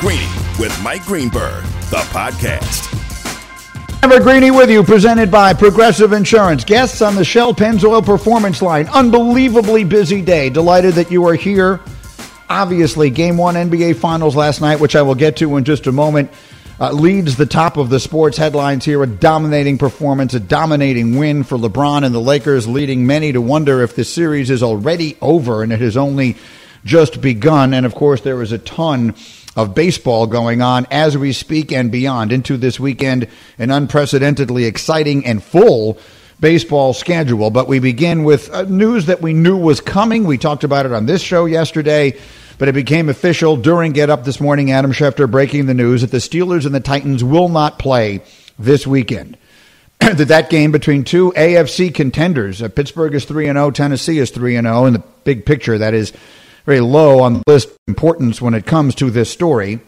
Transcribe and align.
Greeny 0.00 0.28
with 0.58 0.78
Mike 0.82 1.04
Greenberg, 1.06 1.64
the 1.88 2.04
podcast. 2.12 2.92
Trevor 4.00 4.22
Greeny 4.22 4.50
with 4.50 4.70
you, 4.70 4.82
presented 4.84 5.30
by 5.30 5.54
Progressive 5.54 6.12
Insurance. 6.12 6.64
Guests 6.64 7.00
on 7.00 7.14
the 7.14 7.24
Shell 7.24 7.54
Pennzoil 7.54 8.04
Performance 8.04 8.60
Line. 8.60 8.88
Unbelievably 8.88 9.84
busy 9.84 10.20
day. 10.20 10.50
Delighted 10.50 10.94
that 10.94 11.10
you 11.10 11.26
are 11.26 11.34
here. 11.34 11.80
Obviously, 12.50 13.08
Game 13.08 13.38
1 13.38 13.54
NBA 13.54 13.96
Finals 13.96 14.36
last 14.36 14.60
night, 14.60 14.80
which 14.80 14.94
I 14.94 15.00
will 15.00 15.14
get 15.14 15.38
to 15.38 15.56
in 15.56 15.64
just 15.64 15.86
a 15.86 15.92
moment, 15.92 16.30
uh, 16.78 16.92
leads 16.92 17.36
the 17.36 17.46
top 17.46 17.78
of 17.78 17.88
the 17.88 17.98
sports 17.98 18.36
headlines 18.36 18.84
here. 18.84 19.02
A 19.02 19.06
dominating 19.06 19.78
performance, 19.78 20.34
a 20.34 20.40
dominating 20.40 21.16
win 21.16 21.42
for 21.42 21.56
LeBron 21.56 22.04
and 22.04 22.14
the 22.14 22.20
Lakers, 22.20 22.68
leading 22.68 23.06
many 23.06 23.32
to 23.32 23.40
wonder 23.40 23.82
if 23.82 23.96
the 23.96 24.04
series 24.04 24.50
is 24.50 24.62
already 24.62 25.16
over 25.22 25.62
and 25.62 25.72
it 25.72 25.80
has 25.80 25.96
only 25.96 26.36
just 26.84 27.20
begun. 27.22 27.72
And 27.72 27.86
of 27.86 27.94
course, 27.94 28.20
there 28.20 28.42
is 28.42 28.52
a 28.52 28.58
ton 28.58 29.14
of 29.56 29.74
baseball 29.74 30.26
going 30.26 30.60
on 30.60 30.86
as 30.90 31.16
we 31.16 31.32
speak 31.32 31.72
and 31.72 31.90
beyond 31.90 32.30
into 32.30 32.56
this 32.56 32.78
weekend, 32.78 33.26
an 33.58 33.70
unprecedentedly 33.70 34.66
exciting 34.66 35.24
and 35.24 35.42
full 35.42 35.98
baseball 36.38 36.92
schedule. 36.92 37.50
But 37.50 37.66
we 37.66 37.78
begin 37.78 38.24
with 38.24 38.52
uh, 38.52 38.62
news 38.62 39.06
that 39.06 39.22
we 39.22 39.32
knew 39.32 39.56
was 39.56 39.80
coming. 39.80 40.24
We 40.24 40.38
talked 40.38 40.64
about 40.64 40.86
it 40.86 40.92
on 40.92 41.06
this 41.06 41.22
show 41.22 41.46
yesterday, 41.46 42.18
but 42.58 42.68
it 42.68 42.74
became 42.74 43.08
official 43.08 43.56
during 43.56 43.92
Get 43.92 44.10
Up 44.10 44.24
this 44.24 44.40
morning. 44.40 44.70
Adam 44.70 44.92
Schefter 44.92 45.30
breaking 45.30 45.66
the 45.66 45.74
news 45.74 46.02
that 46.02 46.10
the 46.10 46.18
Steelers 46.18 46.66
and 46.66 46.74
the 46.74 46.80
Titans 46.80 47.24
will 47.24 47.48
not 47.48 47.78
play 47.78 48.20
this 48.58 48.86
weekend. 48.86 49.38
that 50.00 50.28
that 50.28 50.50
game 50.50 50.72
between 50.72 51.04
two 51.04 51.32
AFC 51.32 51.94
contenders, 51.94 52.60
uh, 52.60 52.68
Pittsburgh 52.68 53.14
is 53.14 53.24
3 53.24 53.48
and 53.48 53.56
0, 53.56 53.70
Tennessee 53.70 54.18
is 54.18 54.30
3 54.30 54.56
and 54.56 54.66
0 54.66 54.84
in 54.84 54.92
the 54.92 55.02
big 55.24 55.46
picture 55.46 55.78
that 55.78 55.94
is 55.94 56.12
very 56.66 56.80
low 56.80 57.20
on 57.20 57.34
the 57.34 57.42
list 57.46 57.68
of 57.68 57.78
importance 57.86 58.42
when 58.42 58.52
it 58.52 58.66
comes 58.66 58.96
to 58.96 59.08
this 59.08 59.30
story. 59.30 59.78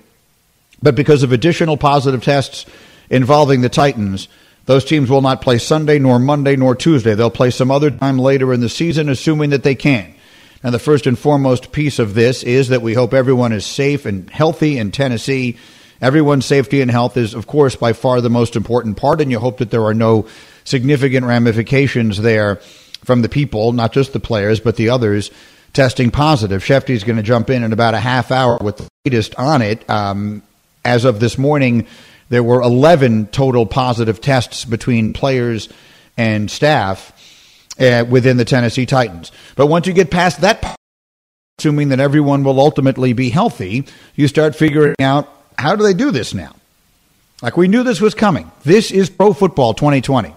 But 0.81 0.95
because 0.95 1.25
of 1.25 1.33
additional 1.33 1.77
positive 1.77 2.23
tests 2.23 2.65
involving 3.11 3.61
the 3.61 3.69
Titans, 3.69 4.29
those 4.65 4.85
teams 4.85 5.11
will 5.11 5.21
not 5.21 5.43
play 5.43 5.59
Sunday, 5.59 5.99
nor 5.99 6.21
Monday, 6.21 6.55
nor 6.55 6.77
Tuesday. 6.77 7.15
They'll 7.15 7.31
play 7.31 7.51
some 7.51 7.73
other 7.73 7.91
time 7.91 8.19
later 8.19 8.53
in 8.53 8.61
the 8.61 8.69
season, 8.69 9.09
assuming 9.09 9.51
that 9.51 9.65
they 9.65 9.75
can. 9.75 10.15
And 10.63 10.73
the 10.73 10.79
first 10.79 11.07
and 11.07 11.19
foremost 11.19 11.73
piece 11.73 11.99
of 11.99 12.15
this 12.15 12.45
is 12.45 12.69
that 12.69 12.83
we 12.83 12.95
hope 12.95 13.13
everyone 13.13 13.53
is 13.53 13.67
safe 13.67 14.07
and 14.07 14.31
healthy 14.31 14.79
in 14.79 14.93
Tennessee. 14.93 15.57
Everyone's 16.01 16.47
safety 16.47 16.81
and 16.81 16.91
health 16.91 17.17
is, 17.17 17.35
of 17.35 17.49
course, 17.49 17.75
by 17.75 17.93
far 17.93 18.21
the 18.21 18.31
most 18.31 18.55
important 18.55 18.97
part, 18.97 19.21
and 19.21 19.33
you 19.33 19.41
hope 19.41 19.59
that 19.59 19.71
there 19.73 19.85
are 19.85 19.95
no 19.95 20.29
significant 20.63 21.27
ramifications 21.27 22.19
there 22.19 22.57
from 23.05 23.23
the 23.23 23.29
people, 23.29 23.73
not 23.73 23.93
just 23.93 24.13
the 24.13 24.21
players, 24.21 24.61
but 24.61 24.77
the 24.77 24.91
others 24.91 25.33
testing 25.73 26.11
positive. 26.11 26.63
Shefty's 26.65 27.05
going 27.05 27.17
to 27.17 27.23
jump 27.23 27.51
in 27.51 27.63
in 27.63 27.73
about 27.73 27.95
a 27.95 28.01
half 28.01 28.31
hour 28.31 28.59
with 28.61 28.79
the 28.79 28.89
latest 29.05 29.35
on 29.37 29.63
it. 29.63 29.89
Um, 29.89 30.43
as 30.85 31.05
of 31.05 31.21
this 31.21 31.39
morning, 31.39 31.87
there 32.29 32.43
were 32.43 32.61
11 32.61 33.29
total 33.29 33.67
positive 33.67 34.21
tests 34.21 34.65
between 34.65 35.13
players 35.13 35.69
and 36.17 36.51
staff 36.51 37.13
uh, 37.81 38.05
within 38.09 38.37
the 38.37 38.45
Tennessee 38.45 38.87
Titans. 38.87 39.33
But 39.57 39.67
once 39.67 39.87
you 39.87 39.93
get 39.93 40.11
past 40.11 40.41
that, 40.41 40.63
part, 40.63 40.77
assuming 41.59 41.89
that 41.91 42.01
everyone 42.01 42.45
will 42.45 42.61
ultimately 42.61 43.13
be 43.13 43.31
healthy, 43.31 43.87
you 44.15 44.29
start 44.29 44.57
figuring 44.57 44.95
out 45.01 45.29
how 45.59 45.75
do 45.77 45.83
they 45.83 45.95
do 45.95 46.11
this 46.11 46.35
now? 46.35 46.55
Like 47.43 47.57
we 47.57 47.69
knew 47.69 47.83
this 47.83 48.01
was 48.01 48.15
coming. 48.15 48.51
This 48.65 48.91
is 48.91 49.11
pro 49.11 49.33
football 49.33 49.75
2020, 49.75 50.35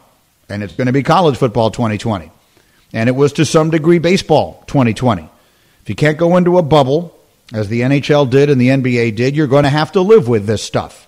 and 0.50 0.64
it's 0.64 0.76
going 0.76 0.88
to 0.88 0.94
be 0.94 1.04
college 1.04 1.38
football 1.38 1.72
2020. 1.72 2.32
And 2.94 3.08
it 3.08 3.14
was 3.14 3.34
to 3.34 3.45
some 3.45 3.70
degree 3.70 4.00
baseball 4.00 4.64
2020. 4.67 5.30
If 5.81 5.89
you 5.89 5.95
can't 5.95 6.17
go 6.17 6.38
into 6.38 6.58
a 6.58 6.61
bubble, 6.61 7.17
as 7.53 7.67
the 7.67 7.81
NHL 7.81 8.30
did 8.30 8.50
and 8.50 8.59
the 8.59 8.70
NBA 8.70 9.16
did, 9.16 9.36
you're 9.36 9.47
going 9.47 9.64
to 9.64 9.70
have 9.70 9.92
to 9.94 10.02
live 10.02 10.28
with 10.28 10.45
this 10.45 10.64
stuff. 10.64 11.08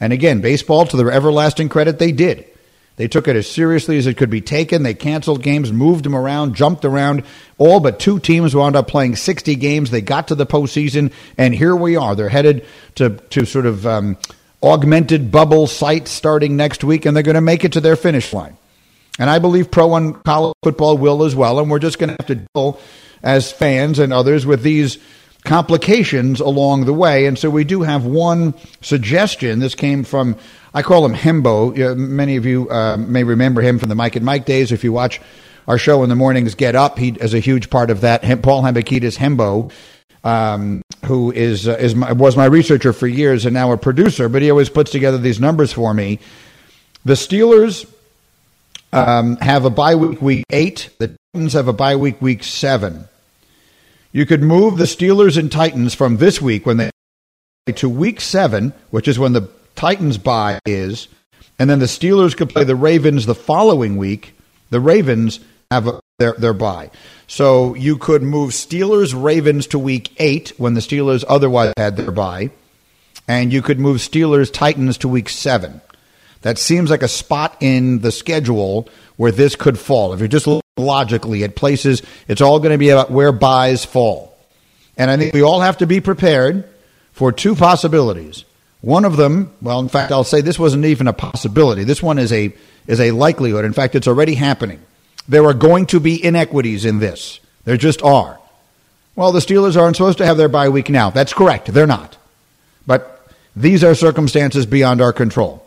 And 0.00 0.12
again, 0.12 0.40
baseball, 0.40 0.86
to 0.86 0.96
their 0.96 1.12
everlasting 1.12 1.68
credit, 1.68 1.98
they 1.98 2.12
did. 2.12 2.46
They 2.96 3.08
took 3.08 3.26
it 3.26 3.34
as 3.34 3.50
seriously 3.50 3.98
as 3.98 4.06
it 4.06 4.16
could 4.16 4.30
be 4.30 4.40
taken. 4.40 4.84
They 4.84 4.94
canceled 4.94 5.42
games, 5.42 5.72
moved 5.72 6.04
them 6.04 6.14
around, 6.14 6.54
jumped 6.54 6.84
around. 6.84 7.24
All 7.58 7.80
but 7.80 7.98
two 7.98 8.20
teams 8.20 8.54
wound 8.54 8.76
up 8.76 8.86
playing 8.86 9.16
60 9.16 9.56
games. 9.56 9.90
They 9.90 10.00
got 10.00 10.28
to 10.28 10.36
the 10.36 10.46
postseason, 10.46 11.12
and 11.36 11.54
here 11.54 11.74
we 11.74 11.96
are. 11.96 12.14
They're 12.14 12.28
headed 12.28 12.66
to, 12.96 13.10
to 13.30 13.44
sort 13.46 13.66
of 13.66 13.84
um, 13.84 14.16
augmented 14.62 15.32
bubble 15.32 15.66
sites 15.66 16.12
starting 16.12 16.56
next 16.56 16.84
week, 16.84 17.04
and 17.04 17.16
they're 17.16 17.24
going 17.24 17.34
to 17.34 17.40
make 17.40 17.64
it 17.64 17.72
to 17.72 17.80
their 17.80 17.96
finish 17.96 18.32
line. 18.32 18.56
And 19.18 19.30
I 19.30 19.38
believe 19.38 19.70
pro 19.70 19.94
and 19.94 20.22
college 20.24 20.54
football 20.62 20.98
will 20.98 21.22
as 21.24 21.34
well. 21.34 21.60
And 21.60 21.70
we're 21.70 21.78
just 21.78 21.98
going 21.98 22.10
to 22.10 22.16
have 22.18 22.26
to 22.26 22.46
deal 22.54 22.80
as 23.22 23.52
fans 23.52 23.98
and 23.98 24.12
others 24.12 24.44
with 24.44 24.62
these 24.62 24.98
complications 25.44 26.40
along 26.40 26.86
the 26.86 26.92
way. 26.92 27.26
And 27.26 27.38
so 27.38 27.50
we 27.50 27.64
do 27.64 27.82
have 27.82 28.04
one 28.04 28.54
suggestion. 28.80 29.60
This 29.60 29.74
came 29.74 30.02
from, 30.02 30.36
I 30.72 30.82
call 30.82 31.04
him 31.04 31.14
Hembo. 31.14 31.96
Many 31.96 32.36
of 32.36 32.46
you 32.46 32.68
uh, 32.70 32.96
may 32.96 33.24
remember 33.24 33.60
him 33.60 33.78
from 33.78 33.88
the 33.88 33.94
Mike 33.94 34.16
and 34.16 34.24
Mike 34.24 34.46
days. 34.46 34.72
If 34.72 34.82
you 34.82 34.92
watch 34.92 35.20
our 35.68 35.78
show 35.78 36.02
in 36.02 36.08
the 36.08 36.16
mornings, 36.16 36.54
Get 36.54 36.74
Up, 36.74 36.98
he 36.98 37.10
is 37.10 37.34
a 37.34 37.40
huge 37.40 37.70
part 37.70 37.90
of 37.90 38.00
that. 38.00 38.22
Paul 38.42 38.62
Hembekides 38.62 39.16
Hembo. 39.16 39.70
Um, 40.24 40.80
who 41.04 41.30
is 41.32 41.68
uh, 41.68 41.72
is 41.72 41.94
my, 41.94 42.12
was 42.12 42.34
my 42.34 42.46
researcher 42.46 42.94
for 42.94 43.06
years 43.06 43.44
and 43.44 43.52
now 43.52 43.72
a 43.72 43.76
producer, 43.76 44.30
but 44.30 44.40
he 44.40 44.50
always 44.50 44.70
puts 44.70 44.90
together 44.90 45.18
these 45.18 45.38
numbers 45.38 45.70
for 45.70 45.92
me. 45.92 46.18
The 47.04 47.12
Steelers 47.12 47.84
um, 48.94 49.36
have 49.36 49.64
a 49.64 49.70
bye 49.70 49.96
week 49.96 50.22
week 50.22 50.44
eight. 50.50 50.90
The 50.98 51.16
Titans 51.32 51.52
have 51.54 51.68
a 51.68 51.72
bye 51.72 51.96
week 51.96 52.22
week 52.22 52.44
seven. 52.44 53.08
You 54.12 54.24
could 54.24 54.42
move 54.42 54.76
the 54.76 54.84
Steelers 54.84 55.36
and 55.36 55.50
Titans 55.50 55.94
from 55.94 56.18
this 56.18 56.40
week 56.40 56.64
when 56.64 56.76
they 56.76 56.90
to 57.74 57.88
week 57.88 58.20
seven, 58.20 58.72
which 58.90 59.08
is 59.08 59.18
when 59.18 59.32
the 59.32 59.48
Titans 59.74 60.18
bye 60.18 60.60
is, 60.64 61.08
and 61.58 61.68
then 61.68 61.80
the 61.80 61.86
Steelers 61.86 62.36
could 62.36 62.50
play 62.50 62.62
the 62.62 62.76
Ravens 62.76 63.26
the 63.26 63.34
following 63.34 63.96
week. 63.96 64.34
The 64.70 64.80
Ravens 64.80 65.40
have 65.70 65.88
a, 65.88 66.00
their 66.18 66.34
their 66.34 66.54
bye, 66.54 66.90
so 67.26 67.74
you 67.74 67.96
could 67.96 68.22
move 68.22 68.52
Steelers 68.52 69.20
Ravens 69.20 69.66
to 69.68 69.78
week 69.78 70.12
eight 70.18 70.52
when 70.56 70.74
the 70.74 70.80
Steelers 70.80 71.24
otherwise 71.28 71.72
had 71.76 71.96
their 71.96 72.12
bye, 72.12 72.50
and 73.26 73.52
you 73.52 73.62
could 73.62 73.80
move 73.80 73.96
Steelers 73.96 74.52
Titans 74.52 74.98
to 74.98 75.08
week 75.08 75.28
seven. 75.28 75.80
That 76.44 76.58
seems 76.58 76.90
like 76.90 77.02
a 77.02 77.08
spot 77.08 77.56
in 77.60 78.00
the 78.00 78.12
schedule 78.12 78.86
where 79.16 79.32
this 79.32 79.56
could 79.56 79.78
fall. 79.78 80.12
If 80.12 80.18
you're 80.18 80.28
just 80.28 80.46
logically 80.76 81.42
at 81.42 81.56
places, 81.56 82.02
it's 82.28 82.42
all 82.42 82.58
going 82.58 82.72
to 82.72 82.78
be 82.78 82.90
about 82.90 83.10
where 83.10 83.32
byes 83.32 83.86
fall. 83.86 84.36
And 84.98 85.10
I 85.10 85.16
think 85.16 85.32
we 85.32 85.42
all 85.42 85.62
have 85.62 85.78
to 85.78 85.86
be 85.86 86.02
prepared 86.02 86.68
for 87.12 87.32
two 87.32 87.54
possibilities. 87.54 88.44
One 88.82 89.06
of 89.06 89.16
them, 89.16 89.54
well, 89.62 89.80
in 89.80 89.88
fact, 89.88 90.12
I'll 90.12 90.22
say 90.22 90.42
this 90.42 90.58
wasn't 90.58 90.84
even 90.84 91.08
a 91.08 91.14
possibility. 91.14 91.82
This 91.82 92.02
one 92.02 92.18
is 92.18 92.30
a 92.30 92.54
is 92.86 93.00
a 93.00 93.12
likelihood. 93.12 93.64
In 93.64 93.72
fact, 93.72 93.94
it's 93.94 94.06
already 94.06 94.34
happening. 94.34 94.82
There 95.26 95.46
are 95.46 95.54
going 95.54 95.86
to 95.86 95.98
be 95.98 96.22
inequities 96.22 96.84
in 96.84 96.98
this. 96.98 97.40
There 97.64 97.78
just 97.78 98.02
are. 98.02 98.38
Well, 99.16 99.32
the 99.32 99.40
Steelers 99.40 99.80
aren't 99.80 99.96
supposed 99.96 100.18
to 100.18 100.26
have 100.26 100.36
their 100.36 100.50
bye 100.50 100.68
week 100.68 100.90
now. 100.90 101.08
That's 101.08 101.32
correct. 101.32 101.72
They're 101.72 101.86
not. 101.86 102.18
But 102.86 103.26
these 103.56 103.82
are 103.82 103.94
circumstances 103.94 104.66
beyond 104.66 105.00
our 105.00 105.14
control. 105.14 105.63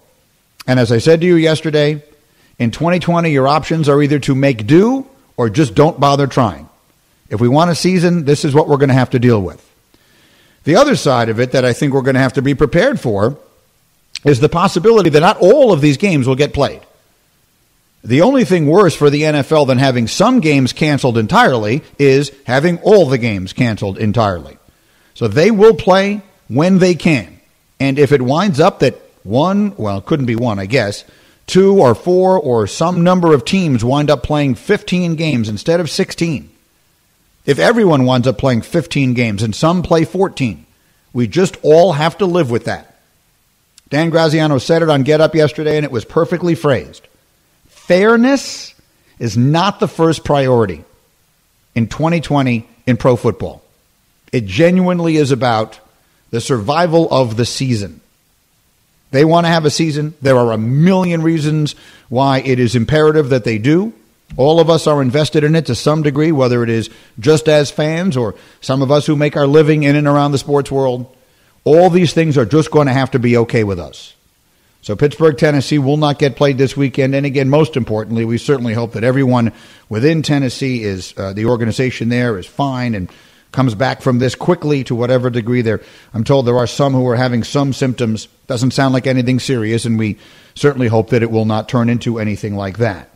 And 0.68 0.80
as 0.80 0.92
I 0.92 0.98
said 0.98 1.22
to 1.22 1.28
you 1.28 1.36
yesterday, 1.36 2.04
in 2.60 2.72
2020, 2.72 3.32
your 3.32 3.48
options 3.48 3.88
are 3.88 4.02
either 4.02 4.20
to 4.20 4.36
make 4.36 4.68
do 4.68 5.08
or 5.38 5.50
just 5.50 5.74
don't 5.74 6.00
bother 6.00 6.28
trying. 6.28 6.68
If 7.30 7.40
we 7.40 7.48
want 7.48 7.72
a 7.72 7.76
season, 7.76 8.26
this 8.26 8.46
is 8.46 8.54
what 8.54 8.68
we're 8.68 8.78
going 8.78 8.90
to 8.90 8.96
have 8.96 9.12
to 9.12 9.20
deal 9.20 9.42
with. 9.42 9.64
The 10.64 10.76
other 10.76 10.96
side 10.96 11.30
of 11.30 11.40
it 11.40 11.54
that 11.54 11.64
I 11.64 11.74
think 11.74 11.94
we're 11.94 12.02
going 12.02 12.16
to 12.16 12.22
have 12.22 12.34
to 12.34 12.42
be 12.42 12.54
prepared 12.54 13.00
for 13.00 13.38
is 14.26 14.40
the 14.40 14.50
possibility 14.50 15.10
that 15.12 15.20
not 15.20 15.38
all 15.38 15.72
of 15.72 15.82
these 15.82 15.98
games 15.98 16.28
will 16.28 16.36
get 16.36 16.54
played. 16.54 16.82
The 18.04 18.22
only 18.22 18.46
thing 18.46 18.68
worse 18.68 18.96
for 18.96 19.10
the 19.10 19.24
NFL 19.24 19.68
than 19.68 19.78
having 19.78 20.08
some 20.08 20.40
games 20.40 20.74
canceled 20.74 21.18
entirely 21.18 21.84
is 22.00 22.32
having 22.46 22.80
all 22.80 23.06
the 23.06 23.18
games 23.18 23.54
canceled 23.54 23.98
entirely. 23.98 24.58
So 25.14 25.28
they 25.28 25.52
will 25.52 25.74
play 25.74 26.22
when 26.48 26.80
they 26.80 26.96
can. 26.96 27.40
And 27.80 28.00
if 28.00 28.12
it 28.12 28.22
winds 28.22 28.60
up 28.60 28.80
that 28.80 29.02
one, 29.28 29.76
well, 29.76 29.98
it 29.98 30.06
couldn't 30.06 30.26
be 30.26 30.36
one, 30.36 30.60
I 30.60 30.66
guess, 30.66 31.04
two 31.46 31.80
or 31.80 31.96
four 31.96 32.40
or 32.40 32.68
some 32.68 33.04
number 33.04 33.34
of 33.34 33.46
teams 33.46 33.84
wind 33.84 34.10
up 34.10 34.24
playing 34.24 34.56
15 34.56 35.16
games 35.16 35.50
instead 35.50 35.80
of 35.80 35.90
16. 35.90 36.50
If 37.46 37.60
everyone 37.60 38.06
winds 38.06 38.28
up 38.28 38.38
playing 38.38 38.62
15 38.62 39.14
games 39.14 39.44
and 39.44 39.56
some 39.56 39.82
play 39.82 40.04
14, 40.04 40.66
we 41.14 41.28
just 41.28 41.58
all 41.64 41.94
have 41.94 42.18
to 42.18 42.26
live 42.26 42.52
with 42.52 42.66
that. 42.66 42.96
Dan 43.90 44.10
Graziano 44.10 44.58
said 44.58 44.82
it 44.82 44.90
on 44.90 45.04
Get 45.04 45.22
Up 45.22 45.34
yesterday, 45.34 45.78
and 45.78 45.86
it 45.86 45.92
was 45.92 46.04
perfectly 46.04 46.56
phrased. 46.56 47.08
Fairness 47.68 48.76
is 49.18 49.38
not 49.38 49.80
the 49.80 49.88
first 49.88 50.26
priority 50.26 50.84
in 51.74 51.88
2020 51.88 52.68
in 52.86 52.98
pro 52.98 53.16
football. 53.16 53.64
It 54.34 54.46
genuinely 54.46 55.16
is 55.16 55.32
about 55.32 55.80
the 56.32 56.42
survival 56.42 57.08
of 57.10 57.38
the 57.38 57.46
season. 57.46 58.02
They 59.12 59.26
want 59.26 59.46
to 59.46 59.50
have 59.50 59.66
a 59.66 59.70
season. 59.70 60.14
There 60.22 60.38
are 60.38 60.52
a 60.52 60.58
million 60.58 61.22
reasons 61.22 61.76
why 62.10 62.40
it 62.40 62.60
is 62.60 62.76
imperative 62.76 63.30
that 63.30 63.44
they 63.44 63.58
do. 63.58 63.94
All 64.36 64.60
of 64.60 64.70
us 64.70 64.88
are 64.88 65.02
invested 65.02 65.44
in 65.44 65.56
it 65.56 65.68
to 65.68 65.76
some 65.76 66.02
degree, 66.02 66.34
whether 66.34 66.62
it 66.62 66.70
is 66.70 66.90
just 67.18 67.48
as 67.48 67.72
fans 67.72 68.18
or 68.18 68.36
some 68.60 68.82
of 68.82 68.92
us 68.92 69.06
who 69.06 69.16
make 69.16 69.38
our 69.38 69.48
living 69.48 69.84
in 69.84 69.96
and 69.96 70.08
around 70.08 70.34
the 70.34 70.38
sports 70.38 70.70
world. 70.70 71.16
All 71.64 71.90
these 71.90 72.14
things 72.14 72.38
are 72.38 72.46
just 72.46 72.70
going 72.70 72.88
to 72.88 72.94
have 72.94 73.12
to 73.12 73.20
be 73.20 73.38
okay 73.38 73.64
with 73.64 73.80
us. 73.80 74.14
So 74.82 74.96
Pittsburgh, 74.96 75.38
Tennessee 75.38 75.80
will 75.80 75.98
not 75.98 76.20
get 76.20 76.36
played 76.36 76.58
this 76.58 76.78
weekend. 76.78 77.16
And 77.16 77.26
again, 77.26 77.50
most 77.50 77.76
importantly, 77.76 78.26
we 78.26 78.38
certainly 78.38 78.74
hope 78.74 78.94
that 78.94 79.04
everyone 79.04 79.52
within 79.90 80.22
Tennessee 80.22 80.84
is 80.84 81.14
uh, 81.18 81.34
the 81.34 81.46
organization 81.46 82.10
there 82.10 82.38
is 82.38 82.46
fine 82.46 82.96
and 82.96 83.10
comes 83.58 83.74
back 83.74 84.04
from 84.04 84.20
this 84.20 84.36
quickly 84.36 84.84
to 84.84 84.94
whatever 84.94 85.32
degree 85.32 85.64
there. 85.64 85.82
I'm 86.14 86.24
told 86.24 86.46
there 86.46 86.60
are 86.60 86.68
some 86.68 86.94
who 86.94 87.08
are 87.08 87.16
having 87.16 87.44
some 87.44 87.74
symptoms. 87.74 88.28
Doesn't 88.46 88.70
sound 88.70 88.94
like 88.94 89.08
anything 89.08 89.40
serious, 89.40 89.84
and 89.84 89.98
we 89.98 90.20
certainly 90.54 90.88
hope 90.88 91.10
that 91.10 91.24
it 91.24 91.32
will 91.32 91.46
not 91.46 91.68
turn 91.68 91.90
into 91.90 92.20
anything 92.20 92.56
like 92.56 92.78
that. 92.78 93.10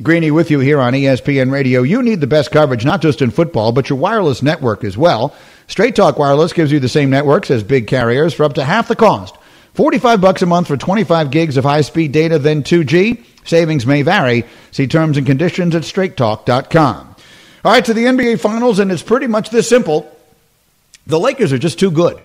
Greeny 0.00 0.30
with 0.30 0.52
you 0.52 0.60
here 0.60 0.78
on 0.78 0.92
ESPN 0.92 1.50
Radio. 1.50 1.82
You 1.82 2.00
need 2.00 2.20
the 2.20 2.28
best 2.28 2.52
coverage, 2.52 2.84
not 2.84 3.02
just 3.02 3.20
in 3.20 3.32
football, 3.32 3.72
but 3.72 3.90
your 3.90 3.98
wireless 3.98 4.40
network 4.40 4.84
as 4.84 4.96
well. 4.96 5.34
Straight 5.66 5.96
Talk 5.96 6.16
Wireless 6.16 6.52
gives 6.52 6.70
you 6.70 6.78
the 6.78 6.88
same 6.88 7.10
networks 7.10 7.50
as 7.50 7.64
big 7.64 7.88
carriers 7.88 8.34
for 8.34 8.44
up 8.44 8.54
to 8.54 8.64
half 8.64 8.86
the 8.86 8.94
cost. 8.94 9.34
45 9.74 10.20
bucks 10.20 10.42
a 10.42 10.46
month 10.46 10.68
for 10.68 10.76
25 10.76 11.32
gigs 11.32 11.56
of 11.56 11.64
high-speed 11.64 12.12
data, 12.12 12.38
then 12.38 12.62
2G. 12.62 13.24
Savings 13.44 13.84
may 13.84 14.02
vary. 14.02 14.44
See 14.70 14.86
terms 14.86 15.16
and 15.16 15.26
conditions 15.26 15.74
at 15.74 15.82
straighttalk.com. 15.82 17.15
All 17.66 17.72
right, 17.72 17.84
to 17.84 17.94
the 17.94 18.04
NBA 18.04 18.38
Finals, 18.38 18.78
and 18.78 18.92
it's 18.92 19.02
pretty 19.02 19.26
much 19.26 19.50
this 19.50 19.68
simple. 19.68 20.08
The 21.08 21.18
Lakers 21.18 21.52
are 21.52 21.58
just 21.58 21.80
too 21.80 21.90
good. 21.90 22.16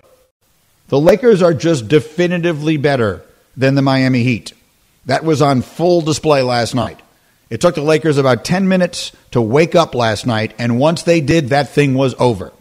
The 0.89 0.99
Lakers 0.99 1.41
are 1.41 1.55
just 1.55 1.87
definitively 1.87 2.77
better 2.77 3.23
than 3.57 3.73
the 3.73 3.81
Miami 3.81 4.21
Heat. 4.21 4.53
That 5.07 5.23
was 5.23 5.41
on 5.41 5.63
full 5.63 6.01
display 6.01 6.43
last 6.43 6.75
night. 6.75 6.99
It 7.49 7.59
took 7.59 7.73
the 7.73 7.81
Lakers 7.81 8.19
about 8.19 8.45
10 8.45 8.67
minutes 8.67 9.13
to 9.31 9.41
wake 9.41 9.73
up 9.73 9.95
last 9.95 10.27
night, 10.27 10.53
and 10.59 10.77
once 10.77 11.01
they 11.01 11.21
did, 11.21 11.49
that 11.49 11.69
thing 11.69 11.95
was 11.95 12.13
over. 12.19 12.53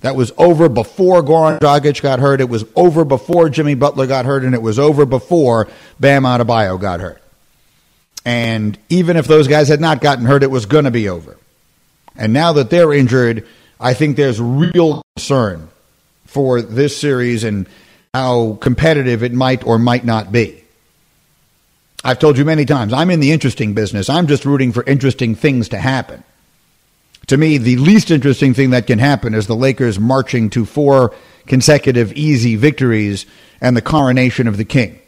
That 0.00 0.16
was 0.16 0.32
over 0.38 0.70
before 0.70 1.22
Goran 1.22 1.58
Dragic 1.58 2.00
got 2.00 2.18
hurt. 2.18 2.40
It 2.40 2.48
was 2.48 2.64
over 2.74 3.04
before 3.04 3.50
Jimmy 3.50 3.74
Butler 3.74 4.06
got 4.06 4.24
hurt, 4.24 4.42
and 4.42 4.54
it 4.54 4.62
was 4.62 4.78
over 4.78 5.04
before 5.04 5.68
Bam 6.00 6.22
Adebayo 6.22 6.80
got 6.80 7.00
hurt. 7.00 7.22
And 8.24 8.78
even 8.88 9.18
if 9.18 9.26
those 9.26 9.48
guys 9.48 9.68
had 9.68 9.82
not 9.82 10.00
gotten 10.00 10.24
hurt, 10.24 10.42
it 10.42 10.50
was 10.50 10.64
going 10.64 10.86
to 10.86 10.90
be 10.90 11.10
over. 11.10 11.36
And 12.16 12.32
now 12.32 12.52
that 12.54 12.70
they're 12.70 12.92
injured, 12.92 13.46
I 13.80 13.94
think 13.94 14.16
there's 14.16 14.40
real 14.40 15.02
concern 15.16 15.68
for 16.26 16.62
this 16.62 16.96
series 16.96 17.44
and 17.44 17.66
how 18.14 18.58
competitive 18.60 19.22
it 19.22 19.32
might 19.32 19.66
or 19.66 19.78
might 19.78 20.04
not 20.04 20.32
be. 20.32 20.64
I've 22.04 22.18
told 22.18 22.36
you 22.36 22.44
many 22.44 22.64
times, 22.64 22.92
I'm 22.92 23.10
in 23.10 23.20
the 23.20 23.32
interesting 23.32 23.74
business. 23.74 24.10
I'm 24.10 24.26
just 24.26 24.44
rooting 24.44 24.72
for 24.72 24.82
interesting 24.84 25.34
things 25.34 25.68
to 25.70 25.78
happen. 25.78 26.24
To 27.28 27.36
me, 27.36 27.58
the 27.58 27.76
least 27.76 28.10
interesting 28.10 28.54
thing 28.54 28.70
that 28.70 28.88
can 28.88 28.98
happen 28.98 29.34
is 29.34 29.46
the 29.46 29.54
Lakers 29.54 30.00
marching 30.00 30.50
to 30.50 30.64
four 30.64 31.14
consecutive 31.46 32.12
easy 32.12 32.56
victories 32.56 33.26
and 33.60 33.76
the 33.76 33.82
coronation 33.82 34.48
of 34.48 34.56
the 34.56 34.64
king. 34.64 34.98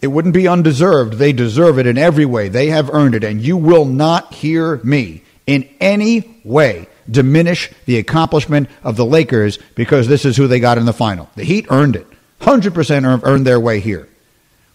It 0.00 0.08
wouldn't 0.08 0.34
be 0.34 0.46
undeserved. 0.46 1.14
They 1.14 1.32
deserve 1.32 1.78
it 1.78 1.86
in 1.86 1.98
every 1.98 2.26
way. 2.26 2.48
They 2.48 2.68
have 2.68 2.90
earned 2.94 3.14
it. 3.14 3.24
And 3.24 3.40
you 3.40 3.56
will 3.56 3.86
not 3.86 4.34
hear 4.34 4.76
me 4.84 5.22
in 5.46 5.68
any 5.80 6.40
way 6.44 6.88
diminish 7.10 7.70
the 7.84 7.98
accomplishment 7.98 8.68
of 8.82 8.96
the 8.96 9.04
Lakers 9.04 9.58
because 9.74 10.08
this 10.08 10.24
is 10.24 10.36
who 10.36 10.46
they 10.46 10.60
got 10.60 10.78
in 10.78 10.86
the 10.86 10.92
final. 10.92 11.30
The 11.36 11.44
Heat 11.44 11.66
earned 11.70 11.96
it. 11.96 12.06
100% 12.40 13.22
earned 13.24 13.46
their 13.46 13.60
way 13.60 13.80
here. 13.80 14.08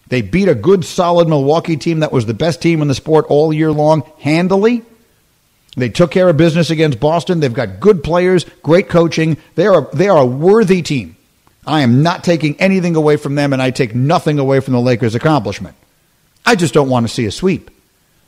They 0.08 0.22
beat 0.22 0.48
a 0.48 0.54
good, 0.54 0.84
solid 0.84 1.28
Milwaukee 1.28 1.76
team 1.76 2.00
that 2.00 2.12
was 2.12 2.26
the 2.26 2.34
best 2.34 2.60
team 2.60 2.82
in 2.82 2.88
the 2.88 2.94
sport 2.94 3.26
all 3.28 3.52
year 3.52 3.72
long 3.72 4.02
handily. 4.18 4.82
They 5.76 5.88
took 5.88 6.10
care 6.10 6.28
of 6.28 6.36
business 6.36 6.70
against 6.70 7.00
Boston. 7.00 7.40
They've 7.40 7.52
got 7.52 7.80
good 7.80 8.04
players, 8.04 8.44
great 8.62 8.88
coaching. 8.88 9.38
They 9.54 9.66
are, 9.66 9.88
they 9.92 10.08
are 10.08 10.18
a 10.18 10.26
worthy 10.26 10.82
team. 10.82 11.16
I 11.66 11.80
am 11.80 12.02
not 12.02 12.24
taking 12.24 12.60
anything 12.60 12.96
away 12.96 13.16
from 13.16 13.36
them, 13.36 13.52
and 13.52 13.62
I 13.62 13.70
take 13.70 13.94
nothing 13.94 14.38
away 14.38 14.60
from 14.60 14.74
the 14.74 14.80
Lakers' 14.80 15.14
accomplishment. 15.14 15.76
I 16.44 16.56
just 16.56 16.74
don't 16.74 16.90
want 16.90 17.06
to 17.06 17.12
see 17.12 17.24
a 17.24 17.30
sweep. 17.30 17.70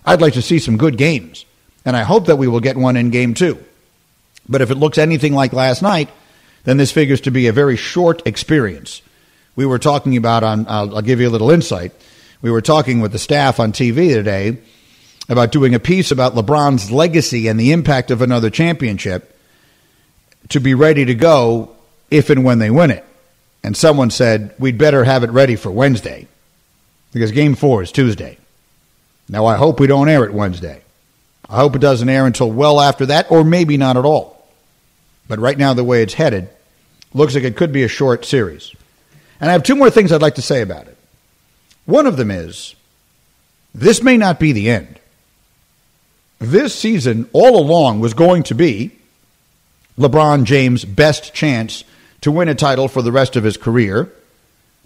I'd 0.07 0.21
like 0.21 0.35
to 0.35 0.43
see 0.43 0.59
some 0.59 0.77
good 0.77 0.97
games, 0.97 1.45
and 1.85 1.97
I 1.97 2.03
hope 2.03 2.27
that 2.27 2.37
we 2.37 2.49
will 2.49 2.61
get 2.61 2.77
one 2.77 2.97
in 2.97 3.11
game 3.11 3.35
two. 3.35 3.59
But 4.49 4.61
if 4.61 4.71
it 4.71 4.77
looks 4.77 4.99
anything 4.99 5.35
like 5.35 5.53
last 5.53 5.83
night, 5.83 6.11
then 6.65 6.77
this 6.77 6.93
figures 6.93 7.23
to 7.23 7.31
be 7.31 7.47
a 7.47 7.53
very 7.53 7.77
short 7.77 8.27
experience 8.27 9.03
we 9.57 9.67
were 9.67 9.79
talking 9.79 10.17
about 10.17 10.43
on, 10.43 10.67
I'll, 10.69 10.97
I'll 10.97 11.03
give 11.03 11.21
you 11.21 11.29
a 11.29 11.31
little 11.31 11.51
insight. 11.51 11.93
We 12.43 12.51
were 12.51 12.61
talking 12.61 13.01
with 13.01 13.13
the 13.13 13.19
staff 13.19 13.61
on 13.61 13.73
TV 13.73 14.13
today 14.13 14.59
about 15.29 15.53
doing 15.53 15.75
a 15.75 15.81
piece 15.81 16.11
about 16.11 16.35
LeBron's 16.35 16.91
legacy 16.91 17.49
and 17.49 17.59
the 17.59 17.73
impact 17.73 18.11
of 18.11 18.21
another 18.21 18.51
championship 18.51 19.37
to 20.51 20.61
be 20.61 20.75
ready 20.75 21.05
to 21.07 21.15
go 21.15 21.75
if 22.11 22.31
and 22.31 22.45
when 22.45 22.59
they 22.59 22.71
win 22.71 22.91
it. 22.91 23.05
And 23.63 23.77
someone 23.77 24.11
said, 24.11 24.55
we'd 24.59 24.77
better 24.77 25.05
have 25.05 25.25
it 25.25 25.31
ready 25.31 25.57
for 25.57 25.71
Wednesday 25.71 26.29
because 27.13 27.33
game 27.33 27.55
four 27.55 27.83
is 27.83 27.93
Tuesday. 27.93 28.37
Now, 29.29 29.47
I 29.47 29.57
hope 29.57 29.81
we 29.81 29.87
don't 29.87 30.11
air 30.11 30.25
it 30.25 30.35
Wednesday. 30.35 30.83
I 31.55 31.59
hope 31.59 31.77
it 31.77 31.81
doesn't 31.81 32.09
air 32.09 32.27
until 32.27 32.51
well 32.51 32.81
after 32.81 33.07
that, 33.07 33.31
or 33.31 33.45
maybe 33.45 33.77
not 33.77 33.97
at 33.97 34.05
all. 34.05 34.45
But 35.29 35.39
right 35.39 35.57
now, 35.57 35.73
the 35.73 35.85
way 35.85 36.03
it's 36.03 36.15
headed, 36.15 36.49
looks 37.13 37.37
like 37.37 37.45
it 37.45 37.57
could 37.57 37.71
be 37.71 37.85
a 37.85 37.89
short 37.89 38.25
series. 38.25 38.75
And 39.41 39.49
I 39.49 39.53
have 39.53 39.63
two 39.63 39.77
more 39.77 39.89
things 39.89 40.11
I'd 40.11 40.21
like 40.21 40.35
to 40.35 40.43
say 40.43 40.63
about 40.63 40.89
it. 40.89 40.99
One 41.85 42.09
of 42.09 42.17
them 42.17 42.33
is 42.33 42.75
this 43.73 44.03
may 44.03 44.17
not 44.17 44.41
be 44.41 44.51
the 44.51 44.69
end. 44.69 44.99
This 46.41 46.75
season, 46.75 47.31
all 47.33 47.57
along, 47.57 48.01
was 48.01 48.15
going 48.15 48.43
to 48.45 48.57
be 48.57 48.91
LeBron 49.97 50.43
James' 50.47 50.85
best 50.85 51.35
chance 51.35 51.85
to 52.23 52.33
win 52.33 52.49
a 52.49 52.57
title 52.57 52.89
for 52.89 53.01
the 53.01 53.13
rest 53.13 53.37
of 53.37 53.45
his 53.45 53.57
career 53.57 54.13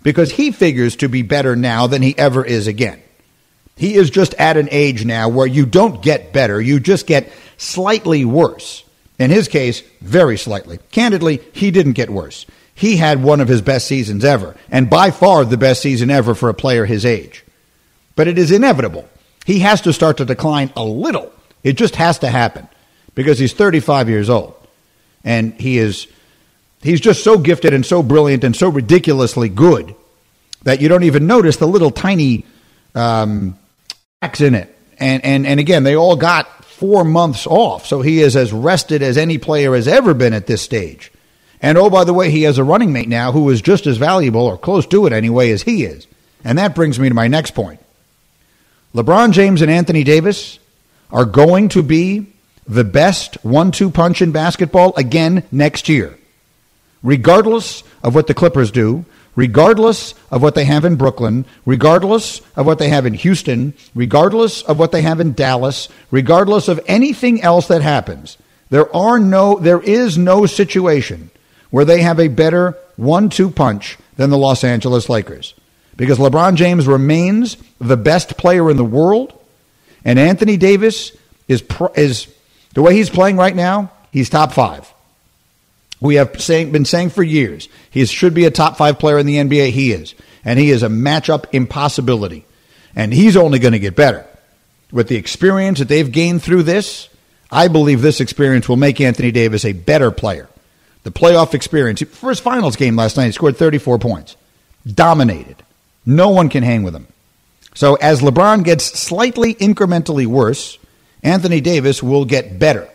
because 0.02 0.32
he 0.32 0.52
figures 0.52 0.96
to 0.96 1.08
be 1.08 1.22
better 1.22 1.56
now 1.56 1.86
than 1.86 2.02
he 2.02 2.16
ever 2.18 2.44
is 2.44 2.66
again. 2.66 3.02
He 3.78 3.94
is 3.94 4.10
just 4.10 4.34
at 4.34 4.56
an 4.56 4.68
age 4.70 5.04
now 5.04 5.28
where 5.28 5.46
you 5.46 5.64
don't 5.64 6.02
get 6.02 6.32
better, 6.32 6.60
you 6.60 6.80
just 6.80 7.06
get 7.06 7.32
slightly 7.56 8.24
worse. 8.24 8.84
In 9.18 9.30
his 9.30 9.48
case, 9.48 9.82
very 10.00 10.38
slightly. 10.38 10.78
Candidly, 10.92 11.40
he 11.52 11.72
didn't 11.72 11.94
get 11.94 12.08
worse 12.08 12.46
he 12.78 12.96
had 12.96 13.20
one 13.20 13.40
of 13.40 13.48
his 13.48 13.60
best 13.60 13.88
seasons 13.88 14.24
ever, 14.24 14.54
and 14.70 14.88
by 14.88 15.10
far 15.10 15.44
the 15.44 15.56
best 15.56 15.82
season 15.82 16.10
ever 16.10 16.32
for 16.32 16.48
a 16.48 16.54
player 16.54 16.86
his 16.86 17.04
age. 17.04 17.44
But 18.14 18.28
it 18.28 18.38
is 18.38 18.52
inevitable. 18.52 19.08
He 19.44 19.58
has 19.60 19.80
to 19.80 19.92
start 19.92 20.18
to 20.18 20.24
decline 20.24 20.72
a 20.76 20.84
little. 20.84 21.32
It 21.64 21.72
just 21.72 21.96
has 21.96 22.20
to 22.20 22.28
happen 22.28 22.68
because 23.16 23.36
he's 23.36 23.52
35 23.52 24.08
years 24.08 24.30
old. 24.30 24.54
And 25.24 25.54
he 25.54 25.78
is 25.78 26.06
he's 26.80 27.00
just 27.00 27.24
so 27.24 27.36
gifted 27.36 27.74
and 27.74 27.84
so 27.84 28.00
brilliant 28.00 28.44
and 28.44 28.54
so 28.54 28.68
ridiculously 28.68 29.48
good 29.48 29.96
that 30.62 30.80
you 30.80 30.88
don't 30.88 31.02
even 31.02 31.26
notice 31.26 31.56
the 31.56 31.66
little 31.66 31.90
tiny 31.90 32.46
um, 32.94 33.58
in 34.20 34.54
it. 34.54 34.76
And, 34.98 35.24
and, 35.24 35.46
and 35.46 35.60
again, 35.60 35.84
they 35.84 35.94
all 35.94 36.16
got 36.16 36.64
four 36.64 37.04
months 37.04 37.46
off. 37.46 37.86
So 37.86 38.02
he 38.02 38.20
is 38.20 38.34
as 38.34 38.52
rested 38.52 39.00
as 39.00 39.16
any 39.16 39.38
player 39.38 39.76
has 39.76 39.86
ever 39.86 40.12
been 40.12 40.32
at 40.32 40.48
this 40.48 40.60
stage. 40.60 41.12
And 41.62 41.78
oh, 41.78 41.88
by 41.88 42.02
the 42.02 42.14
way, 42.14 42.30
he 42.30 42.42
has 42.42 42.58
a 42.58 42.64
running 42.64 42.92
mate 42.92 43.08
now 43.08 43.30
who 43.30 43.48
is 43.50 43.62
just 43.62 43.86
as 43.86 43.96
valuable, 43.96 44.42
or 44.42 44.58
close 44.58 44.86
to 44.88 45.06
it 45.06 45.12
anyway, 45.12 45.50
as 45.50 45.62
he 45.62 45.84
is. 45.84 46.06
And 46.44 46.58
that 46.58 46.74
brings 46.74 46.98
me 46.98 47.08
to 47.08 47.14
my 47.14 47.28
next 47.28 47.52
point. 47.52 47.80
LeBron 48.94 49.32
James 49.32 49.62
and 49.62 49.70
Anthony 49.70 50.02
Davis 50.02 50.58
are 51.12 51.24
going 51.24 51.68
to 51.70 51.82
be 51.82 52.26
the 52.66 52.84
best 52.84 53.36
one 53.44 53.70
two 53.70 53.90
punch 53.90 54.20
in 54.20 54.32
basketball 54.32 54.94
again 54.96 55.44
next 55.52 55.88
year. 55.88 56.18
Regardless 57.02 57.84
of 58.02 58.16
what 58.16 58.26
the 58.26 58.34
Clippers 58.34 58.72
do, 58.72 59.04
regardless 59.38 60.14
of 60.32 60.42
what 60.42 60.56
they 60.56 60.64
have 60.64 60.84
in 60.84 60.96
Brooklyn, 60.96 61.44
regardless 61.64 62.40
of 62.56 62.66
what 62.66 62.80
they 62.80 62.88
have 62.88 63.06
in 63.06 63.14
Houston, 63.14 63.72
regardless 63.94 64.62
of 64.62 64.80
what 64.80 64.90
they 64.90 65.02
have 65.02 65.20
in 65.20 65.32
Dallas, 65.32 65.88
regardless 66.10 66.66
of 66.66 66.80
anything 66.88 67.40
else 67.40 67.68
that 67.68 67.80
happens, 67.80 68.36
there 68.70 68.94
are 68.94 69.20
no 69.20 69.56
there 69.60 69.80
is 69.80 70.18
no 70.18 70.44
situation 70.44 71.30
where 71.70 71.84
they 71.84 72.02
have 72.02 72.18
a 72.18 72.26
better 72.26 72.76
one 72.96 73.28
two 73.28 73.48
punch 73.48 73.96
than 74.16 74.30
the 74.30 74.36
Los 74.36 74.64
Angeles 74.64 75.08
Lakers. 75.08 75.54
Because 75.96 76.18
LeBron 76.18 76.56
James 76.56 76.88
remains 76.88 77.56
the 77.78 77.96
best 77.96 78.38
player 78.38 78.68
in 78.68 78.76
the 78.76 78.84
world, 78.84 79.38
and 80.04 80.18
Anthony 80.18 80.56
Davis 80.56 81.16
is, 81.46 81.62
is 81.94 82.26
the 82.74 82.82
way 82.82 82.96
he's 82.96 83.10
playing 83.10 83.36
right 83.36 83.54
now, 83.54 83.92
he's 84.10 84.30
top 84.30 84.52
five. 84.52 84.92
We 86.00 86.16
have 86.16 86.40
saying, 86.40 86.72
been 86.72 86.84
saying 86.84 87.10
for 87.10 87.22
years 87.22 87.68
he 87.90 88.04
should 88.06 88.34
be 88.34 88.44
a 88.44 88.50
top 88.50 88.76
five 88.76 88.98
player 88.98 89.18
in 89.18 89.26
the 89.26 89.36
NBA. 89.36 89.70
He 89.70 89.92
is. 89.92 90.14
And 90.44 90.58
he 90.58 90.70
is 90.70 90.82
a 90.82 90.88
matchup 90.88 91.46
impossibility. 91.52 92.44
And 92.94 93.12
he's 93.12 93.36
only 93.36 93.58
going 93.58 93.72
to 93.72 93.78
get 93.78 93.96
better. 93.96 94.26
With 94.90 95.08
the 95.08 95.16
experience 95.16 95.80
that 95.80 95.88
they've 95.88 96.10
gained 96.10 96.42
through 96.42 96.62
this, 96.62 97.08
I 97.50 97.68
believe 97.68 98.00
this 98.00 98.20
experience 98.20 98.68
will 98.68 98.76
make 98.76 99.00
Anthony 99.00 99.30
Davis 99.30 99.64
a 99.64 99.72
better 99.72 100.10
player 100.10 100.48
the 101.08 101.10
playoff 101.10 101.54
experience. 101.54 102.02
For 102.02 102.28
his 102.28 102.40
finals 102.40 102.76
game 102.76 102.96
last 102.96 103.16
night, 103.16 103.26
he 103.26 103.32
scored 103.32 103.56
34 103.56 103.98
points. 103.98 104.36
Dominated. 104.86 105.56
No 106.04 106.28
one 106.28 106.48
can 106.48 106.62
hang 106.62 106.82
with 106.82 106.94
him. 106.94 107.06
So 107.74 107.94
as 107.96 108.20
LeBron 108.20 108.64
gets 108.64 108.84
slightly 108.84 109.54
incrementally 109.54 110.26
worse, 110.26 110.78
Anthony 111.22 111.60
Davis 111.60 112.02
will 112.02 112.24
get 112.24 112.58
better. 112.58 112.88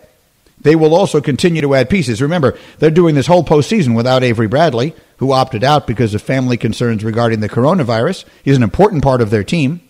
They 0.63 0.75
will 0.75 0.95
also 0.95 1.21
continue 1.21 1.61
to 1.61 1.75
add 1.75 1.89
pieces. 1.89 2.21
Remember, 2.21 2.57
they're 2.79 2.89
doing 2.89 3.15
this 3.15 3.27
whole 3.27 3.43
postseason 3.43 3.95
without 3.95 4.23
Avery 4.23 4.47
Bradley, 4.47 4.95
who 5.17 5.31
opted 5.31 5.63
out 5.63 5.85
because 5.87 6.13
of 6.15 6.21
family 6.21 6.57
concerns 6.57 7.03
regarding 7.03 7.41
the 7.41 7.49
coronavirus. 7.49 8.25
He's 8.43 8.57
an 8.57 8.63
important 8.63 9.03
part 9.03 9.21
of 9.21 9.29
their 9.29 9.43
team. 9.43 9.81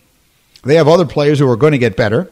They 0.64 0.76
have 0.76 0.88
other 0.88 1.06
players 1.06 1.38
who 1.38 1.48
are 1.50 1.56
going 1.56 1.72
to 1.72 1.78
get 1.78 1.96
better, 1.96 2.30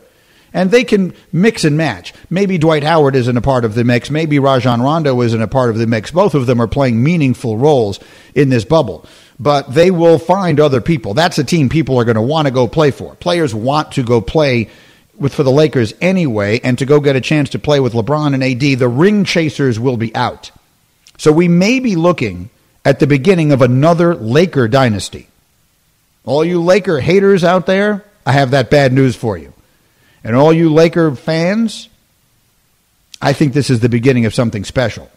and 0.52 0.70
they 0.70 0.84
can 0.84 1.14
mix 1.32 1.64
and 1.64 1.76
match. 1.76 2.12
Maybe 2.30 2.58
Dwight 2.58 2.82
Howard 2.82 3.14
isn't 3.14 3.36
a 3.36 3.42
part 3.42 3.64
of 3.64 3.74
the 3.74 3.84
mix. 3.84 4.10
Maybe 4.10 4.38
Rajon 4.38 4.82
Rondo 4.82 5.20
isn't 5.20 5.40
a 5.40 5.48
part 5.48 5.70
of 5.70 5.78
the 5.78 5.86
mix. 5.86 6.10
Both 6.10 6.34
of 6.34 6.46
them 6.46 6.60
are 6.60 6.68
playing 6.68 7.02
meaningful 7.02 7.56
roles 7.58 8.00
in 8.34 8.48
this 8.48 8.64
bubble, 8.64 9.06
but 9.38 9.72
they 9.72 9.90
will 9.90 10.18
find 10.18 10.58
other 10.58 10.80
people. 10.80 11.14
That's 11.14 11.38
a 11.38 11.44
team 11.44 11.68
people 11.68 11.98
are 11.98 12.04
going 12.04 12.16
to 12.16 12.22
want 12.22 12.48
to 12.48 12.52
go 12.52 12.66
play 12.66 12.90
for. 12.90 13.14
Players 13.16 13.54
want 13.54 13.92
to 13.92 14.02
go 14.02 14.20
play 14.20 14.70
with 15.18 15.34
for 15.34 15.42
the 15.42 15.50
Lakers 15.50 15.94
anyway, 16.00 16.60
and 16.64 16.78
to 16.78 16.86
go 16.86 17.00
get 17.00 17.16
a 17.16 17.20
chance 17.20 17.50
to 17.50 17.58
play 17.58 17.80
with 17.80 17.92
LeBron 17.92 18.34
and 18.34 18.42
AD. 18.42 18.78
The 18.78 18.88
ring 18.88 19.24
chasers 19.24 19.78
will 19.78 19.96
be 19.96 20.14
out. 20.14 20.50
So 21.18 21.30
we 21.32 21.48
may 21.48 21.78
be 21.80 21.96
looking 21.96 22.50
at 22.84 22.98
the 22.98 23.06
beginning 23.06 23.52
of 23.52 23.62
another 23.62 24.14
Laker 24.14 24.68
dynasty. 24.68 25.28
All 26.24 26.44
you 26.44 26.62
Laker 26.62 27.00
haters 27.00 27.44
out 27.44 27.66
there, 27.66 28.04
I 28.24 28.32
have 28.32 28.52
that 28.52 28.70
bad 28.70 28.92
news 28.92 29.16
for 29.16 29.36
you. 29.36 29.52
And 30.24 30.36
all 30.36 30.52
you 30.52 30.72
Laker 30.72 31.14
fans, 31.14 31.88
I 33.20 33.32
think 33.32 33.52
this 33.52 33.70
is 33.70 33.80
the 33.80 33.88
beginning 33.88 34.24
of 34.24 34.34
something 34.34 34.64
special. 34.64 35.10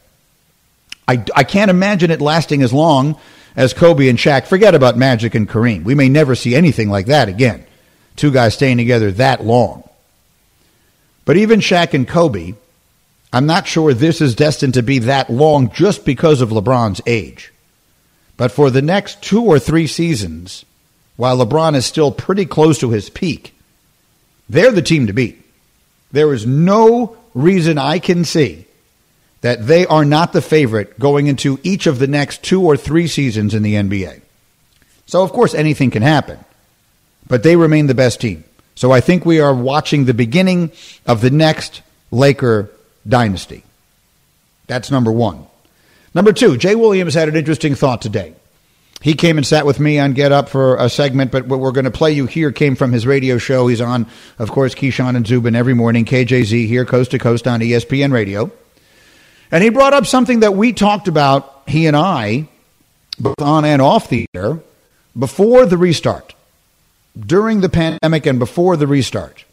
I, 1.08 1.24
I 1.36 1.44
can't 1.44 1.70
imagine 1.70 2.12
it 2.12 2.22
lasting 2.22 2.64
as 2.64 2.74
long 2.74 3.20
as 3.56 3.74
Kobe 3.74 4.10
and 4.10 4.18
Shaq. 4.18 4.48
Forget 4.48 4.75
about 4.75 4.98
Magic 4.98 5.36
and 5.36 5.48
Kareem. 5.48 5.84
We 5.84 5.96
may 5.96 6.10
never 6.10 6.36
see 6.36 6.56
anything 6.56 6.90
like 6.90 7.06
that 7.08 7.30
again. 7.30 7.64
Two 8.15 8.31
guys 8.31 8.53
staying 8.53 8.77
together 8.77 9.12
that 9.12 9.43
long. 9.43 9.88
But 11.25 11.38
even 11.38 11.60
Shaq 11.60 11.93
and 11.93 12.07
Kobe, 12.07 12.53
I'm 13.34 13.45
not 13.45 13.67
sure 13.67 13.93
this 13.93 14.22
is 14.22 14.36
destined 14.36 14.75
to 14.75 14.84
be 14.84 15.00
that 15.00 15.29
long 15.29 15.72
just 15.72 16.05
because 16.05 16.41
of 16.41 16.50
LeBron's 16.50 17.01
age. 17.05 17.51
But 18.38 18.51
for 18.51 18.69
the 18.69 18.81
next 18.81 19.22
two 19.22 19.43
or 19.43 19.60
three 19.60 19.88
seasons, 19.88 20.65
while 21.17 21.38
LeBron 21.38 21.75
is 21.75 21.86
still 21.86 22.12
pretty 22.12 22.45
close 22.45 22.79
to 22.79 22.91
his 22.91 23.10
peak, 23.10 23.55
they're 24.50 24.72
the 24.72 24.81
team 24.81 25.07
to 25.07 25.13
beat. 25.13 25.41
There 26.12 26.34
is 26.34 26.45
no 26.45 27.17
reason 27.34 27.77
I 27.77 28.00
can 28.00 28.24
see 28.25 28.65
that 29.41 29.67
they 29.67 29.86
are 29.86 30.05
not 30.05 30.34
the 30.34 30.41
favorite 30.41 30.98
going 31.00 31.27
into 31.27 31.60
each 31.63 31.88
of 31.88 32.00
the 32.00 32.07
next 32.07 32.43
two 32.43 32.63
or 32.63 32.77
three 32.77 33.07
seasons 33.07 33.53
in 33.53 33.63
the 33.63 33.75
NBA. 33.75 34.22
So, 35.05 35.24
of 35.24 35.31
course, 35.31 35.53
anything 35.53 35.91
can 35.91 36.01
happen, 36.01 36.43
but 37.27 37.44
they 37.44 37.55
remain 37.55 37.88
the 37.88 37.96
best 37.96 38.22
team. 38.22 38.44
So, 38.75 38.91
I 38.91 39.01
think 39.01 39.25
we 39.25 39.39
are 39.39 39.53
watching 39.53 40.05
the 40.05 40.13
beginning 40.13 40.72
of 41.05 41.22
the 41.22 41.29
next 41.29 41.82
Laker 42.12 42.70
dynasty. 43.08 43.63
That's 44.67 44.91
number 44.91 45.12
one. 45.12 45.46
Number 46.13 46.34
two, 46.34 46.58
Jay 46.58 46.75
Williams 46.75 47.13
had 47.13 47.29
an 47.29 47.36
interesting 47.36 47.75
thought 47.75 48.01
today. 48.01 48.36
He 49.01 49.13
came 49.13 49.38
and 49.38 49.46
sat 49.46 49.65
with 49.65 49.79
me 49.79 50.00
on 50.00 50.13
Get 50.13 50.32
Up 50.32 50.50
for 50.50 50.77
a 50.77 50.89
segment, 50.89 51.32
but 51.32 51.46
what 51.46 51.60
we're 51.60 51.72
going 51.72 51.86
to 51.86 51.91
play 51.91 52.12
you 52.12 52.25
here 52.25 52.51
came 52.51 52.75
from 52.75 52.91
his 52.91 53.05
radio 53.05 53.38
show. 53.38 53.67
He's 53.67 53.82
on, 53.82 54.08
of 54.39 54.50
course, 54.51 54.74
Keyshawn 54.74 55.15
and 55.15 55.27
Zubin 55.27 55.55
every 55.55 55.74
morning, 55.74 56.05
KJZ 56.05 56.67
here, 56.67 56.86
coast 56.86 57.12
to 57.12 57.20
coast 57.20 57.48
on 57.48 57.60
ESPN 57.60 58.12
Radio. 58.12 58.51
And 59.51 59.63
he 59.63 59.70
brought 59.70 59.94
up 59.94 60.05
something 60.05 60.39
that 60.39 60.55
we 60.55 60.74
talked 60.74 61.08
about, 61.08 61.63
he 61.67 61.86
and 61.86 61.96
I, 61.96 62.48
both 63.20 63.41
on 63.41 63.65
and 63.65 63.82
off 63.82 64.10
the 64.10 64.25
air, 64.34 64.60
before 65.17 65.65
the 65.65 65.77
restart, 65.77 66.34
during 67.19 67.62
the 67.62 67.69
pandemic 67.69 68.25
and 68.25 68.39
before 68.39 68.77
the 68.77 68.88
restart. 68.88 69.45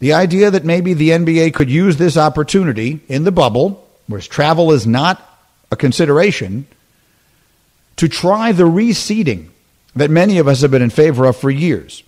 The 0.00 0.12
idea 0.14 0.50
that 0.50 0.64
maybe 0.64 0.94
the 0.94 1.10
NBA 1.10 1.54
could 1.54 1.70
use 1.70 1.96
this 1.96 2.16
opportunity 2.16 3.00
in 3.08 3.24
the 3.24 3.32
bubble, 3.32 3.86
where 4.06 4.20
travel 4.20 4.72
is 4.72 4.86
not 4.86 5.22
a 5.70 5.76
consideration 5.76 6.66
to 7.96 8.08
try 8.08 8.52
the 8.52 8.64
reseeding 8.64 9.48
that 9.94 10.10
many 10.10 10.38
of 10.38 10.48
us 10.48 10.62
have 10.62 10.70
been 10.70 10.82
in 10.82 10.90
favor 10.90 11.26
of 11.26 11.36
for 11.36 11.50
years. 11.50 12.02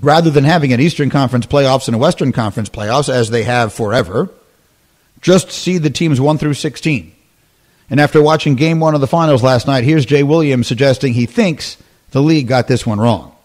Rather 0.00 0.30
than 0.30 0.44
having 0.44 0.72
an 0.72 0.80
Eastern 0.80 1.10
Conference 1.10 1.46
playoffs 1.46 1.86
and 1.86 1.94
a 1.94 1.98
Western 1.98 2.32
Conference 2.32 2.68
playoffs, 2.68 3.08
as 3.08 3.30
they 3.30 3.44
have 3.44 3.72
forever, 3.72 4.28
just 5.20 5.50
see 5.50 5.78
the 5.78 5.90
teams 5.90 6.20
1 6.20 6.38
through 6.38 6.54
16. 6.54 7.12
And 7.88 8.00
after 8.00 8.20
watching 8.20 8.56
game 8.56 8.80
one 8.80 8.94
of 8.94 9.00
the 9.00 9.06
finals 9.06 9.42
last 9.42 9.66
night, 9.66 9.84
here's 9.84 10.04
Jay 10.04 10.22
Williams 10.22 10.66
suggesting 10.66 11.12
he 11.12 11.26
thinks 11.26 11.76
the 12.10 12.22
league 12.22 12.48
got 12.48 12.66
this 12.66 12.84
one 12.84 12.98
wrong. 12.98 13.35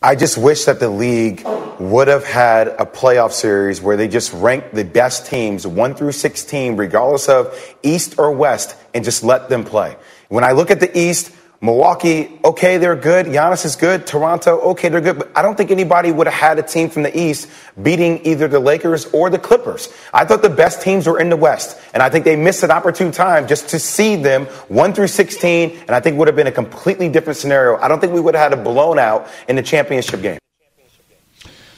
I 0.00 0.14
just 0.14 0.38
wish 0.38 0.66
that 0.66 0.78
the 0.78 0.88
league 0.88 1.44
would 1.80 2.06
have 2.06 2.24
had 2.24 2.68
a 2.68 2.86
playoff 2.86 3.32
series 3.32 3.82
where 3.82 3.96
they 3.96 4.06
just 4.06 4.32
ranked 4.32 4.72
the 4.72 4.84
best 4.84 5.26
teams, 5.26 5.66
1 5.66 5.94
through 5.96 6.12
16, 6.12 6.76
regardless 6.76 7.28
of 7.28 7.76
East 7.82 8.16
or 8.16 8.30
West, 8.30 8.76
and 8.94 9.04
just 9.04 9.24
let 9.24 9.48
them 9.48 9.64
play. 9.64 9.96
When 10.28 10.44
I 10.44 10.52
look 10.52 10.70
at 10.70 10.78
the 10.78 10.96
East, 10.96 11.32
Milwaukee, 11.60 12.38
okay, 12.44 12.78
they're 12.78 12.94
good. 12.94 13.26
Giannis 13.26 13.64
is 13.64 13.74
good. 13.74 14.06
Toronto, 14.06 14.60
okay, 14.70 14.88
they're 14.90 15.00
good. 15.00 15.18
But 15.18 15.32
I 15.34 15.42
don't 15.42 15.56
think 15.56 15.72
anybody 15.72 16.12
would 16.12 16.28
have 16.28 16.34
had 16.34 16.58
a 16.60 16.62
team 16.62 16.88
from 16.88 17.02
the 17.02 17.18
East 17.18 17.50
beating 17.82 18.24
either 18.24 18.46
the 18.46 18.60
Lakers 18.60 19.06
or 19.06 19.28
the 19.28 19.40
Clippers. 19.40 19.92
I 20.14 20.24
thought 20.24 20.42
the 20.42 20.50
best 20.50 20.82
teams 20.82 21.08
were 21.08 21.18
in 21.18 21.30
the 21.30 21.36
West. 21.36 21.76
And 21.94 22.00
I 22.00 22.10
think 22.10 22.24
they 22.24 22.36
missed 22.36 22.62
an 22.62 22.70
opportune 22.70 23.10
time 23.10 23.48
just 23.48 23.70
to 23.70 23.80
see 23.80 24.14
them 24.14 24.46
1 24.68 24.92
through 24.92 25.08
16. 25.08 25.70
And 25.80 25.90
I 25.90 25.98
think 25.98 26.16
would 26.16 26.28
have 26.28 26.36
been 26.36 26.46
a 26.46 26.52
completely 26.52 27.08
different 27.08 27.36
scenario. 27.36 27.76
I 27.78 27.88
don't 27.88 27.98
think 27.98 28.12
we 28.12 28.20
would 28.20 28.36
have 28.36 28.52
had 28.52 28.58
a 28.58 28.62
blown 28.62 29.00
out 29.00 29.26
in 29.48 29.56
the 29.56 29.62
championship 29.62 30.22
game. 30.22 30.38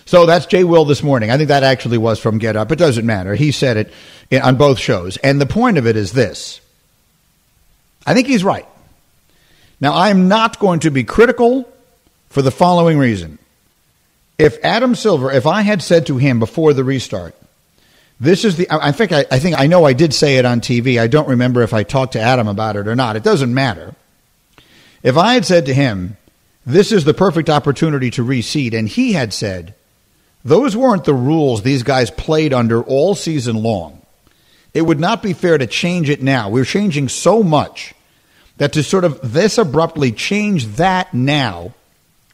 So 0.04 0.26
that's 0.26 0.44
Jay 0.44 0.64
Will 0.64 0.84
this 0.84 1.02
morning. 1.02 1.30
I 1.30 1.38
think 1.38 1.49
that 1.49 1.62
actually 1.62 1.96
was 1.96 2.18
from 2.18 2.37
Get 2.37 2.54
Up. 2.54 2.70
It 2.70 2.76
doesn't 2.76 3.06
matter. 3.06 3.34
He 3.34 3.50
said 3.50 3.78
it 4.30 4.42
on 4.42 4.56
both 4.56 4.78
shows. 4.78 5.16
And 5.18 5.40
the 5.40 5.46
point 5.46 5.78
of 5.78 5.87
it 5.87 5.96
is 5.96 6.12
this 6.12 6.60
I 8.04 8.12
think 8.12 8.26
he's 8.26 8.44
right. 8.44 8.66
Now, 9.80 9.94
I'm 9.94 10.28
not 10.28 10.58
going 10.58 10.80
to 10.80 10.90
be 10.90 11.04
critical 11.04 11.68
for 12.28 12.42
the 12.42 12.50
following 12.50 12.99
reason. 12.99 13.38
If 14.38 14.62
Adam 14.64 14.94
Silver, 14.94 15.30
if 15.30 15.46
I 15.46 15.62
had 15.62 15.82
said 15.82 16.06
to 16.06 16.18
him 16.18 16.38
before 16.38 16.72
the 16.72 16.84
restart, 16.84 17.34
this 18.20 18.44
is 18.44 18.56
the, 18.56 18.68
I 18.70 18.92
think 18.92 19.12
I, 19.12 19.25
I 19.30 19.38
think 19.38 19.58
I 19.58 19.66
know 19.66 19.84
I 19.84 19.94
did 19.94 20.12
say 20.12 20.37
it 20.37 20.44
on 20.44 20.60
TV. 20.60 21.00
I 21.00 21.06
don't 21.06 21.28
remember 21.28 21.62
if 21.62 21.72
I 21.72 21.82
talked 21.82 22.12
to 22.12 22.20
Adam 22.20 22.49
about 22.49 22.76
it 22.76 22.87
or 22.87 22.94
not. 22.94 23.16
It 23.16 23.22
doesn't 23.22 23.52
matter. 23.52 23.94
If 25.02 25.16
I 25.16 25.34
had 25.34 25.46
said 25.46 25.66
to 25.66 25.75
him, 25.75 26.18
this 26.66 26.92
is 26.92 27.04
the 27.04 27.14
perfect 27.14 27.49
opportunity 27.49 28.10
to 28.10 28.25
reseed, 28.25 28.75
and 28.75 28.87
he 28.87 29.14
had 29.14 29.32
said, 29.32 29.75
those 30.44 30.76
weren't 30.76 31.04
the 31.04 31.14
rules 31.14 31.62
these 31.62 31.82
guys 31.82 32.10
played 32.10 32.52
under 32.52 32.82
all 32.82 33.14
season 33.14 33.62
long. 33.62 34.02
It 34.72 34.82
would 34.82 35.00
not 35.00 35.22
be 35.22 35.32
fair 35.32 35.56
to 35.56 35.66
change 35.66 36.10
it 36.10 36.22
now. 36.22 36.50
We're 36.50 36.64
changing 36.64 37.08
so 37.08 37.42
much 37.42 37.94
that 38.61 38.75
to 38.75 38.83
sort 38.83 39.05
of 39.05 39.33
this 39.33 39.57
abruptly 39.57 40.12
change 40.12 40.67
that 40.76 41.14
now 41.14 41.73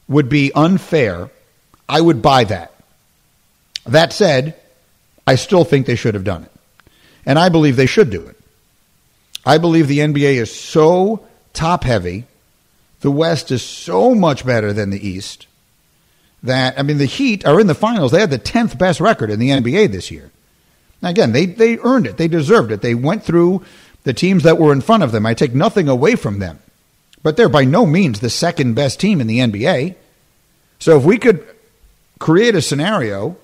would 0.09 0.29
be 0.29 0.51
unfair. 0.53 1.31
I 1.89 2.01
would 2.01 2.21
buy 2.21 2.43
that. 2.43 2.75
That 3.87 4.13
said, 4.13 4.57
I 5.25 5.37
still 5.37 5.63
think 5.63 5.87
they 5.87 5.95
should 5.95 6.15
have 6.15 6.25
done 6.25 6.43
it. 6.43 6.51
And 7.25 7.39
I 7.39 7.49
believe 7.49 7.77
they 7.77 7.87
should 7.87 8.11
do 8.11 8.27
it. 8.27 8.37
I 9.45 9.59
believe 9.59 9.87
the 9.87 10.01
NBA 10.01 10.35
is 10.35 10.53
so 10.53 11.25
top 11.53 11.85
heavy, 11.85 12.25
the 13.03 13.11
West 13.13 13.53
is 13.53 13.63
so 13.63 14.13
much 14.13 14.45
better 14.45 14.73
than 14.73 14.91
the 14.91 15.09
East 15.09 15.47
that, 16.43 16.77
I 16.77 16.83
mean, 16.83 16.99
the 16.99 17.05
Heat 17.05 17.47
are 17.47 17.61
in 17.61 17.69
the 17.69 17.75
finals. 17.75 18.11
They 18.11 18.19
had 18.19 18.31
the 18.31 18.39
10th 18.41 18.77
best 18.77 19.01
record 19.01 19.31
in 19.31 19.39
the 19.39 19.51
NBA 19.51 19.93
this 19.93 20.11
year. 20.11 20.33
Now, 21.01 21.11
again, 21.11 21.31
they, 21.31 21.47
they 21.47 21.79
earned 21.79 22.09
it, 22.09 22.17
they 22.17 22.27
deserved 22.27 22.73
it. 22.73 22.81
They 22.81 22.97
went 22.97 23.23
through 23.23 23.65
the 24.07 24.15
teams 24.15 24.45
that 24.45 24.57
were 24.57 24.73
in 24.73 24.81
front 24.81 25.03
of 25.03 25.11
them. 25.11 25.27
I 25.27 25.35
take 25.35 25.53
nothing 25.53 25.89
away 25.89 26.15
from 26.15 26.39
them, 26.39 26.61
but 27.25 27.37
they're 27.37 27.49
by 27.49 27.65
no 27.65 27.85
means 27.85 28.21
the 28.21 28.31
second 28.31 28.75
best 28.75 29.01
team 29.01 29.21
in 29.21 29.27
the 29.27 29.41
NBA. 29.41 29.97
So 30.79 30.97
if 30.97 31.03
we 31.03 31.19
could 31.19 31.45
create 32.21 32.55
a 32.55 32.63
scenario 32.63 33.37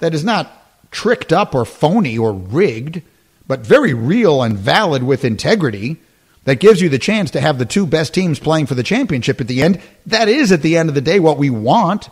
that 0.00 0.12
is 0.12 0.22
not 0.22 0.52
tricked 0.90 1.32
up 1.32 1.54
or 1.54 1.64
phony 1.64 2.18
or 2.18 2.34
rigged, 2.34 3.00
but 3.46 3.60
very 3.60 3.94
real 3.94 4.42
and 4.42 4.58
valid 4.58 5.02
with 5.02 5.24
integrity, 5.24 5.96
that 6.44 6.56
gives 6.56 6.82
you 6.82 6.90
the 6.90 6.98
chance 6.98 7.30
to 7.30 7.40
have 7.40 7.56
the 7.56 7.64
two 7.64 7.86
best 7.86 8.12
teams 8.12 8.38
playing 8.38 8.66
for 8.66 8.74
the 8.74 8.82
championship 8.82 9.40
at 9.40 9.48
the 9.48 9.62
end. 9.62 9.80
That 10.04 10.28
is, 10.28 10.52
at 10.52 10.60
the 10.60 10.76
end 10.76 10.90
of 10.90 10.94
the 10.94 11.00
day, 11.00 11.18
what 11.18 11.38
we 11.38 11.48
want. 11.48 12.10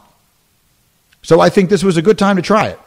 So 1.22 1.40
I 1.40 1.50
think 1.50 1.68
this 1.68 1.84
was 1.84 1.98
a 1.98 2.02
good 2.02 2.18
time 2.18 2.36
to 2.36 2.42
try 2.42 2.68
it. 2.68 2.80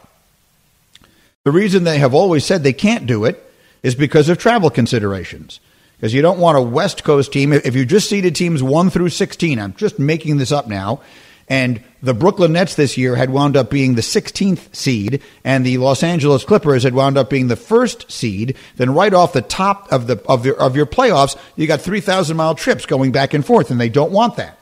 The 1.44 1.52
reason 1.52 1.84
they 1.84 1.98
have 1.98 2.12
always 2.12 2.44
said 2.44 2.64
they 2.64 2.72
can't 2.72 3.06
do 3.06 3.24
it 3.24 3.45
is 3.82 3.94
because 3.94 4.28
of 4.28 4.38
travel 4.38 4.70
considerations. 4.70 5.60
Because 5.96 6.12
you 6.12 6.22
don't 6.22 6.38
want 6.38 6.58
a 6.58 6.62
West 6.62 7.04
Coast 7.04 7.32
team. 7.32 7.52
If 7.52 7.74
you 7.74 7.86
just 7.86 8.08
seeded 8.08 8.34
teams 8.34 8.62
1 8.62 8.90
through 8.90 9.08
16, 9.08 9.58
I'm 9.58 9.74
just 9.74 9.98
making 9.98 10.36
this 10.36 10.52
up 10.52 10.68
now, 10.68 11.00
and 11.48 11.80
the 12.02 12.12
Brooklyn 12.12 12.52
Nets 12.52 12.74
this 12.74 12.98
year 12.98 13.14
had 13.14 13.30
wound 13.30 13.56
up 13.56 13.70
being 13.70 13.94
the 13.94 14.02
16th 14.02 14.74
seed, 14.74 15.22
and 15.44 15.64
the 15.64 15.78
Los 15.78 16.02
Angeles 16.02 16.44
Clippers 16.44 16.82
had 16.82 16.94
wound 16.94 17.16
up 17.16 17.30
being 17.30 17.48
the 17.48 17.56
first 17.56 18.10
seed. 18.10 18.56
Then 18.76 18.94
right 18.94 19.14
off 19.14 19.32
the 19.32 19.42
top 19.42 19.92
of 19.92 20.06
the 20.06 20.22
of 20.28 20.44
your 20.44 20.60
of 20.60 20.76
your 20.76 20.86
playoffs, 20.86 21.36
you 21.54 21.66
got 21.66 21.80
3,000 21.80 22.36
mile 22.36 22.54
trips 22.54 22.84
going 22.84 23.12
back 23.12 23.32
and 23.32 23.46
forth, 23.46 23.70
and 23.70 23.80
they 23.80 23.88
don't 23.88 24.12
want 24.12 24.36
that. 24.36 24.58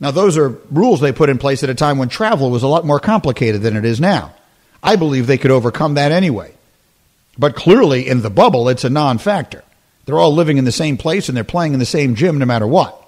Now 0.00 0.10
those 0.10 0.36
are 0.36 0.48
rules 0.70 1.00
they 1.00 1.12
put 1.12 1.28
in 1.28 1.38
place 1.38 1.62
at 1.62 1.70
a 1.70 1.74
time 1.74 1.98
when 1.98 2.08
travel 2.08 2.50
was 2.50 2.62
a 2.62 2.68
lot 2.68 2.84
more 2.84 2.98
complicated 2.98 3.62
than 3.62 3.76
it 3.76 3.84
is 3.84 4.00
now. 4.00 4.34
I 4.82 4.96
believe 4.96 5.26
they 5.26 5.38
could 5.38 5.52
overcome 5.52 5.94
that 5.94 6.10
anyway. 6.10 6.54
But 7.38 7.56
clearly, 7.56 8.08
in 8.08 8.22
the 8.22 8.30
bubble, 8.30 8.68
it's 8.68 8.84
a 8.84 8.90
non 8.90 9.18
factor. 9.18 9.64
They're 10.04 10.18
all 10.18 10.34
living 10.34 10.58
in 10.58 10.64
the 10.64 10.72
same 10.72 10.96
place 10.96 11.28
and 11.28 11.36
they're 11.36 11.44
playing 11.44 11.72
in 11.72 11.78
the 11.78 11.86
same 11.86 12.14
gym 12.14 12.38
no 12.38 12.46
matter 12.46 12.66
what. 12.66 12.98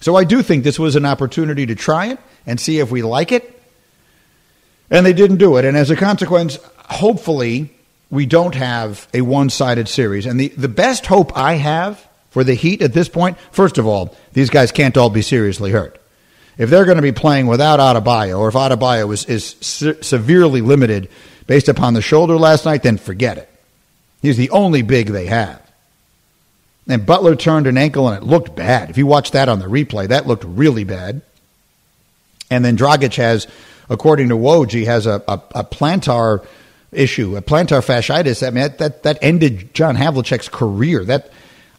So 0.00 0.16
I 0.16 0.24
do 0.24 0.42
think 0.42 0.64
this 0.64 0.78
was 0.78 0.96
an 0.96 1.04
opportunity 1.04 1.66
to 1.66 1.74
try 1.74 2.06
it 2.06 2.18
and 2.46 2.58
see 2.58 2.78
if 2.78 2.90
we 2.90 3.02
like 3.02 3.32
it. 3.32 3.56
And 4.90 5.06
they 5.06 5.12
didn't 5.12 5.36
do 5.36 5.56
it. 5.56 5.64
And 5.64 5.76
as 5.76 5.90
a 5.90 5.96
consequence, 5.96 6.58
hopefully, 6.76 7.72
we 8.10 8.26
don't 8.26 8.54
have 8.56 9.06
a 9.14 9.20
one 9.20 9.50
sided 9.50 9.88
series. 9.88 10.26
And 10.26 10.40
the, 10.40 10.48
the 10.48 10.68
best 10.68 11.06
hope 11.06 11.36
I 11.36 11.54
have 11.54 12.04
for 12.30 12.42
the 12.42 12.54
Heat 12.54 12.82
at 12.82 12.92
this 12.92 13.08
point, 13.08 13.38
first 13.52 13.78
of 13.78 13.86
all, 13.86 14.16
these 14.32 14.50
guys 14.50 14.72
can't 14.72 14.96
all 14.96 15.10
be 15.10 15.22
seriously 15.22 15.70
hurt. 15.70 16.00
If 16.58 16.70
they're 16.70 16.84
going 16.84 16.96
to 16.96 17.02
be 17.02 17.12
playing 17.12 17.46
without 17.46 17.78
Adebayo, 17.78 18.38
or 18.38 18.48
if 18.48 18.54
Adebayo 18.54 19.12
is, 19.12 19.24
is 19.26 19.56
se- 19.60 20.02
severely 20.02 20.60
limited 20.60 21.08
based 21.50 21.68
upon 21.68 21.94
the 21.94 22.00
shoulder 22.00 22.36
last 22.36 22.64
night, 22.64 22.84
then 22.84 22.96
forget 22.96 23.36
it. 23.36 23.50
He's 24.22 24.36
the 24.36 24.50
only 24.50 24.82
big 24.82 25.08
they 25.08 25.26
have. 25.26 25.60
And 26.86 27.04
Butler 27.04 27.34
turned 27.34 27.66
an 27.66 27.76
ankle 27.76 28.06
and 28.06 28.16
it 28.16 28.22
looked 28.22 28.54
bad. 28.54 28.88
If 28.88 28.96
you 28.96 29.04
watch 29.04 29.32
that 29.32 29.48
on 29.48 29.58
the 29.58 29.66
replay, 29.66 30.06
that 30.06 30.28
looked 30.28 30.44
really 30.44 30.84
bad. 30.84 31.22
And 32.52 32.64
then 32.64 32.76
Dragic 32.76 33.16
has, 33.16 33.48
according 33.88 34.28
to 34.28 34.36
Woj, 34.36 34.86
has 34.86 35.06
a, 35.06 35.24
a, 35.26 35.42
a 35.56 35.64
plantar 35.64 36.46
issue, 36.92 37.36
a 37.36 37.42
plantar 37.42 37.84
fasciitis. 37.84 38.46
I 38.46 38.50
mean, 38.50 38.62
that, 38.62 38.78
that, 38.78 39.02
that 39.02 39.18
ended 39.20 39.74
John 39.74 39.96
Havlicek's 39.96 40.48
career. 40.48 41.04
That 41.04 41.32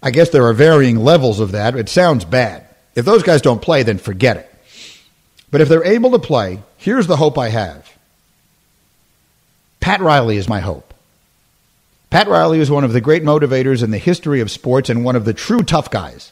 I 0.03 0.11
guess 0.11 0.31
there 0.31 0.47
are 0.47 0.53
varying 0.53 0.97
levels 0.97 1.39
of 1.39 1.53
that. 1.53 1.77
It 1.77 1.87
sounds 1.87 2.25
bad. 2.25 2.67
If 2.93 3.05
those 3.05 3.23
guys 3.23 3.41
don't 3.41 3.61
play, 3.61 3.83
then 3.83 3.99
forget 3.99 4.35
it. 4.35 4.53
But 5.49 5.61
if 5.61 5.69
they're 5.69 5.85
able 5.85 6.11
to 6.11 6.19
play, 6.19 6.59
here's 6.75 7.07
the 7.07 7.15
hope 7.15 7.37
I 7.37 7.47
have. 7.47 7.89
Pat 9.81 9.99
Riley 9.99 10.37
is 10.37 10.47
my 10.47 10.61
hope. 10.61 10.93
Pat 12.11 12.27
Riley 12.27 12.59
is 12.59 12.69
one 12.69 12.83
of 12.83 12.93
the 12.93 13.01
great 13.01 13.23
motivators 13.23 13.83
in 13.83 13.91
the 13.91 13.97
history 13.97 14.39
of 14.39 14.51
sports 14.51 14.89
and 14.89 15.03
one 15.03 15.15
of 15.15 15.25
the 15.25 15.33
true 15.33 15.63
tough 15.63 15.89
guys. 15.89 16.31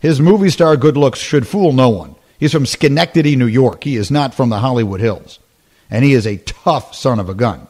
His 0.00 0.20
movie 0.20 0.50
star 0.50 0.76
good 0.76 0.96
looks 0.96 1.18
should 1.18 1.46
fool 1.46 1.72
no 1.72 1.88
one. 1.88 2.14
He's 2.38 2.52
from 2.52 2.66
Schenectady, 2.66 3.36
New 3.36 3.46
York. 3.46 3.84
He 3.84 3.96
is 3.96 4.10
not 4.10 4.34
from 4.34 4.50
the 4.50 4.58
Hollywood 4.58 5.00
Hills. 5.00 5.38
And 5.90 6.04
he 6.04 6.12
is 6.12 6.26
a 6.26 6.36
tough 6.36 6.94
son 6.94 7.20
of 7.20 7.28
a 7.28 7.34
gun. 7.34 7.66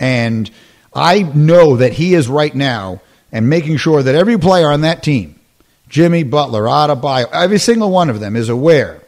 And 0.00 0.50
I 0.92 1.22
know 1.22 1.76
that 1.76 1.92
he 1.92 2.14
is 2.14 2.26
right 2.26 2.54
now 2.54 3.00
and 3.30 3.48
making 3.48 3.76
sure 3.76 4.02
that 4.02 4.14
every 4.14 4.38
player 4.38 4.68
on 4.68 4.80
that 4.80 5.02
team, 5.02 5.38
Jimmy 5.88 6.24
Butler, 6.24 6.62
Adebayo, 6.62 7.28
every 7.32 7.58
single 7.58 7.90
one 7.90 8.10
of 8.10 8.18
them 8.18 8.34
is 8.34 8.48
aware. 8.48 9.02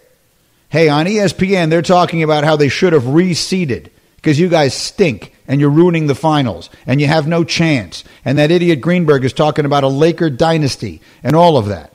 Hey, 0.68 0.88
on 0.88 1.06
ESPN, 1.06 1.70
they're 1.70 1.82
talking 1.82 2.22
about 2.22 2.44
how 2.44 2.56
they 2.56 2.68
should 2.68 2.92
have 2.92 3.04
reseeded 3.04 3.88
because 4.16 4.38
you 4.38 4.48
guys 4.48 4.74
stink 4.74 5.32
and 5.48 5.60
you're 5.60 5.70
ruining 5.70 6.06
the 6.06 6.14
finals 6.14 6.70
and 6.86 7.00
you 7.00 7.06
have 7.06 7.26
no 7.26 7.44
chance. 7.44 8.04
And 8.24 8.38
that 8.38 8.50
idiot 8.50 8.80
Greenberg 8.80 9.24
is 9.24 9.32
talking 9.32 9.64
about 9.64 9.84
a 9.84 9.88
Laker 9.88 10.30
dynasty 10.30 11.00
and 11.22 11.36
all 11.36 11.56
of 11.56 11.66
that. 11.66 11.92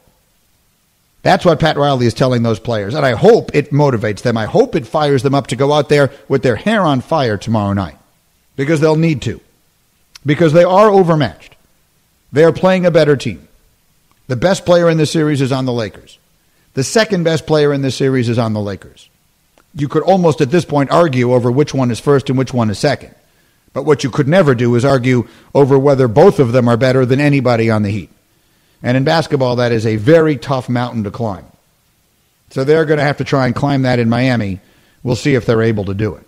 That's 1.24 1.46
what 1.46 1.60
Pat 1.60 1.78
Riley 1.78 2.08
is 2.08 2.14
telling 2.14 2.42
those 2.42 2.60
players. 2.60 2.96
And 2.96 3.06
I 3.06 3.12
hope 3.12 3.54
it 3.54 3.72
motivates 3.72 4.22
them. 4.22 4.38
I 4.38 4.46
hope 4.46 4.76
it 4.76 4.88
fires 4.88 5.22
them 5.22 5.36
up 5.36 5.48
to 5.48 5.56
go 5.56 5.72
out 5.72 5.90
there 5.90 6.12
with 6.28 6.42
their 6.42 6.56
hair 6.56 6.82
on 6.82 7.02
fire 7.02 7.38
tomorrow 7.38 7.74
night 7.74 7.98
because 8.56 8.80
they'll 8.80 8.96
need 8.96 9.22
to, 9.24 9.40
because 10.26 10.54
they 10.54 10.64
are 10.64 10.90
overmatched. 10.90 11.56
They 12.32 12.44
are 12.44 12.54
playing 12.54 12.86
a 12.86 12.92
better 12.92 13.16
team. 13.16 13.48
The 14.28 14.36
best 14.36 14.66
player 14.66 14.90
in 14.90 14.98
the 14.98 15.06
series 15.06 15.42
is 15.42 15.52
on 15.52 15.66
the 15.66 15.74
Lakers. 15.74 16.18
The 16.74 16.84
second 16.84 17.24
best 17.24 17.46
player 17.46 17.74
in 17.74 17.82
the 17.82 17.92
series 17.92 18.30
is 18.30 18.40
on 18.40 18.54
the 18.54 18.62
Lakers. 18.62 19.10
You 19.74 19.88
could 19.88 20.04
almost 20.04 20.42
at 20.42 20.52
this 20.52 20.66
point 20.66 20.92
argue 20.92 21.34
over 21.34 21.52
which 21.52 21.74
one 21.74 21.92
is 21.92 22.00
first 22.00 22.30
and 22.30 22.38
which 22.38 22.54
one 22.54 22.70
is 22.70 22.80
second. 22.80 23.16
But 23.74 23.84
what 23.84 24.04
you 24.04 24.10
could 24.10 24.28
never 24.28 24.54
do 24.54 24.76
is 24.76 24.84
argue 24.84 25.28
over 25.56 25.80
whether 25.80 26.08
both 26.08 26.40
of 26.40 26.52
them 26.52 26.68
are 26.68 26.78
better 26.78 27.06
than 27.06 27.22
anybody 27.22 27.70
on 27.70 27.84
the 27.84 27.90
Heat. 27.90 28.10
And 28.84 28.98
in 28.98 29.04
basketball, 29.04 29.58
that 29.58 29.72
is 29.72 29.86
a 29.86 29.96
very 29.96 30.36
tough 30.36 30.68
mountain 30.68 31.04
to 31.06 31.12
climb. 31.12 31.46
So 32.50 32.64
they're 32.64 32.86
going 32.86 32.98
to 32.98 33.04
have 33.04 33.18
to 33.18 33.24
try 33.24 33.46
and 33.46 33.56
climb 33.56 33.84
that 33.84 34.00
in 34.00 34.10
Miami. 34.10 34.60
We'll 35.04 35.16
see 35.16 35.36
if 35.36 35.46
they're 35.46 35.62
able 35.62 35.86
to 35.86 35.94
do 35.94 36.16
it. 36.16 36.28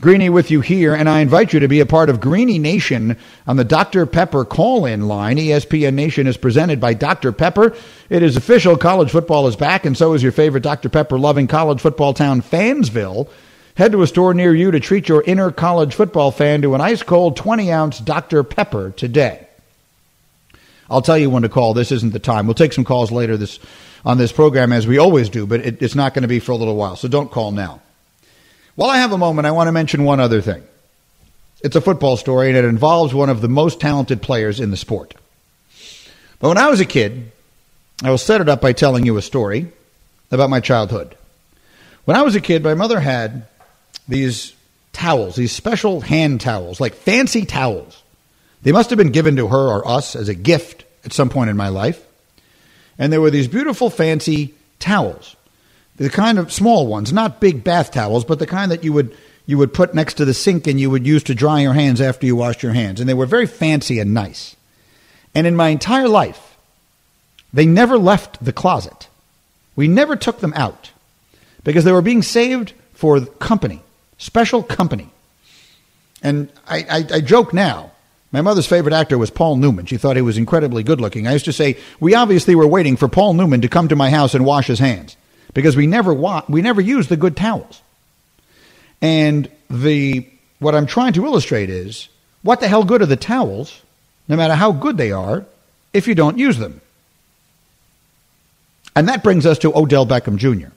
Greeny 0.00 0.28
with 0.28 0.50
you 0.50 0.60
here, 0.60 0.92
and 0.92 1.08
I 1.08 1.20
invite 1.20 1.52
you 1.52 1.60
to 1.60 1.68
be 1.68 1.78
a 1.78 1.86
part 1.86 2.10
of 2.10 2.20
Greeny 2.20 2.58
Nation 2.58 3.16
on 3.46 3.56
the 3.56 3.64
Dr. 3.64 4.06
Pepper 4.06 4.44
call 4.44 4.86
in 4.86 5.06
line. 5.06 5.36
ESPN 5.36 5.94
Nation 5.94 6.26
is 6.26 6.36
presented 6.36 6.80
by 6.80 6.94
Dr. 6.94 7.30
Pepper. 7.30 7.76
It 8.10 8.22
is 8.22 8.36
official. 8.36 8.76
College 8.76 9.10
football 9.10 9.46
is 9.46 9.54
back, 9.54 9.86
and 9.86 9.96
so 9.96 10.12
is 10.14 10.22
your 10.22 10.32
favorite 10.32 10.64
Dr. 10.64 10.88
Pepper 10.88 11.18
loving 11.18 11.46
college 11.46 11.80
football 11.80 12.12
town, 12.12 12.42
Fansville. 12.42 13.28
Head 13.76 13.92
to 13.92 14.02
a 14.02 14.06
store 14.06 14.34
near 14.34 14.54
you 14.54 14.72
to 14.72 14.80
treat 14.80 15.08
your 15.08 15.22
inner 15.22 15.52
college 15.52 15.94
football 15.94 16.32
fan 16.32 16.62
to 16.62 16.74
an 16.74 16.80
ice 16.80 17.02
cold 17.02 17.36
20 17.36 17.70
ounce 17.70 17.98
Dr. 18.00 18.42
Pepper 18.42 18.90
today. 18.90 19.46
I'll 20.90 21.02
tell 21.02 21.18
you 21.18 21.30
when 21.30 21.42
to 21.42 21.48
call. 21.48 21.72
This 21.72 21.92
isn't 21.92 22.12
the 22.12 22.18
time. 22.18 22.46
We'll 22.46 22.54
take 22.54 22.72
some 22.72 22.84
calls 22.84 23.10
later 23.10 23.36
this 23.36 23.58
on 24.04 24.18
this 24.18 24.32
program 24.32 24.72
as 24.72 24.86
we 24.86 24.98
always 24.98 25.28
do, 25.28 25.46
but 25.46 25.60
it, 25.60 25.82
it's 25.82 25.94
not 25.94 26.14
going 26.14 26.22
to 26.22 26.28
be 26.28 26.40
for 26.40 26.52
a 26.52 26.56
little 26.56 26.76
while. 26.76 26.96
So 26.96 27.08
don't 27.08 27.30
call 27.30 27.52
now. 27.52 27.80
While 28.76 28.90
I 28.90 28.98
have 28.98 29.12
a 29.12 29.18
moment, 29.18 29.46
I 29.46 29.52
want 29.52 29.68
to 29.68 29.72
mention 29.72 30.04
one 30.04 30.20
other 30.20 30.40
thing. 30.40 30.62
It's 31.62 31.76
a 31.76 31.80
football 31.80 32.16
story, 32.16 32.48
and 32.48 32.56
it 32.56 32.64
involves 32.64 33.14
one 33.14 33.30
of 33.30 33.40
the 33.40 33.48
most 33.48 33.80
talented 33.80 34.20
players 34.20 34.60
in 34.60 34.70
the 34.70 34.76
sport. 34.76 35.14
But 36.40 36.48
when 36.48 36.58
I 36.58 36.68
was 36.68 36.80
a 36.80 36.84
kid, 36.84 37.30
I 38.02 38.10
will 38.10 38.18
set 38.18 38.40
it 38.40 38.48
up 38.48 38.60
by 38.60 38.72
telling 38.72 39.06
you 39.06 39.16
a 39.16 39.22
story 39.22 39.72
about 40.30 40.50
my 40.50 40.60
childhood. 40.60 41.16
When 42.04 42.16
I 42.16 42.22
was 42.22 42.34
a 42.34 42.40
kid, 42.40 42.64
my 42.64 42.74
mother 42.74 43.00
had 43.00 43.46
these 44.08 44.52
towels, 44.92 45.36
these 45.36 45.52
special 45.52 46.00
hand 46.00 46.40
towels, 46.40 46.80
like 46.80 46.94
fancy 46.94 47.44
towels. 47.46 48.02
They 48.62 48.72
must 48.72 48.90
have 48.90 48.98
been 48.98 49.12
given 49.12 49.36
to 49.36 49.48
her 49.48 49.68
or 49.68 49.86
us 49.86 50.16
as 50.16 50.28
a 50.28 50.34
gift 50.34 50.84
at 51.04 51.12
some 51.12 51.30
point 51.30 51.50
in 51.50 51.56
my 51.56 51.68
life. 51.68 52.04
And 52.98 53.12
there 53.12 53.20
were 53.20 53.30
these 53.30 53.48
beautiful, 53.48 53.88
fancy 53.88 54.54
towels 54.80 55.36
the 55.96 56.10
kind 56.10 56.38
of 56.38 56.52
small 56.52 56.86
ones, 56.86 57.12
not 57.12 57.40
big 57.40 57.62
bath 57.62 57.92
towels, 57.92 58.24
but 58.24 58.38
the 58.38 58.46
kind 58.46 58.70
that 58.70 58.84
you 58.84 58.92
would 58.92 59.16
you 59.46 59.58
would 59.58 59.74
put 59.74 59.94
next 59.94 60.14
to 60.14 60.24
the 60.24 60.34
sink 60.34 60.66
and 60.66 60.80
you 60.80 60.88
would 60.88 61.06
use 61.06 61.22
to 61.24 61.34
dry 61.34 61.60
your 61.60 61.74
hands 61.74 62.00
after 62.00 62.24
you 62.24 62.34
washed 62.34 62.62
your 62.62 62.72
hands. 62.72 62.98
And 62.98 63.08
they 63.08 63.14
were 63.14 63.26
very 63.26 63.46
fancy 63.46 63.98
and 63.98 64.14
nice. 64.14 64.56
And 65.34 65.46
in 65.46 65.54
my 65.54 65.68
entire 65.68 66.08
life, 66.08 66.56
they 67.52 67.66
never 67.66 67.98
left 67.98 68.42
the 68.42 68.54
closet. 68.54 69.08
We 69.76 69.86
never 69.86 70.16
took 70.16 70.40
them 70.40 70.54
out 70.56 70.92
because 71.62 71.84
they 71.84 71.92
were 71.92 72.00
being 72.00 72.22
saved 72.22 72.72
for 72.94 73.20
company, 73.20 73.82
special 74.16 74.62
company. 74.62 75.10
And 76.22 76.48
I, 76.66 76.78
I, 76.88 77.16
I 77.16 77.20
joke 77.20 77.52
now. 77.52 77.90
My 78.32 78.40
mother's 78.40 78.66
favorite 78.66 78.94
actor 78.94 79.18
was 79.18 79.30
Paul 79.30 79.56
Newman. 79.56 79.86
She 79.86 79.98
thought 79.98 80.16
he 80.16 80.22
was 80.22 80.38
incredibly 80.38 80.82
good 80.82 81.02
looking. 81.02 81.26
I 81.26 81.34
used 81.34 81.44
to 81.44 81.52
say, 81.52 81.76
We 82.00 82.14
obviously 82.14 82.54
were 82.54 82.66
waiting 82.66 82.96
for 82.96 83.08
Paul 83.08 83.34
Newman 83.34 83.60
to 83.60 83.68
come 83.68 83.88
to 83.88 83.96
my 83.96 84.08
house 84.08 84.34
and 84.34 84.46
wash 84.46 84.68
his 84.68 84.78
hands 84.78 85.16
because 85.54 85.76
we 85.76 85.86
never 85.86 86.12
wa- 86.12 86.44
we 86.48 86.60
never 86.60 86.80
use 86.80 87.08
the 87.08 87.16
good 87.16 87.36
towels. 87.36 87.80
And 89.00 89.48
the 89.70 90.26
what 90.58 90.74
I'm 90.74 90.86
trying 90.86 91.12
to 91.14 91.24
illustrate 91.24 91.70
is 91.70 92.08
what 92.42 92.60
the 92.60 92.68
hell 92.68 92.84
good 92.84 93.02
are 93.02 93.06
the 93.06 93.16
towels, 93.16 93.80
no 94.28 94.36
matter 94.36 94.54
how 94.54 94.72
good 94.72 94.96
they 94.96 95.12
are, 95.12 95.46
if 95.92 96.06
you 96.06 96.14
don't 96.14 96.38
use 96.38 96.58
them. 96.58 96.80
And 98.96 99.08
that 99.08 99.22
brings 99.22 99.46
us 99.46 99.58
to 99.58 99.76
Odell 99.76 100.06
Beckham 100.06 100.36
Jr. 100.36 100.68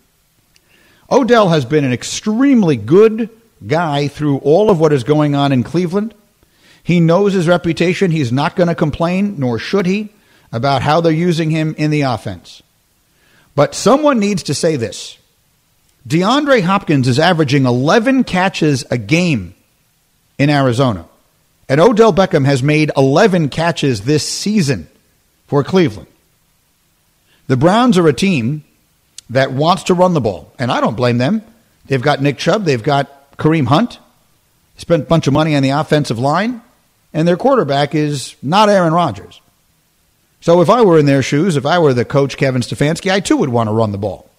Odell 1.12 1.50
has 1.50 1.66
been 1.66 1.86
an 1.86 1.94
extremely 1.94 2.76
good 2.76 3.30
guy 3.66 4.08
through 4.08 4.38
all 4.40 4.70
of 4.70 4.80
what 4.80 4.94
is 4.94 5.04
going 5.04 5.36
on 5.36 5.52
in 5.52 5.64
Cleveland. 5.64 6.14
He 6.84 7.00
knows 7.00 7.34
his 7.34 7.48
reputation. 7.48 8.12
He's 8.12 8.32
not 8.32 8.56
going 8.56 8.68
to 8.68 8.76
complain, 8.76 9.36
nor 9.38 9.60
should 9.60 9.86
he, 9.86 10.10
about 10.52 10.82
how 10.82 11.02
they're 11.02 11.12
using 11.12 11.50
him 11.50 11.76
in 11.78 11.92
the 11.92 12.02
offense. 12.02 12.62
But 13.58 13.74
someone 13.74 14.20
needs 14.20 14.44
to 14.44 14.54
say 14.54 14.76
this. 14.76 15.18
DeAndre 16.08 16.62
Hopkins 16.62 17.08
is 17.08 17.18
averaging 17.18 17.66
11 17.66 18.24
catches 18.24 18.86
a 18.92 19.00
game 19.00 19.56
in 20.38 20.52
Arizona. 20.52 21.08
And 21.68 21.82
Odell 21.82 22.14
Beckham 22.14 22.46
has 22.46 22.62
made 22.62 22.92
11 22.96 23.50
catches 23.50 24.02
this 24.02 24.30
season 24.30 24.88
for 25.48 25.64
Cleveland. 25.64 26.08
The 27.48 27.58
Browns 27.58 27.98
are 27.98 28.08
a 28.08 28.14
team 28.14 28.64
that 29.32 29.52
wants 29.52 29.84
to 29.86 29.96
run 29.96 30.14
the 30.14 30.22
ball, 30.22 30.54
and 30.60 30.72
I 30.72 30.80
don't 30.80 30.96
blame 30.96 31.18
them. 31.18 31.42
They've 31.88 32.00
got 32.00 32.22
Nick 32.22 32.38
Chubb, 32.38 32.64
they've 32.64 32.84
got 32.84 33.36
Kareem 33.38 33.66
Hunt, 33.66 33.98
spent 34.78 35.06
a 35.06 35.08
bunch 35.08 35.26
of 35.26 35.34
money 35.34 35.56
on 35.56 35.64
the 35.64 35.72
offensive 35.72 36.20
line, 36.20 36.62
and 37.12 37.28
their 37.28 37.38
quarterback 37.38 37.96
is 37.96 38.36
not 38.44 38.70
Aaron 38.70 38.94
Rodgers. 38.94 39.42
So 40.48 40.62
if 40.62 40.70
I 40.70 40.82
were 40.82 40.98
in 40.98 41.06
their 41.06 41.22
shoes, 41.22 41.58
if 41.58 41.66
I 41.66 41.78
were 41.78 41.94
the 41.94 42.06
coach 42.06 42.38
Kevin 42.38 42.62
Stefanski, 42.62 43.12
I 43.12 43.20
too 43.20 43.36
would 43.36 43.50
want 43.50 43.68
to 43.68 43.74
run 43.74 43.92
the 43.92 43.98
ball. 43.98 44.30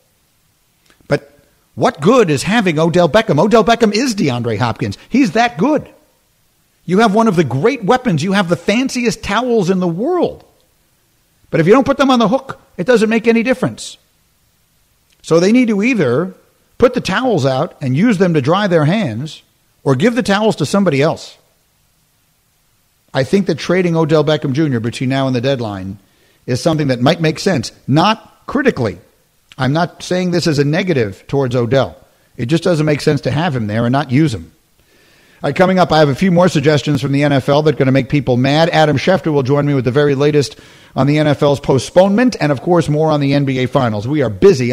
But 1.06 1.30
what 1.74 2.00
good 2.00 2.30
is 2.30 2.44
having 2.44 2.78
Odell 2.78 3.10
Beckham? 3.10 3.38
Odell 3.38 3.62
Beckham 3.62 3.92
is 3.92 4.14
DeAndre 4.14 4.56
Hopkins. 4.56 4.96
He's 5.10 5.32
that 5.32 5.58
good. 5.58 5.86
You 6.86 7.00
have 7.00 7.14
one 7.14 7.28
of 7.28 7.36
the 7.36 7.44
great 7.44 7.84
weapons. 7.84 8.22
You 8.22 8.32
have 8.32 8.48
the 8.48 8.56
fanciest 8.56 9.22
towels 9.22 9.68
in 9.68 9.80
the 9.80 9.86
world. 9.86 10.46
But 11.50 11.60
if 11.60 11.66
you 11.66 11.74
don't 11.74 11.84
put 11.84 11.98
them 11.98 12.10
on 12.10 12.20
the 12.20 12.28
hook, 12.28 12.58
it 12.78 12.86
doesn't 12.86 13.10
make 13.10 13.28
any 13.28 13.42
difference. 13.42 13.98
So 15.20 15.40
they 15.40 15.52
need 15.52 15.68
to 15.68 15.82
either 15.82 16.32
put 16.78 16.94
the 16.94 17.02
towels 17.02 17.44
out 17.44 17.76
and 17.82 17.94
use 17.94 18.16
them 18.16 18.32
to 18.32 18.40
dry 18.40 18.66
their 18.66 18.86
hands 18.86 19.42
or 19.84 19.94
give 19.94 20.14
the 20.14 20.22
towels 20.22 20.56
to 20.56 20.64
somebody 20.64 21.02
else. 21.02 21.36
I 23.12 23.24
think 23.24 23.46
that 23.46 23.58
trading 23.58 23.96
Odell 23.96 24.24
Beckham 24.24 24.52
Jr. 24.52 24.80
between 24.80 25.08
now 25.08 25.26
and 25.26 25.34
the 25.34 25.40
deadline 25.40 25.98
is 26.46 26.62
something 26.62 26.88
that 26.88 27.00
might 27.00 27.20
make 27.20 27.38
sense, 27.38 27.72
not 27.86 28.46
critically. 28.46 28.98
I'm 29.56 29.72
not 29.72 30.02
saying 30.02 30.30
this 30.30 30.46
as 30.46 30.58
a 30.58 30.64
negative 30.64 31.26
towards 31.26 31.56
Odell. 31.56 31.96
It 32.36 32.46
just 32.46 32.62
doesn't 32.62 32.86
make 32.86 33.00
sense 33.00 33.22
to 33.22 33.30
have 33.30 33.54
him 33.54 33.66
there 33.66 33.84
and 33.84 33.92
not 33.92 34.12
use 34.12 34.32
him. 34.32 34.52
All 35.40 35.48
right, 35.48 35.56
coming 35.56 35.78
up, 35.78 35.92
I 35.92 35.98
have 35.98 36.08
a 36.08 36.14
few 36.14 36.32
more 36.32 36.48
suggestions 36.48 37.00
from 37.00 37.12
the 37.12 37.22
NFL 37.22 37.64
that 37.64 37.74
are 37.74 37.78
going 37.78 37.86
to 37.86 37.92
make 37.92 38.08
people 38.08 38.36
mad. 38.36 38.70
Adam 38.70 38.96
Schefter 38.96 39.32
will 39.32 39.42
join 39.42 39.66
me 39.66 39.74
with 39.74 39.84
the 39.84 39.92
very 39.92 40.14
latest 40.14 40.58
on 40.96 41.06
the 41.06 41.16
NFL's 41.16 41.60
postponement 41.60 42.36
and, 42.40 42.50
of 42.50 42.60
course, 42.60 42.88
more 42.88 43.10
on 43.10 43.20
the 43.20 43.32
NBA 43.32 43.68
Finals. 43.68 44.08
We 44.08 44.22
are 44.22 44.30
busy. 44.30 44.72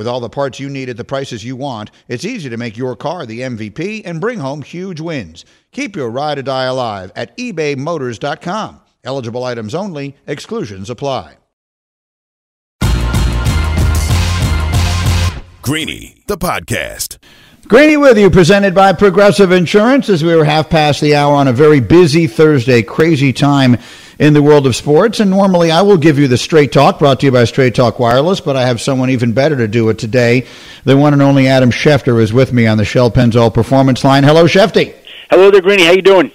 With 0.00 0.08
all 0.08 0.20
the 0.20 0.30
parts 0.30 0.58
you 0.58 0.70
need 0.70 0.88
at 0.88 0.96
the 0.96 1.04
prices 1.04 1.44
you 1.44 1.56
want, 1.56 1.90
it's 2.08 2.24
easy 2.24 2.48
to 2.48 2.56
make 2.56 2.74
your 2.74 2.96
car 2.96 3.26
the 3.26 3.40
MVP 3.40 4.00
and 4.06 4.18
bring 4.18 4.38
home 4.38 4.62
huge 4.62 4.98
wins. 4.98 5.44
Keep 5.72 5.94
your 5.94 6.08
ride 6.08 6.38
or 6.38 6.42
die 6.42 6.64
alive 6.64 7.12
at 7.14 7.36
ebaymotors.com. 7.36 8.80
Eligible 9.04 9.44
items 9.44 9.74
only, 9.74 10.16
exclusions 10.26 10.88
apply. 10.88 11.36
Greeny, 15.60 16.22
the 16.28 16.38
podcast. 16.38 17.18
Greeny 17.68 17.98
with 17.98 18.16
you, 18.16 18.30
presented 18.30 18.74
by 18.74 18.94
Progressive 18.94 19.52
Insurance 19.52 20.08
as 20.08 20.24
we 20.24 20.34
were 20.34 20.46
half 20.46 20.70
past 20.70 21.02
the 21.02 21.14
hour 21.14 21.34
on 21.34 21.46
a 21.46 21.52
very 21.52 21.80
busy 21.80 22.26
Thursday, 22.26 22.80
crazy 22.80 23.34
time 23.34 23.76
in 24.20 24.34
the 24.34 24.42
world 24.42 24.66
of 24.66 24.76
sports. 24.76 25.18
And 25.18 25.30
normally 25.30 25.70
I 25.70 25.80
will 25.80 25.96
give 25.96 26.18
you 26.18 26.28
the 26.28 26.36
straight 26.36 26.70
talk 26.72 26.98
brought 26.98 27.20
to 27.20 27.26
you 27.26 27.32
by 27.32 27.44
Straight 27.44 27.74
Talk 27.74 27.98
Wireless, 27.98 28.40
but 28.40 28.54
I 28.54 28.66
have 28.66 28.80
someone 28.80 29.08
even 29.10 29.32
better 29.32 29.56
to 29.56 29.66
do 29.66 29.88
it 29.88 29.98
today. 29.98 30.46
The 30.84 30.96
one 30.96 31.14
and 31.14 31.22
only 31.22 31.48
Adam 31.48 31.70
Schefter 31.70 32.20
is 32.20 32.30
with 32.32 32.52
me 32.52 32.66
on 32.66 32.76
the 32.76 32.84
Shell 32.84 33.12
Pennzoil 33.12 33.52
Performance 33.52 34.04
Line. 34.04 34.22
Hello, 34.22 34.44
Shefty. 34.44 34.94
Hello 35.30 35.50
there, 35.50 35.62
Greeny. 35.62 35.84
How 35.84 35.92
you 35.92 36.02
doing? 36.02 36.30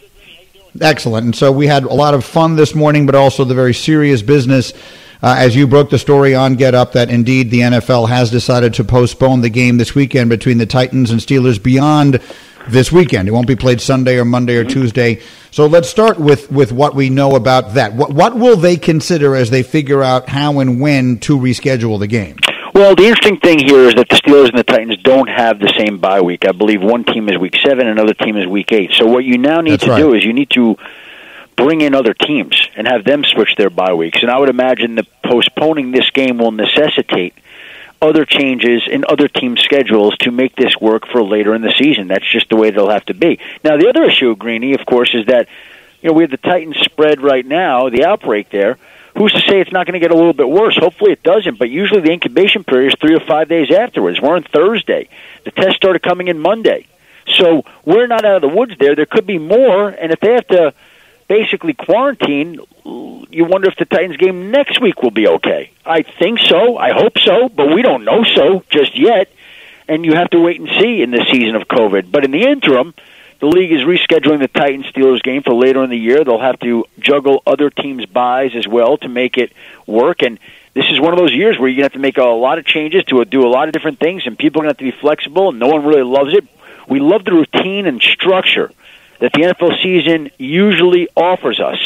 Excellent. 0.82 1.26
And 1.26 1.36
so 1.36 1.52
we 1.52 1.68
had 1.68 1.84
a 1.84 1.94
lot 1.94 2.16
of 2.16 2.26
fun 2.26 2.56
this 2.56 2.74
morning, 2.74 3.06
but 3.06 3.14
also 3.14 3.46
the 3.46 3.54
very 3.54 3.74
serious 3.74 4.24
business 4.24 4.74
uh, 5.22 5.36
as 5.38 5.56
you 5.56 5.68
broke 5.68 5.92
the 5.92 6.00
story 6.00 6.34
on 6.34 6.56
Get 6.56 6.74
Up 6.74 6.94
that 6.94 7.12
indeed 7.12 7.52
the 7.52 7.60
NFL 7.60 8.10
has 8.10 8.32
decided 8.32 8.74
to 8.74 8.84
postpone 8.84 9.42
the 9.42 9.50
game 9.50 9.78
this 9.78 9.94
weekend 9.94 10.32
between 10.32 10.58
the 10.58 10.66
Titans 10.66 11.12
and 11.12 11.20
Steelers 11.20 11.62
beyond 11.62 12.20
this 12.68 12.92
weekend. 12.92 13.28
It 13.28 13.32
won't 13.32 13.48
be 13.48 13.56
played 13.56 13.82
Sunday 13.82 14.18
or 14.18 14.26
Monday 14.26 14.56
or 14.56 14.64
mm-hmm. 14.64 14.74
Tuesday. 14.74 15.22
So 15.52 15.68
let's 15.68 15.90
start 15.90 16.20
with, 16.20 16.52
with 16.52 16.72
what 16.72 16.96
we 16.96 17.10
know 17.10 17.36
about 17.36 17.76
that. 17.76 17.94
What, 17.94 18.12
what 18.12 18.36
will 18.36 18.58
they 18.58 18.78
consider 18.78 19.36
as 19.36 19.50
they 19.50 19.64
figure 19.64 20.04
out 20.04 20.30
how 20.30 20.60
and 20.60 20.82
when 20.82 21.20
to 21.20 21.38
reschedule 21.38 22.00
the 22.00 22.08
game? 22.08 22.38
Well, 22.74 22.94
the 22.94 23.04
interesting 23.04 23.40
thing 23.40 23.60
here 23.60 23.88
is 23.88 23.94
that 23.96 24.10
the 24.10 24.18
Steelers 24.18 24.50
and 24.50 24.58
the 24.58 24.64
Titans 24.64 24.98
don't 25.02 25.30
have 25.30 25.60
the 25.60 25.74
same 25.78 25.98
bye 26.00 26.20
week. 26.20 26.46
I 26.46 26.52
believe 26.52 26.82
one 26.82 27.06
team 27.06 27.30
is 27.30 27.38
week 27.38 27.56
seven, 27.66 27.88
another 27.88 28.14
team 28.14 28.36
is 28.36 28.48
week 28.48 28.74
eight. 28.74 28.92
So 28.96 29.06
what 29.06 29.24
you 29.24 29.38
now 29.38 29.62
need 29.62 29.72
That's 29.72 29.86
to 29.86 29.92
right. 29.92 29.98
do 29.98 30.14
is 30.14 30.26
you 30.26 30.34
need 30.34 30.50
to 30.52 30.76
bring 31.56 31.80
in 31.80 31.96
other 31.96 32.14
teams 32.14 32.68
and 32.76 32.86
have 32.86 33.06
them 33.06 33.24
switch 33.24 33.56
their 33.58 33.70
bye 33.70 33.94
weeks. 33.94 34.20
And 34.22 34.30
I 34.30 34.38
would 34.40 34.50
imagine 34.50 34.96
that 34.96 35.08
postponing 35.24 35.92
this 35.92 36.10
game 36.10 36.38
will 36.38 36.52
necessitate 36.52 37.34
other 38.06 38.26
changes 38.26 38.84
in 38.90 39.06
other 39.08 39.28
team 39.28 39.58
schedules 39.58 40.18
to 40.20 40.32
make 40.32 40.56
this 40.56 40.76
work 40.80 41.08
for 41.08 41.24
later 41.24 41.54
in 41.56 41.62
the 41.62 41.74
season. 41.78 42.08
That's 42.08 42.30
just 42.30 42.50
the 42.50 42.56
way 42.56 42.70
it'll 42.70 42.90
have 42.90 43.06
to 43.06 43.14
be. 43.14 43.40
Now, 43.64 43.78
the 43.78 43.90
other 43.90 44.04
issue, 44.04 44.36
Greeny, 44.36 44.74
of 44.74 44.86
course, 44.86 45.14
is 45.14 45.26
that 45.28 45.48
you 46.02 46.10
know 46.10 46.14
we 46.14 46.24
have 46.24 46.32
the 46.32 46.38
Titans 46.38 46.78
spread 46.78 47.22
right 47.22 47.46
now, 47.46 47.90
the 47.90 48.06
outbreak 48.06 48.50
there. 48.50 48.78
Who's 49.18 49.32
to 49.32 49.40
say 49.40 49.62
it's 49.62 49.72
not 49.72 49.86
going 49.86 49.94
to 49.94 50.00
get 50.00 50.12
a 50.12 50.16
little 50.16 50.34
bit 50.34 50.50
worse? 50.50 50.78
Hopefully 50.78 51.14
it 51.14 51.24
doesn't, 51.24 51.58
but 51.58 51.70
usually 51.70 52.02
the 52.02 52.12
incubation 52.12 52.66
period 52.66 52.90
is 52.90 53.00
three 53.00 53.16
or 53.16 53.22
five 53.22 53.48
days 53.48 53.72
afterwards. 53.72 54.20
We're 54.20 54.36
on 54.36 54.44
Thursday. 54.44 55.08
The 55.46 55.52
test 55.52 55.78
started 55.78 56.02
coming 56.04 56.28
in 56.28 56.38
Monday. 56.38 56.88
So 57.28 57.64
we're 57.86 58.08
not 58.08 58.26
out 58.26 58.36
of 58.36 58.42
the 58.42 58.56
woods 58.56 58.74
there. 58.78 58.94
There 58.94 59.06
could 59.06 59.26
be 59.26 59.40
more, 59.40 59.90
and 59.90 60.12
if 60.12 60.20
they 60.20 60.34
have 60.34 60.48
to 60.48 60.74
basically 61.28 61.74
quarantine, 61.74 62.60
you 62.84 63.46
wonder 63.46 63.68
if 63.68 63.78
the 63.78 63.86
Titans 63.86 64.18
game 64.18 64.52
next 64.52 64.82
week 64.82 65.02
will 65.02 65.12
be 65.12 65.28
okay. 65.28 65.72
I 65.86 66.04
think 66.04 66.40
so. 66.40 66.78
I 66.78 66.92
hope 66.94 67.18
so, 67.20 67.50
but 67.50 67.74
we 67.74 67.82
don't 67.82 68.06
know 68.06 68.24
so 68.24 68.64
just 68.70 68.98
yet. 68.98 69.30
And 69.88 70.06
you 70.06 70.14
have 70.14 70.30
to 70.32 70.40
wait 70.40 70.60
and 70.60 70.70
see 70.80 71.02
in 71.02 71.12
this 71.12 71.28
season 71.32 71.56
of 71.56 71.68
COVID. 71.68 72.12
But 72.12 72.26
in 72.26 72.32
the 72.32 72.44
interim, 72.44 72.94
the 73.40 73.48
league 73.48 73.72
is 73.72 73.82
rescheduling 73.82 74.40
the 74.40 74.48
Titans 74.48 74.88
Steelers 74.88 75.22
game 75.22 75.44
for 75.44 75.54
later 75.54 75.84
in 75.84 75.90
the 75.90 75.98
year. 75.98 76.24
They'll 76.24 76.40
have 76.40 76.60
to 76.62 76.86
juggle 77.00 77.44
other 77.46 77.70
teams' 77.70 78.06
byes 78.06 78.56
as 78.56 78.68
well 78.68 78.98
to 78.98 79.10
make 79.10 79.38
it 79.38 79.52
work. 79.86 80.24
And 80.24 80.40
this 80.74 80.86
is 80.90 81.00
one 81.00 81.14
of 81.14 81.20
those 81.20 81.34
years 81.34 81.60
where 81.60 81.70
you're 81.70 81.78
going 81.78 81.90
to 81.90 81.94
have 81.94 81.94
to 81.94 82.00
make 82.00 82.18
a 82.18 82.24
lot 82.24 82.58
of 82.58 82.66
changes 82.66 83.04
to 83.06 83.24
do 83.26 83.46
a 83.46 83.50
lot 83.50 83.68
of 83.68 83.74
different 83.74 84.00
things, 84.00 84.26
and 84.26 84.38
people 84.38 84.62
are 84.62 84.64
going 84.64 84.76
to 84.76 84.84
have 84.84 84.94
to 84.94 84.98
be 84.98 85.02
flexible, 85.02 85.50
and 85.50 85.60
no 85.60 85.68
one 85.68 85.86
really 85.86 86.04
loves 86.04 86.34
it. 86.34 86.48
We 86.88 87.00
love 87.00 87.24
the 87.26 87.34
routine 87.34 87.86
and 87.86 88.02
structure 88.02 88.72
that 89.20 89.34
the 89.34 89.40
NFL 89.40 89.82
season 89.82 90.32
usually 90.38 91.08
offers 91.16 91.60
us. 91.60 91.80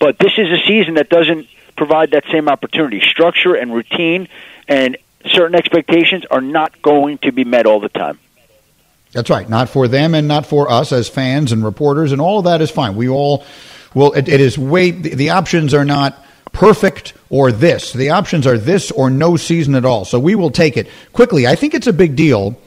But 0.00 0.18
this 0.18 0.32
is 0.36 0.50
a 0.50 0.58
season 0.66 0.94
that 0.94 1.08
doesn't 1.08 1.46
provide 1.76 2.12
that 2.12 2.24
same 2.30 2.48
opportunity. 2.48 3.00
Structure 3.00 3.54
and 3.54 3.72
routine 3.72 4.28
and 4.68 4.96
certain 5.26 5.54
expectations 5.54 6.24
are 6.30 6.40
not 6.40 6.82
going 6.82 7.18
to 7.18 7.32
be 7.32 7.44
met 7.44 7.66
all 7.66 7.80
the 7.80 7.88
time. 7.88 8.18
That's 9.12 9.30
right. 9.30 9.48
Not 9.48 9.68
for 9.68 9.86
them 9.86 10.14
and 10.14 10.26
not 10.26 10.44
for 10.44 10.70
us 10.70 10.92
as 10.92 11.08
fans 11.08 11.52
and 11.52 11.64
reporters, 11.64 12.10
and 12.10 12.20
all 12.20 12.40
of 12.40 12.46
that 12.46 12.60
is 12.60 12.70
fine. 12.70 12.96
We 12.96 13.08
all, 13.08 13.44
will, 13.94 14.12
it, 14.12 14.28
it 14.28 14.40
is 14.40 14.58
way, 14.58 14.90
the, 14.90 15.14
the 15.14 15.30
options 15.30 15.72
are 15.72 15.84
not 15.84 16.24
perfect 16.52 17.14
or 17.30 17.52
this. 17.52 17.92
The 17.92 18.10
options 18.10 18.46
are 18.46 18.58
this 18.58 18.90
or 18.90 19.10
no 19.10 19.36
season 19.36 19.76
at 19.76 19.84
all. 19.84 20.04
So 20.04 20.18
we 20.18 20.34
will 20.34 20.50
take 20.50 20.76
it 20.76 20.88
quickly. 21.12 21.46
I 21.46 21.54
think 21.54 21.74
it's 21.74 21.86
a 21.86 21.92
big 21.92 22.16
deal 22.16 22.58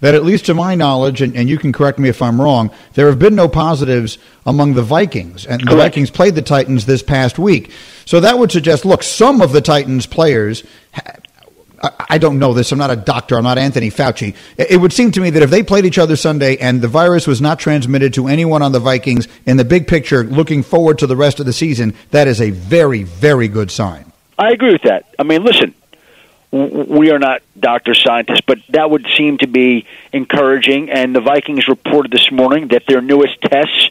that, 0.00 0.14
at 0.14 0.24
least 0.24 0.46
to 0.46 0.54
my 0.54 0.74
knowledge, 0.74 1.22
and, 1.22 1.36
and 1.36 1.48
you 1.48 1.58
can 1.58 1.72
correct 1.72 1.98
me 1.98 2.08
if 2.08 2.22
I'm 2.22 2.40
wrong, 2.40 2.70
there 2.94 3.06
have 3.08 3.18
been 3.18 3.34
no 3.34 3.48
positives 3.48 4.18
among 4.46 4.74
the 4.74 4.82
Vikings. 4.82 5.46
And 5.46 5.66
the 5.66 5.76
Vikings 5.76 6.10
played 6.10 6.34
the 6.34 6.42
Titans 6.42 6.86
this 6.86 7.02
past 7.02 7.38
week. 7.38 7.72
So 8.04 8.20
that 8.20 8.38
would 8.38 8.52
suggest 8.52 8.84
look, 8.84 9.02
some 9.02 9.40
of 9.40 9.52
the 9.52 9.60
Titans 9.60 10.06
players. 10.06 10.64
I 11.80 12.18
don't 12.18 12.40
know 12.40 12.54
this. 12.54 12.72
I'm 12.72 12.78
not 12.78 12.90
a 12.90 12.96
doctor. 12.96 13.36
I'm 13.36 13.44
not 13.44 13.56
Anthony 13.56 13.88
Fauci. 13.88 14.34
It 14.56 14.80
would 14.80 14.92
seem 14.92 15.12
to 15.12 15.20
me 15.20 15.30
that 15.30 15.42
if 15.42 15.50
they 15.50 15.62
played 15.62 15.84
each 15.84 15.98
other 15.98 16.16
Sunday 16.16 16.56
and 16.56 16.80
the 16.80 16.88
virus 16.88 17.26
was 17.26 17.40
not 17.40 17.60
transmitted 17.60 18.14
to 18.14 18.26
anyone 18.26 18.62
on 18.62 18.72
the 18.72 18.80
Vikings, 18.80 19.28
in 19.46 19.58
the 19.58 19.64
big 19.64 19.86
picture, 19.86 20.24
looking 20.24 20.64
forward 20.64 20.98
to 20.98 21.06
the 21.06 21.14
rest 21.14 21.38
of 21.38 21.46
the 21.46 21.52
season, 21.52 21.94
that 22.10 22.26
is 22.26 22.40
a 22.40 22.50
very, 22.50 23.04
very 23.04 23.46
good 23.46 23.70
sign. 23.70 24.12
I 24.38 24.50
agree 24.50 24.72
with 24.72 24.82
that. 24.82 25.04
I 25.20 25.22
mean, 25.22 25.44
listen, 25.44 25.74
we 26.50 27.10
are 27.10 27.18
not 27.18 27.42
doctor 27.58 27.94
scientists, 27.94 28.40
but 28.46 28.58
that 28.70 28.90
would 28.90 29.06
seem 29.16 29.38
to 29.38 29.46
be 29.46 29.86
encouraging. 30.12 30.90
And 30.90 31.14
the 31.14 31.20
Vikings 31.20 31.68
reported 31.68 32.10
this 32.10 32.30
morning 32.30 32.68
that 32.68 32.84
their 32.86 33.00
newest 33.00 33.40
tests 33.42 33.90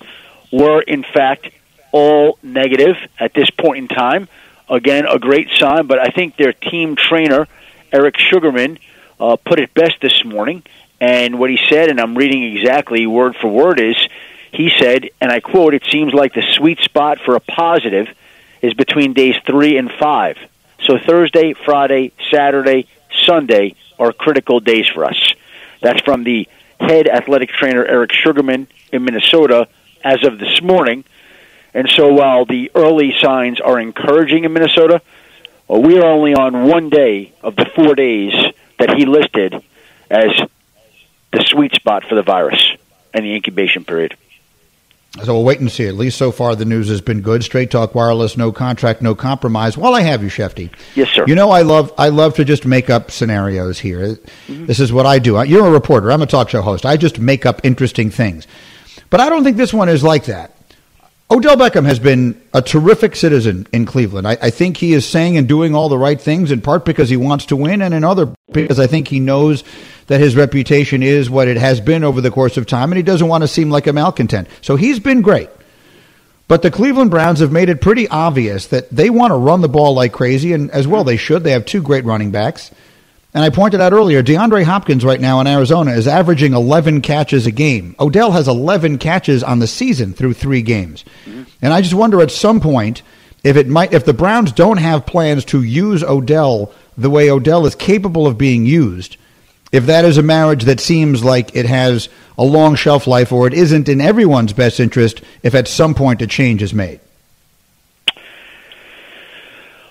were, 0.51 0.81
in 0.81 1.03
fact, 1.03 1.49
all 1.91 2.39
negative 2.41 2.95
at 3.19 3.33
this 3.33 3.49
point 3.49 3.77
in 3.77 3.87
time. 3.87 4.27
Again, 4.69 5.05
a 5.05 5.19
great 5.19 5.49
sign, 5.51 5.87
but 5.87 5.99
I 5.99 6.07
think 6.07 6.35
their 6.35 6.53
team 6.53 6.95
trainer 6.95 7.47
Eric 7.91 8.17
Sugarman 8.17 8.79
uh, 9.19 9.37
put 9.37 9.59
it 9.59 9.73
best 9.73 10.01
this 10.01 10.25
morning. 10.25 10.63
And 10.99 11.39
what 11.39 11.49
he 11.49 11.59
said, 11.69 11.89
and 11.89 11.99
I'm 11.99 12.17
reading 12.17 12.43
exactly 12.55 13.05
word 13.05 13.35
for 13.35 13.47
word, 13.47 13.79
is 13.79 13.95
he 14.51 14.71
said, 14.77 15.09
and 15.21 15.31
I 15.31 15.39
quote, 15.39 15.73
it 15.73 15.83
seems 15.89 16.13
like 16.13 16.33
the 16.33 16.43
sweet 16.53 16.79
spot 16.79 17.19
for 17.19 17.35
a 17.35 17.39
positive 17.39 18.07
is 18.61 18.73
between 18.73 19.13
days 19.13 19.35
three 19.45 19.77
and 19.77 19.91
five. 19.91 20.37
So 20.85 20.97
Thursday, 20.97 21.53
Friday, 21.53 22.13
Saturday, 22.31 22.87
Sunday 23.25 23.75
are 23.99 24.13
critical 24.13 24.59
days 24.59 24.87
for 24.87 25.05
us. 25.05 25.33
That's 25.81 26.01
from 26.01 26.23
the 26.23 26.47
head 26.79 27.07
athletic 27.07 27.49
trainer, 27.49 27.83
Eric 27.85 28.11
Sugarman, 28.11 28.67
in 28.91 29.03
Minnesota, 29.03 29.67
as 30.03 30.23
of 30.23 30.39
this 30.39 30.61
morning. 30.61 31.03
And 31.73 31.89
so 31.89 32.13
while 32.13 32.45
the 32.45 32.71
early 32.75 33.15
signs 33.21 33.59
are 33.59 33.79
encouraging 33.79 34.45
in 34.45 34.53
Minnesota, 34.53 35.01
Well, 35.67 35.81
we 35.81 35.97
are 35.97 36.05
only 36.05 36.33
on 36.33 36.67
one 36.67 36.89
day 36.89 37.33
of 37.43 37.55
the 37.57 37.65
four 37.75 37.93
days 37.93 38.33
that 38.79 38.95
he 38.95 39.05
listed 39.05 39.53
as 40.09 40.31
the 41.33 41.43
sweet 41.43 41.73
spot 41.73 42.05
for 42.07 42.15
the 42.15 42.23
virus 42.23 42.65
and 43.13 43.25
the 43.25 43.35
incubation 43.35 43.83
period. 43.83 44.15
So 45.23 45.33
we'll 45.33 45.43
wait 45.43 45.59
and 45.59 45.71
see. 45.71 45.87
At 45.87 45.95
least 45.95 46.17
so 46.17 46.31
far, 46.31 46.55
the 46.55 46.65
news 46.65 46.89
has 46.89 47.01
been 47.01 47.21
good. 47.21 47.43
Straight 47.43 47.71
Talk 47.71 47.95
Wireless, 47.95 48.37
no 48.37 48.51
contract, 48.51 49.01
no 49.01 49.15
compromise. 49.15 49.77
While 49.77 49.95
I 49.95 50.01
have 50.01 50.23
you, 50.23 50.29
Shefty. 50.29 50.71
Yes, 50.95 51.09
sir. 51.09 51.25
You 51.27 51.35
know 51.35 51.51
I 51.51 51.61
love 51.61 51.93
I 51.97 52.09
love 52.09 52.35
to 52.35 52.45
just 52.45 52.65
make 52.65 52.89
up 52.89 53.11
scenarios 53.11 53.79
here. 53.79 54.15
Mm-hmm. 54.47 54.65
This 54.65 54.79
is 54.79 54.91
what 54.91 55.05
I 55.05 55.19
do. 55.19 55.43
You're 55.43 55.67
a 55.67 55.71
reporter. 55.71 56.11
I'm 56.11 56.21
a 56.21 56.27
talk 56.27 56.49
show 56.49 56.61
host. 56.61 56.85
I 56.85 56.97
just 56.97 57.19
make 57.19 57.45
up 57.45 57.61
interesting 57.63 58.09
things. 58.09 58.47
But 59.09 59.21
I 59.21 59.29
don't 59.29 59.43
think 59.43 59.57
this 59.57 59.73
one 59.73 59.89
is 59.89 60.03
like 60.03 60.25
that. 60.25 60.56
Odell 61.29 61.57
Beckham 61.57 61.83
has 61.85 61.99
been 61.99 62.41
a 62.53 62.61
terrific 62.61 63.13
citizen 63.13 63.67
in 63.73 63.85
Cleveland. 63.85 64.25
I, 64.25 64.37
I, 64.41 64.49
think 64.49 64.77
he 64.77 64.93
is 64.93 65.05
saying 65.05 65.35
and 65.35 65.45
doing 65.45 65.75
all 65.75 65.89
the 65.89 65.97
right 65.97 66.19
things, 66.19 66.51
in 66.51 66.61
part 66.61 66.85
because 66.85 67.09
he 67.09 67.17
wants 67.17 67.47
to 67.47 67.57
win, 67.57 67.81
and 67.81 67.93
in 67.93 68.05
other 68.05 68.33
because 68.53 68.79
I 68.79 68.87
think 68.87 69.09
he 69.09 69.19
knows 69.19 69.65
that 70.07 70.21
his 70.21 70.37
reputation 70.37 71.03
is 71.03 71.29
what 71.29 71.49
it 71.49 71.57
has 71.57 71.81
been 71.81 72.05
over 72.05 72.21
the 72.21 72.31
course 72.31 72.55
of 72.55 72.65
time, 72.65 72.91
and 72.91 72.97
he 72.97 73.03
doesn't 73.03 73.27
want 73.27 73.41
to 73.41 73.47
seem 73.49 73.69
like 73.69 73.87
a 73.87 73.93
malcontent. 73.93 74.47
So 74.61 74.77
he's 74.77 74.99
been 74.99 75.21
great. 75.21 75.49
But 76.47 76.61
the 76.61 76.71
Cleveland 76.71 77.11
Browns 77.11 77.41
have 77.41 77.51
made 77.51 77.67
it 77.67 77.81
pretty 77.81 78.07
obvious 78.07 78.67
that 78.67 78.89
they 78.89 79.09
want 79.09 79.31
to 79.31 79.37
run 79.37 79.59
the 79.59 79.67
ball 79.67 79.93
like 79.93 80.13
crazy, 80.13 80.53
and 80.53 80.71
as 80.71 80.87
well 80.87 81.03
they 81.03 81.17
should. 81.17 81.43
They 81.43 81.51
have 81.51 81.65
two 81.65 81.81
great 81.81 82.05
running 82.05 82.31
backs. 82.31 82.71
And 83.33 83.43
I 83.43 83.49
pointed 83.49 83.81
out 83.81 83.93
earlier, 83.93 84.23
DeAndre 84.23 84.63
Hopkins 84.63 85.03
right 85.03 85.19
now 85.19 85.39
in 85.41 85.47
Arizona 85.47 85.91
is 85.91 86.07
averaging 86.07 86.53
11 86.53 87.01
catches 87.01 87.45
a 87.45 87.51
game. 87.51 87.95
Odell 87.99 88.31
has 88.31 88.47
11 88.47 88.97
catches 88.97 89.43
on 89.43 89.59
the 89.59 89.67
season 89.67 90.13
through 90.13 90.33
three 90.33 90.61
games. 90.61 91.03
Mm-hmm. 91.25 91.43
And 91.61 91.73
I 91.73 91.81
just 91.81 91.93
wonder 91.93 92.21
at 92.21 92.31
some 92.31 92.61
point 92.61 93.01
if 93.43 93.57
it 93.57 93.67
might, 93.67 93.93
if 93.93 94.05
the 94.05 94.13
Browns 94.13 94.51
don't 94.51 94.77
have 94.77 95.05
plans 95.05 95.45
to 95.45 95.61
use 95.61 96.03
Odell 96.03 96.73
the 96.97 97.09
way 97.09 97.29
Odell 97.29 97.65
is 97.65 97.75
capable 97.75 98.25
of 98.25 98.37
being 98.37 98.65
used, 98.65 99.17
if 99.71 99.85
that 99.85 100.05
is 100.05 100.17
a 100.17 100.23
marriage 100.23 100.63
that 100.63 100.79
seems 100.79 101.23
like 101.23 101.55
it 101.55 101.65
has 101.65 102.09
a 102.37 102.43
long 102.43 102.75
shelf 102.75 103.05
life 103.05 103.31
or 103.31 103.45
it 103.45 103.53
isn't 103.53 103.89
in 103.89 104.01
everyone's 104.01 104.53
best 104.53 104.79
interest 104.79 105.21
if 105.43 105.53
at 105.53 105.67
some 105.67 105.93
point 105.93 106.21
a 106.21 106.27
change 106.27 106.61
is 106.63 106.73
made. 106.73 106.99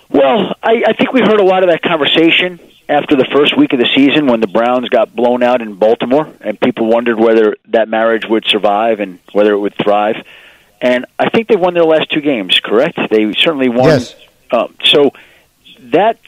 Well, 0.09 0.55
I, 0.63 0.83
I 0.87 0.93
think 0.93 1.13
we 1.13 1.21
heard 1.21 1.39
a 1.39 1.45
lot 1.45 1.63
of 1.63 1.69
that 1.69 1.81
conversation 1.81 2.59
after 2.89 3.15
the 3.15 3.25
first 3.25 3.57
week 3.57 3.73
of 3.73 3.79
the 3.79 3.89
season 3.93 4.27
when 4.27 4.39
the 4.39 4.47
Browns 4.47 4.89
got 4.89 5.15
blown 5.15 5.43
out 5.43 5.61
in 5.61 5.73
Baltimore, 5.73 6.31
and 6.41 6.59
people 6.59 6.87
wondered 6.87 7.19
whether 7.19 7.57
that 7.67 7.89
marriage 7.89 8.25
would 8.25 8.45
survive 8.45 8.99
and 8.99 9.19
whether 9.33 9.53
it 9.53 9.59
would 9.59 9.75
thrive. 9.75 10.25
And 10.79 11.05
I 11.19 11.29
think 11.29 11.47
they 11.47 11.55
won 11.55 11.73
their 11.73 11.83
last 11.83 12.11
two 12.11 12.21
games. 12.21 12.59
Correct? 12.59 12.97
They 13.09 13.33
certainly 13.33 13.69
won. 13.69 13.89
Yes. 13.89 14.15
Um, 14.51 14.75
so 14.83 15.11
that 15.79 16.19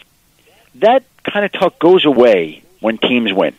that 0.75 1.03
kind 1.23 1.45
of 1.45 1.51
talk 1.51 1.79
goes 1.79 2.05
away 2.05 2.63
when 2.79 2.97
teams 2.97 3.31
win. 3.31 3.55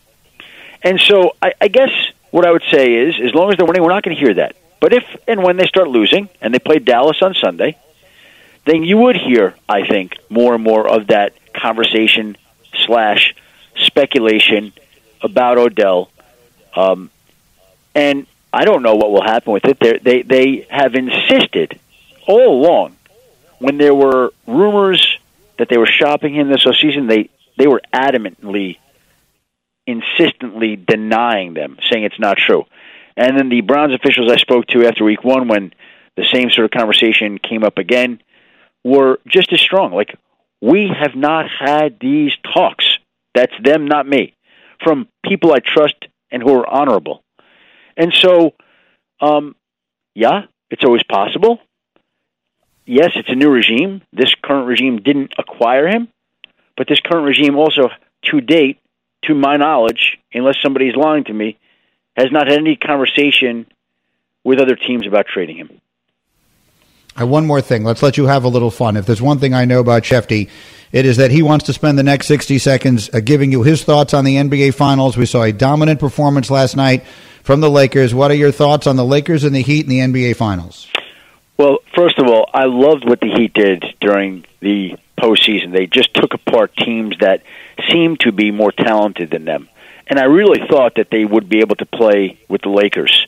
And 0.83 1.01
so 1.01 1.37
I, 1.41 1.53
I 1.61 1.69
guess 1.69 1.91
what 2.31 2.47
I 2.47 2.51
would 2.51 2.65
say 2.71 2.95
is, 2.95 3.15
as 3.23 3.35
long 3.35 3.51
as 3.51 3.57
they're 3.57 3.67
winning, 3.67 3.83
we're 3.83 3.91
not 3.91 4.03
going 4.03 4.17
to 4.17 4.21
hear 4.21 4.35
that. 4.35 4.57
But 4.81 4.93
if 4.93 5.05
and 5.29 5.43
when 5.43 5.57
they 5.57 5.67
start 5.67 5.89
losing, 5.89 6.29
and 6.41 6.53
they 6.53 6.59
play 6.59 6.79
Dallas 6.79 7.23
on 7.23 7.35
Sunday, 7.35 7.77
then 8.65 8.83
you 8.83 8.99
would 8.99 9.17
hear, 9.17 9.55
I 9.69 9.87
think, 9.87 10.17
more 10.29 10.55
and 10.55 10.63
more 10.63 10.89
of 10.89 11.09
that 11.09 11.35
conversation 11.55 12.37
slash 12.87 13.35
speculation 13.77 14.73
about 15.23 15.59
Odell. 15.59 16.11
Um, 16.75 17.11
and 17.95 18.27
I 18.53 18.65
don't 18.65 18.83
know 18.83 18.95
what 18.95 19.11
will 19.11 19.23
happen 19.23 19.53
with 19.53 19.65
it. 19.65 19.79
They're, 19.79 19.99
they 19.99 20.23
they 20.23 20.67
have 20.71 20.95
insisted 20.95 21.79
all 22.27 22.61
along 22.61 22.97
when 23.59 23.79
there 23.79 23.95
were 23.95 24.33
rumors 24.47 25.19
that 25.59 25.69
they 25.69 25.77
were 25.77 25.87
shopping 25.87 26.35
him 26.35 26.49
this 26.49 26.67
season. 26.81 27.07
They 27.07 27.31
they 27.57 27.67
were 27.67 27.83
adamantly, 27.93 28.79
insistently 29.87 30.77
denying 30.77 31.55
them, 31.55 31.79
saying 31.91 32.05
it's 32.05 32.19
not 32.19 32.39
true. 32.39 32.67
And 33.17 33.39
then 33.39 33.49
the 33.49 33.61
Browns 33.61 33.95
officials 33.95 34.31
I 34.31 34.37
spoke 34.37 34.67
to 34.69 34.87
after 34.87 35.05
Week 35.05 35.23
One, 35.23 35.49
when 35.49 35.73
the 36.17 36.25
same 36.33 36.51
sort 36.51 36.65
of 36.65 36.71
conversation 36.71 37.39
came 37.39 37.63
up 37.63 37.79
again, 37.79 38.21
were 38.83 39.21
just 39.27 39.53
as 39.53 39.61
strong. 39.61 39.93
Like 39.93 40.17
we 40.61 40.89
have 40.89 41.15
not 41.15 41.47
had 41.49 41.99
these 42.01 42.33
talks. 42.55 42.87
That's 43.35 43.53
them, 43.63 43.87
not 43.87 44.07
me. 44.07 44.35
From 44.83 45.09
people 45.25 45.53
I 45.53 45.59
trust 45.61 45.97
and 46.31 46.43
who 46.43 46.55
are 46.55 46.67
honorable. 46.67 47.23
And 47.97 48.13
so, 48.13 48.55
um, 49.21 49.57
yeah, 50.15 50.43
it's 50.71 50.85
always 50.85 51.03
possible. 51.03 51.61
Yes, 52.87 53.13
it's 53.15 53.29
a 53.29 53.35
new 53.35 53.51
regime. 53.51 54.03
This 54.13 54.35
current 54.43 54.67
regime 54.67 55.03
didn't 55.03 55.35
acquire 55.39 55.87
him, 55.87 56.09
but 56.77 56.89
this 56.89 57.01
current 57.01 57.27
regime 57.27 57.57
also, 57.57 57.91
to 58.27 58.41
date, 58.41 58.81
to 59.25 59.35
my 59.35 59.57
knowledge, 59.57 60.19
unless 60.33 60.57
somebody's 60.63 60.97
lying 60.97 61.25
to 61.25 61.33
me, 61.33 61.59
has 62.17 62.33
not 62.33 62.49
had 62.49 62.59
any 62.59 62.77
conversation 62.77 63.67
with 64.45 64.59
other 64.59 64.77
teams 64.77 65.07
about 65.07 65.27
trading 65.27 65.57
him. 65.57 65.81
Uh, 67.19 67.27
one 67.27 67.47
more 67.47 67.61
thing. 67.61 67.85
Let's 67.85 68.03
let 68.03 68.17
you 68.17 68.27
have 68.27 68.45
a 68.45 68.49
little 68.49 68.71
fun. 68.71 68.97
If 68.97 69.07
there's 69.07 69.23
one 69.23 69.39
thing 69.39 69.55
I 69.55 69.65
know 69.65 69.81
about 69.81 70.03
Shefty, 70.03 70.49
it 70.93 71.07
is 71.07 71.17
that 71.19 71.31
he 71.31 71.43
wants 71.43 71.67
to 71.67 71.73
spend 71.73 71.99
the 71.99 72.03
next 72.03 72.27
60 72.27 72.59
seconds 72.59 73.11
uh, 73.13 73.21
giving 73.21 73.53
you 73.53 73.63
his 73.63 73.85
thoughts 73.85 74.15
on 74.15 74.25
the 74.25 74.37
NBA 74.37 74.75
Finals. 74.75 75.17
We 75.17 75.27
saw 75.27 75.43
a 75.43 75.53
dominant 75.53 76.01
performance 76.01 76.51
last 76.51 76.77
night 76.77 77.05
from 77.43 77.61
the 77.61 77.71
Lakers. 77.71 78.15
What 78.15 78.31
are 78.31 78.35
your 78.35 78.53
thoughts 78.53 78.87
on 78.87 78.97
the 78.97 79.05
Lakers 79.05 79.45
and 79.45 79.55
the 79.55 79.63
Heat 79.63 79.87
in 79.87 79.91
the 79.91 79.99
NBA 80.01 80.37
Finals? 80.37 80.89
Well, 81.57 81.79
first 81.95 82.19
of 82.19 82.27
all, 82.27 82.49
I 82.53 82.65
loved 82.65 83.09
what 83.09 83.21
the 83.21 83.31
Heat 83.31 83.53
did 83.53 83.85
during 84.01 84.45
the 84.61 84.97
postseason. 85.19 85.73
They 85.73 85.87
just 85.87 86.15
took 86.15 86.35
apart 86.35 86.75
teams 86.77 87.17
that 87.21 87.43
seemed 87.91 88.21
to 88.21 88.33
be 88.33 88.51
more 88.51 88.73
talented 88.73 89.31
than 89.31 89.45
them. 89.45 89.69
And 90.07 90.19
I 90.19 90.25
really 90.25 90.67
thought 90.69 90.97
that 90.97 91.09
they 91.11 91.25
would 91.25 91.49
be 91.49 91.61
able 91.61 91.77
to 91.77 91.87
play 91.87 92.39
with 92.49 92.63
the 92.63 92.71
Lakers. 92.71 93.27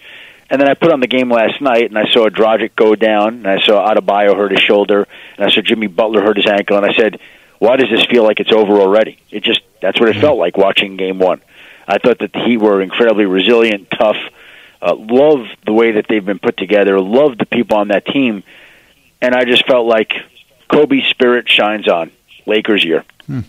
And 0.52 0.60
then 0.60 0.68
I 0.68 0.74
put 0.74 0.92
on 0.92 1.00
the 1.00 1.06
game 1.06 1.32
last 1.32 1.62
night, 1.62 1.86
and 1.86 1.98
I 1.98 2.04
saw 2.12 2.28
Dragic 2.28 2.76
go 2.76 2.94
down, 2.94 3.36
and 3.36 3.46
I 3.46 3.62
saw 3.62 3.90
Adebayo 3.90 4.36
hurt 4.36 4.50
his 4.50 4.60
shoulder, 4.60 5.08
and 5.38 5.46
I 5.46 5.50
saw 5.50 5.62
Jimmy 5.62 5.86
Butler 5.86 6.20
hurt 6.20 6.36
his 6.36 6.46
ankle, 6.46 6.76
and 6.76 6.84
I 6.84 6.92
said, 6.92 7.18
"Why 7.58 7.76
does 7.76 7.88
this 7.88 8.04
feel 8.04 8.22
like 8.22 8.38
it's 8.38 8.52
over 8.52 8.74
already?" 8.74 9.16
It 9.30 9.44
just 9.44 9.62
that's 9.80 9.98
what 9.98 10.10
it 10.10 10.16
felt 10.20 10.38
like 10.38 10.58
watching 10.58 10.98
Game 10.98 11.18
One. 11.18 11.40
I 11.88 11.96
thought 11.96 12.18
that 12.18 12.36
Heat 12.36 12.58
were 12.58 12.82
incredibly 12.82 13.24
resilient, 13.24 13.90
tough. 13.90 14.18
Uh, 14.82 14.94
love 14.94 15.46
the 15.64 15.72
way 15.72 15.92
that 15.92 16.04
they've 16.06 16.24
been 16.24 16.38
put 16.38 16.58
together. 16.58 17.00
Love 17.00 17.38
the 17.38 17.46
people 17.46 17.78
on 17.78 17.88
that 17.88 18.04
team, 18.04 18.42
and 19.22 19.34
I 19.34 19.44
just 19.44 19.66
felt 19.66 19.86
like 19.86 20.12
Kobe's 20.70 21.06
spirit 21.06 21.48
shines 21.48 21.88
on 21.88 22.10
Lakers 22.44 22.84
year. 22.84 23.06
Hmm. 23.26 23.40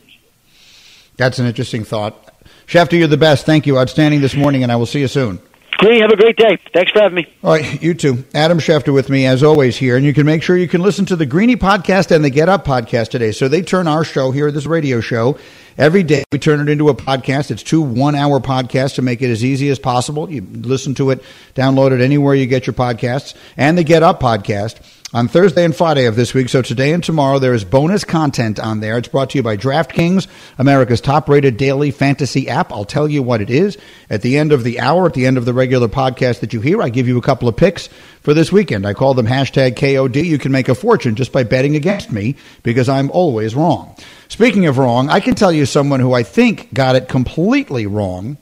That's 1.18 1.38
an 1.38 1.48
interesting 1.48 1.84
thought. 1.84 2.34
Shefty, 2.66 3.00
you're 3.00 3.10
the 3.10 3.18
best. 3.18 3.46
Thank 3.46 3.68
you. 3.68 3.78
Outstanding 3.78 4.22
this 4.22 4.36
morning, 4.36 4.63
and 4.63 4.72
I 4.72 4.78
will 4.78 4.86
see 4.86 5.02
you 5.02 5.10
soon. 5.10 5.39
Great. 5.84 6.02
Have 6.02 6.12
a 6.12 6.15
great 6.15 6.38
day. 6.38 6.58
Thanks 6.74 6.93
for 6.93 7.02
having 7.02 7.15
me. 7.15 7.28
All 7.43 7.52
right, 7.52 7.84
you 7.84 7.93
too. 7.93 8.24
Adam 8.34 8.58
Schefter 8.58 8.93
with 8.93 9.10
me 9.10 9.26
as 9.26 9.43
always 9.43 9.76
here, 9.76 9.98
and 9.98 10.06
you 10.06 10.13
can 10.13 10.26
make 10.26 10.41
sure 10.41 10.56
you 10.56 10.69
can 10.69 10.82
listen 10.82 11.06
to 11.08 11.17
the 11.17 11.26
Greeny 11.26 11.58
podcast 11.58 12.10
and 12.15 12.24
the 12.24 12.30
Get 12.30 12.48
Up 12.48 12.63
podcast 12.63 13.10
today. 13.10 13.34
So 13.34 13.50
they 13.50 13.62
turn 13.62 13.86
our 13.86 14.06
show 14.06 14.32
here, 14.32 14.50
this 14.50 14.65
radio 14.65 15.02
show, 15.02 15.38
every 15.78 16.04
day. 16.04 16.24
We 16.32 16.39
turn 16.39 16.62
it 16.62 16.72
into 16.72 16.88
a 16.88 16.96
podcast. 16.96 17.52
It's 17.52 17.63
two 17.63 17.82
one-hour 17.82 18.39
podcasts 18.39 18.96
to 18.96 19.02
make 19.02 19.22
it 19.22 19.30
as 19.30 19.43
easy 19.43 19.67
as 19.67 19.78
possible. 19.78 20.32
You 20.32 20.48
listen 20.54 20.96
to 20.96 21.10
it, 21.10 21.22
download 21.54 21.91
it 21.91 22.00
anywhere 22.00 22.34
you 22.34 22.46
get 22.46 22.65
your 22.65 22.76
podcasts, 22.76 23.34
and 23.58 23.78
the 23.78 23.84
Get 23.84 24.04
Up 24.04 24.22
podcast 24.22 24.80
on 25.13 25.28
Thursday 25.28 25.63
and 25.63 25.76
Friday 25.76 26.06
of 26.06 26.15
this 26.15 26.34
week. 26.34 26.49
So 26.49 26.62
today 26.62 26.91
and 26.91 27.04
tomorrow, 27.04 27.38
there 27.38 27.54
is 27.54 27.63
bonus 27.63 28.04
content 28.04 28.60
on 28.60 28.80
there. 28.80 28.97
It's 28.97 29.08
brought 29.08 29.30
to 29.32 29.38
you 29.38 29.43
by 29.43 29.56
DraftKings, 29.56 30.28
America's 30.58 31.02
top 31.02 31.30
rated 31.30 31.58
daily 31.58 31.91
fantasy 31.91 32.49
app. 32.49 32.71
I'll 32.71 32.84
tell 32.84 33.08
you 33.08 33.21
what 33.21 33.39
it 33.39 33.52
is 33.52 33.78
at 34.10 34.23
the 34.23 34.38
end 34.38 34.52
of 34.52 34.63
the 34.63 34.80
hour, 34.80 35.06
at 35.06 35.13
the 35.13 35.28
end 35.28 35.38
of 35.38 35.45
the 35.45 35.54
regular 35.54 35.88
podcast 35.88 36.39
that 36.39 36.54
you 36.54 36.62
hear. 36.62 36.82
I 36.82 36.89
give 36.89 37.08
you 37.08 37.17
a 37.17 37.21
couple 37.21 37.47
of 37.47 37.56
picks 37.56 37.88
for 38.21 38.34
this 38.34 38.52
weekend. 38.52 38.88
I 38.88 38.93
call 38.93 39.13
them 39.13 39.28
hashtag 39.28 39.76
KOD. 39.76 40.23
You 40.26 40.39
can 40.39 40.52
make 40.52 40.69
a 40.69 40.76
fortune 40.76 41.15
just 41.15 41.32
by 41.32 41.43
betting 41.43 41.76
against 41.76 42.12
me 42.12 42.36
because 42.63 42.89
I'm 42.89 43.12
always 43.12 43.54
wrong. 43.54 43.95
Speaking 44.30 44.65
of 44.65 44.80
wrong, 44.80 45.10
I 45.10 45.19
can 45.19 45.36
tell 45.36 45.52
you 45.52 45.67
someone 45.67 45.99
who 45.99 46.13
I 46.13 46.23
think 46.23 46.73
got 46.73 46.95
it 46.95 47.08
completely 47.08 47.86
wrong 47.86 48.38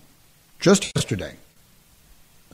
just 0.60 0.96
yesterday 0.96 1.36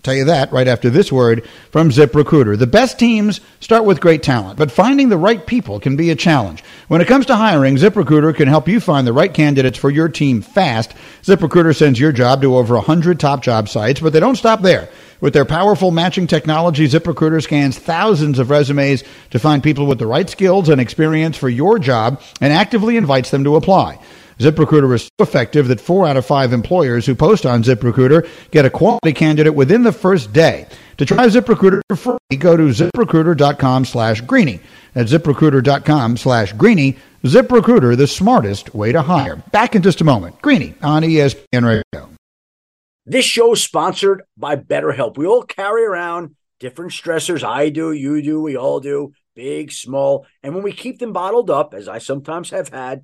tell 0.04 0.14
you 0.14 0.26
that 0.26 0.52
right 0.52 0.68
after 0.68 0.90
this 0.90 1.12
word 1.12 1.46
from 1.72 1.90
ZipRecruiter. 1.90 2.58
The 2.58 2.68
best 2.68 3.00
teams 3.00 3.42
start 3.60 3.86
with 3.86 4.02
great 4.02 4.24
talent, 4.24 4.58
but 4.58 4.72
finding 4.72 5.10
the 5.10 5.18
right 5.18 5.46
people 5.46 5.80
can 5.80 5.96
be 5.96 6.10
a 6.12 6.16
challenge. 6.16 6.64
When 6.88 7.02
it 7.02 7.08
comes 7.08 7.26
to 7.28 7.36
hiring, 7.36 7.76
ZipRecruiter 7.76 8.36
can 8.36 8.48
help 8.48 8.68
you 8.68 8.80
find 8.80 9.06
the 9.06 9.14
right 9.14 9.34
candidates 9.34 9.78
for 9.78 9.90
your 9.90 10.10
team 10.10 10.42
fast. 10.42 10.94
ZipRecruiter 11.24 11.76
sends 11.76 12.00
your 12.00 12.12
job 12.12 12.42
to 12.42 12.56
over 12.56 12.76
100 12.76 13.20
top 13.20 13.42
job 13.42 13.68
sites, 13.70 14.00
but 14.00 14.14
they 14.14 14.20
don't 14.20 14.36
stop 14.36 14.62
there. 14.62 14.90
With 15.20 15.34
their 15.34 15.46
powerful 15.46 15.92
matching 15.92 16.28
technology, 16.28 16.88
ZipRecruiter 16.88 17.42
scans 17.42 17.80
thousands 17.80 18.38
of 18.38 18.52
resumes 18.52 19.04
to 19.32 19.40
find 19.40 19.64
people 19.64 19.88
with 19.88 19.98
the 19.98 20.06
right 20.06 20.30
skills 20.30 20.70
and 20.70 20.80
experience 20.80 21.38
for 21.38 21.50
your 21.50 21.80
job 21.80 22.22
and 22.40 22.54
actively 22.54 22.98
invites 22.98 23.32
them 23.32 23.44
to 23.44 23.56
apply. 23.56 24.00
ZipRecruiter 24.40 24.94
is 24.94 25.04
so 25.04 25.10
effective 25.20 25.68
that 25.68 25.82
four 25.82 26.08
out 26.08 26.16
of 26.16 26.26
five 26.26 26.54
employers 26.54 27.06
who 27.06 27.16
post 27.16 27.46
on 27.46 27.64
ZipRecruiter 27.64 28.28
get 28.52 28.66
a 28.66 28.70
quality 28.70 29.12
candidate 29.14 29.56
within 29.56 29.84
the 29.84 29.92
first 29.92 30.32
day. 30.32 30.68
To 30.98 31.06
try 31.06 31.26
ZipRecruiter 31.28 31.82
for 31.90 31.96
free, 31.96 32.38
go 32.38 32.56
to 32.56 32.64
ziprecruiter.com 32.64 33.86
slash 33.86 34.22
greeny. 34.22 34.60
At 34.94 35.08
ziprecruiter.com 35.08 36.18
slash 36.18 36.54
greeny. 36.54 36.98
ZipRecruiter, 37.24 37.98
the 37.98 38.08
smartest 38.08 38.76
way 38.76 38.92
to 38.92 39.02
hire. 39.02 39.38
Back 39.52 39.76
in 39.76 39.82
just 39.82 40.02
a 40.02 40.04
moment. 40.04 40.42
Greeny 40.42 40.76
on 40.82 41.02
ESPN 41.02 41.66
Radio. 41.66 42.10
This 43.06 43.26
show 43.26 43.54
is 43.54 43.64
sponsored 43.64 44.24
by 44.36 44.56
BetterHelp. 44.56 45.18
We 45.18 45.26
all 45.26 45.44
carry 45.44 45.84
around 45.84 46.36
different 46.60 46.92
stressors. 46.92 47.44
I 47.44 47.70
do, 47.70 47.92
you 47.92 48.22
do, 48.22 48.42
we 48.42 48.56
all 48.56 48.80
do, 48.80 49.14
big, 49.36 49.72
small. 49.72 50.28
And 50.44 50.54
when 50.54 50.64
we 50.64 50.74
keep 50.74 51.00
them 51.00 51.14
bottled 51.14 51.50
up, 51.50 51.74
as 51.74 51.88
I 51.88 52.00
sometimes 52.00 52.50
have 52.50 52.70
had 52.70 53.04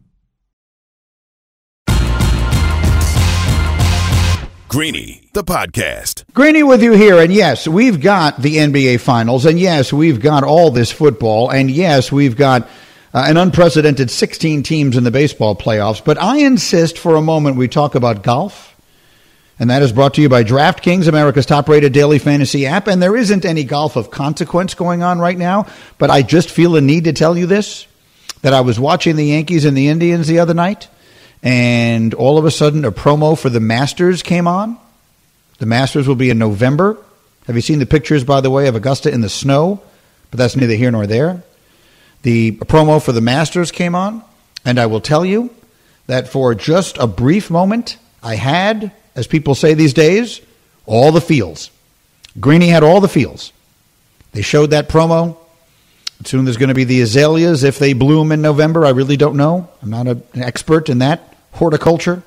Greeny, 4.71 5.21
the 5.33 5.43
podcast. 5.43 6.23
Greeny 6.33 6.63
with 6.63 6.81
you 6.81 6.93
here. 6.93 7.19
And 7.19 7.33
yes, 7.33 7.67
we've 7.67 7.99
got 7.99 8.41
the 8.41 8.55
NBA 8.55 9.01
Finals. 9.01 9.45
And 9.45 9.59
yes, 9.59 9.91
we've 9.91 10.21
got 10.21 10.45
all 10.45 10.71
this 10.71 10.89
football. 10.89 11.49
And 11.49 11.69
yes, 11.69 12.09
we've 12.09 12.37
got 12.37 12.61
uh, 13.13 13.25
an 13.27 13.35
unprecedented 13.35 14.09
16 14.09 14.63
teams 14.63 14.95
in 14.95 15.03
the 15.03 15.11
baseball 15.11 15.57
playoffs. 15.57 16.01
But 16.01 16.17
I 16.17 16.37
insist 16.37 16.97
for 16.97 17.17
a 17.17 17.21
moment 17.21 17.57
we 17.57 17.67
talk 17.67 17.95
about 17.95 18.23
golf. 18.23 18.73
And 19.59 19.69
that 19.69 19.81
is 19.81 19.91
brought 19.91 20.13
to 20.13 20.21
you 20.21 20.29
by 20.29 20.45
DraftKings, 20.45 21.09
America's 21.09 21.45
top 21.45 21.67
rated 21.67 21.91
daily 21.91 22.17
fantasy 22.17 22.65
app. 22.65 22.87
And 22.87 23.03
there 23.03 23.17
isn't 23.17 23.43
any 23.43 23.65
golf 23.65 23.97
of 23.97 24.09
consequence 24.09 24.73
going 24.73 25.03
on 25.03 25.19
right 25.19 25.37
now. 25.37 25.67
But 25.97 26.11
I 26.11 26.21
just 26.21 26.49
feel 26.49 26.77
a 26.77 26.81
need 26.81 27.03
to 27.03 27.11
tell 27.11 27.37
you 27.37 27.45
this 27.45 27.87
that 28.41 28.53
I 28.53 28.61
was 28.61 28.79
watching 28.79 29.17
the 29.17 29.25
Yankees 29.25 29.65
and 29.65 29.75
the 29.75 29.89
Indians 29.89 30.27
the 30.27 30.39
other 30.39 30.53
night 30.53 30.87
and 31.43 32.13
all 32.13 32.37
of 32.37 32.45
a 32.45 32.51
sudden 32.51 32.85
a 32.85 32.91
promo 32.91 33.37
for 33.37 33.49
the 33.49 33.59
Masters 33.59 34.23
came 34.23 34.47
on. 34.47 34.77
The 35.57 35.65
Masters 35.65 36.07
will 36.07 36.15
be 36.15 36.29
in 36.29 36.37
November. 36.37 36.97
Have 37.47 37.55
you 37.55 37.61
seen 37.61 37.79
the 37.79 37.85
pictures, 37.85 38.23
by 38.23 38.41
the 38.41 38.49
way, 38.49 38.67
of 38.67 38.75
Augusta 38.75 39.11
in 39.11 39.21
the 39.21 39.29
snow? 39.29 39.81
But 40.29 40.37
that's 40.37 40.55
neither 40.55 40.75
here 40.75 40.91
nor 40.91 41.07
there. 41.07 41.43
The 42.21 42.51
promo 42.53 43.03
for 43.03 43.11
the 43.11 43.21
Masters 43.21 43.71
came 43.71 43.95
on, 43.95 44.23
and 44.63 44.79
I 44.79 44.85
will 44.85 45.01
tell 45.01 45.25
you 45.25 45.49
that 46.07 46.27
for 46.27 46.53
just 46.53 46.97
a 46.97 47.07
brief 47.07 47.49
moment, 47.49 47.97
I 48.21 48.35
had, 48.35 48.91
as 49.15 49.27
people 49.27 49.55
say 49.55 49.73
these 49.73 49.93
days, 49.93 50.41
all 50.85 51.11
the 51.11 51.21
feels. 51.21 51.71
Greeny 52.39 52.67
had 52.67 52.83
all 52.83 53.01
the 53.01 53.09
feels. 53.09 53.51
They 54.33 54.41
showed 54.41 54.67
that 54.67 54.87
promo. 54.87 55.37
Soon 56.23 56.45
there's 56.45 56.57
going 56.57 56.69
to 56.69 56.75
be 56.75 56.83
the 56.83 57.01
azaleas 57.01 57.63
if 57.63 57.79
they 57.79 57.93
bloom 57.93 58.31
in 58.31 58.41
November. 58.41 58.85
I 58.85 58.91
really 58.91 59.17
don't 59.17 59.35
know. 59.35 59.67
I'm 59.81 59.89
not 59.89 60.07
an 60.07 60.23
expert 60.35 60.87
in 60.87 60.99
that 60.99 61.30
horticulture, 61.53 62.23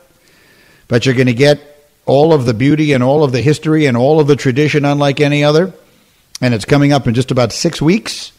but 0.88 1.06
you're 1.06 1.14
going 1.14 1.26
to 1.26 1.34
get 1.34 1.60
all 2.06 2.32
of 2.32 2.44
the 2.44 2.54
beauty 2.54 2.92
and 2.92 3.02
all 3.02 3.24
of 3.24 3.32
the 3.32 3.40
history 3.40 3.86
and 3.86 3.96
all 3.96 4.20
of 4.20 4.26
the 4.26 4.36
tradition 4.36 4.84
unlike 4.84 5.20
any 5.20 5.42
other. 5.42 5.72
And 6.40 6.52
it's 6.52 6.64
coming 6.64 6.92
up 6.92 7.06
in 7.06 7.14
just 7.14 7.30
about 7.30 7.52
six 7.52 7.80
weeks. 7.80 8.32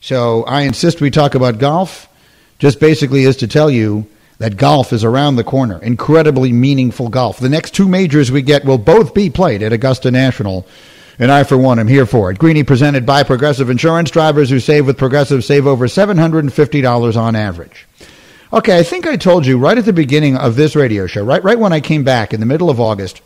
So 0.00 0.42
I 0.44 0.62
insist 0.62 1.00
we 1.00 1.10
talk 1.10 1.34
about 1.34 1.58
golf. 1.58 2.08
Just 2.58 2.80
basically 2.80 3.24
is 3.24 3.36
to 3.38 3.48
tell 3.48 3.70
you 3.70 4.06
that 4.38 4.56
golf 4.56 4.92
is 4.92 5.04
around 5.04 5.36
the 5.36 5.44
corner. 5.44 5.78
Incredibly 5.82 6.52
meaningful 6.52 7.08
golf. 7.08 7.38
The 7.38 7.48
next 7.48 7.74
two 7.74 7.88
majors 7.88 8.32
we 8.32 8.42
get 8.42 8.64
will 8.64 8.78
both 8.78 9.14
be 9.14 9.30
played 9.30 9.62
at 9.62 9.72
Augusta 9.72 10.10
National. 10.10 10.66
And 11.18 11.30
I, 11.30 11.44
for 11.44 11.56
one, 11.56 11.78
am 11.78 11.86
here 11.86 12.06
for 12.06 12.30
it. 12.30 12.38
Greeny 12.38 12.64
presented 12.64 13.06
by 13.06 13.22
Progressive 13.22 13.70
Insurance. 13.70 14.10
Drivers 14.10 14.50
who 14.50 14.58
save 14.58 14.86
with 14.86 14.98
Progressive 14.98 15.44
save 15.44 15.66
over 15.66 15.86
$750 15.86 17.16
on 17.16 17.36
average. 17.36 17.86
Okay, 18.54 18.78
I 18.78 18.82
think 18.82 19.06
I 19.06 19.16
told 19.16 19.46
you 19.46 19.56
right 19.56 19.78
at 19.78 19.86
the 19.86 19.94
beginning 19.94 20.36
of 20.36 20.56
this 20.56 20.76
radio 20.76 21.06
show, 21.06 21.24
right, 21.24 21.42
right 21.42 21.58
when 21.58 21.72
I 21.72 21.80
came 21.80 22.04
back 22.04 22.34
in 22.34 22.40
the 22.40 22.44
middle 22.44 22.68
of 22.68 22.78
August, 22.78 23.22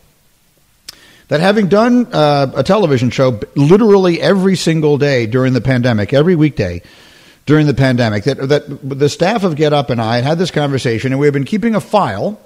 that 1.26 1.40
having 1.40 1.66
done 1.66 2.06
uh, 2.12 2.52
a 2.54 2.62
television 2.62 3.10
show 3.10 3.40
literally 3.56 4.20
every 4.20 4.54
single 4.54 4.98
day 4.98 5.26
during 5.26 5.52
the 5.52 5.60
pandemic, 5.60 6.12
every 6.12 6.36
weekday 6.36 6.80
during 7.44 7.66
the 7.66 7.74
pandemic, 7.74 8.22
that, 8.22 8.36
that 8.48 8.88
the 8.88 9.08
staff 9.08 9.42
of 9.42 9.56
Get 9.56 9.72
Up 9.72 9.90
and 9.90 10.00
I 10.00 10.18
had 10.18 10.38
this 10.38 10.52
conversation, 10.52 11.10
and 11.10 11.18
we 11.18 11.26
have 11.26 11.34
been 11.34 11.44
keeping 11.44 11.74
a 11.74 11.80
file, 11.80 12.38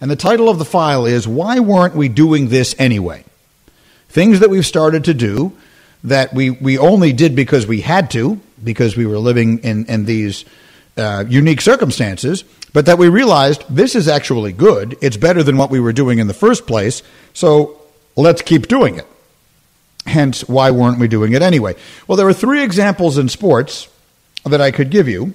and 0.00 0.10
the 0.10 0.16
title 0.16 0.48
of 0.48 0.58
the 0.58 0.64
file 0.64 1.04
is 1.04 1.28
Why 1.28 1.60
Weren't 1.60 1.94
We 1.94 2.08
Doing 2.08 2.48
This 2.48 2.74
Anyway? 2.78 3.26
Things 4.08 4.40
that 4.40 4.48
we've 4.48 4.64
started 4.64 5.04
to 5.04 5.12
do 5.12 5.52
that 6.02 6.32
we, 6.32 6.48
we 6.48 6.78
only 6.78 7.12
did 7.12 7.36
because 7.36 7.66
we 7.66 7.82
had 7.82 8.10
to, 8.12 8.40
because 8.64 8.96
we 8.96 9.04
were 9.04 9.18
living 9.18 9.58
in, 9.58 9.84
in 9.84 10.06
these 10.06 10.46
uh, 10.96 11.24
unique 11.28 11.60
circumstances, 11.60 12.44
but 12.72 12.86
that 12.86 12.98
we 12.98 13.08
realized 13.08 13.64
this 13.68 13.94
is 13.94 14.08
actually 14.08 14.52
good. 14.52 14.96
It's 15.00 15.16
better 15.16 15.42
than 15.42 15.56
what 15.56 15.70
we 15.70 15.80
were 15.80 15.92
doing 15.92 16.18
in 16.18 16.26
the 16.26 16.34
first 16.34 16.66
place. 16.66 17.02
So 17.32 17.80
let's 18.16 18.42
keep 18.42 18.68
doing 18.68 18.96
it. 18.96 19.06
Hence, 20.06 20.48
why 20.48 20.70
weren't 20.70 20.98
we 20.98 21.08
doing 21.08 21.32
it 21.32 21.42
anyway? 21.42 21.76
Well, 22.06 22.16
there 22.16 22.26
are 22.26 22.34
three 22.34 22.62
examples 22.62 23.18
in 23.18 23.28
sports 23.28 23.88
that 24.44 24.60
I 24.60 24.70
could 24.70 24.90
give 24.90 25.08
you, 25.08 25.34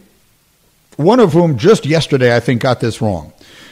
one 0.98 1.20
of 1.20 1.34
whom 1.34 1.58
just 1.58 1.86
yesterday 1.86 2.36
I 2.36 2.40
think 2.40 2.62
got 2.62 2.80
this 2.80 3.02
wrong. 3.02 3.32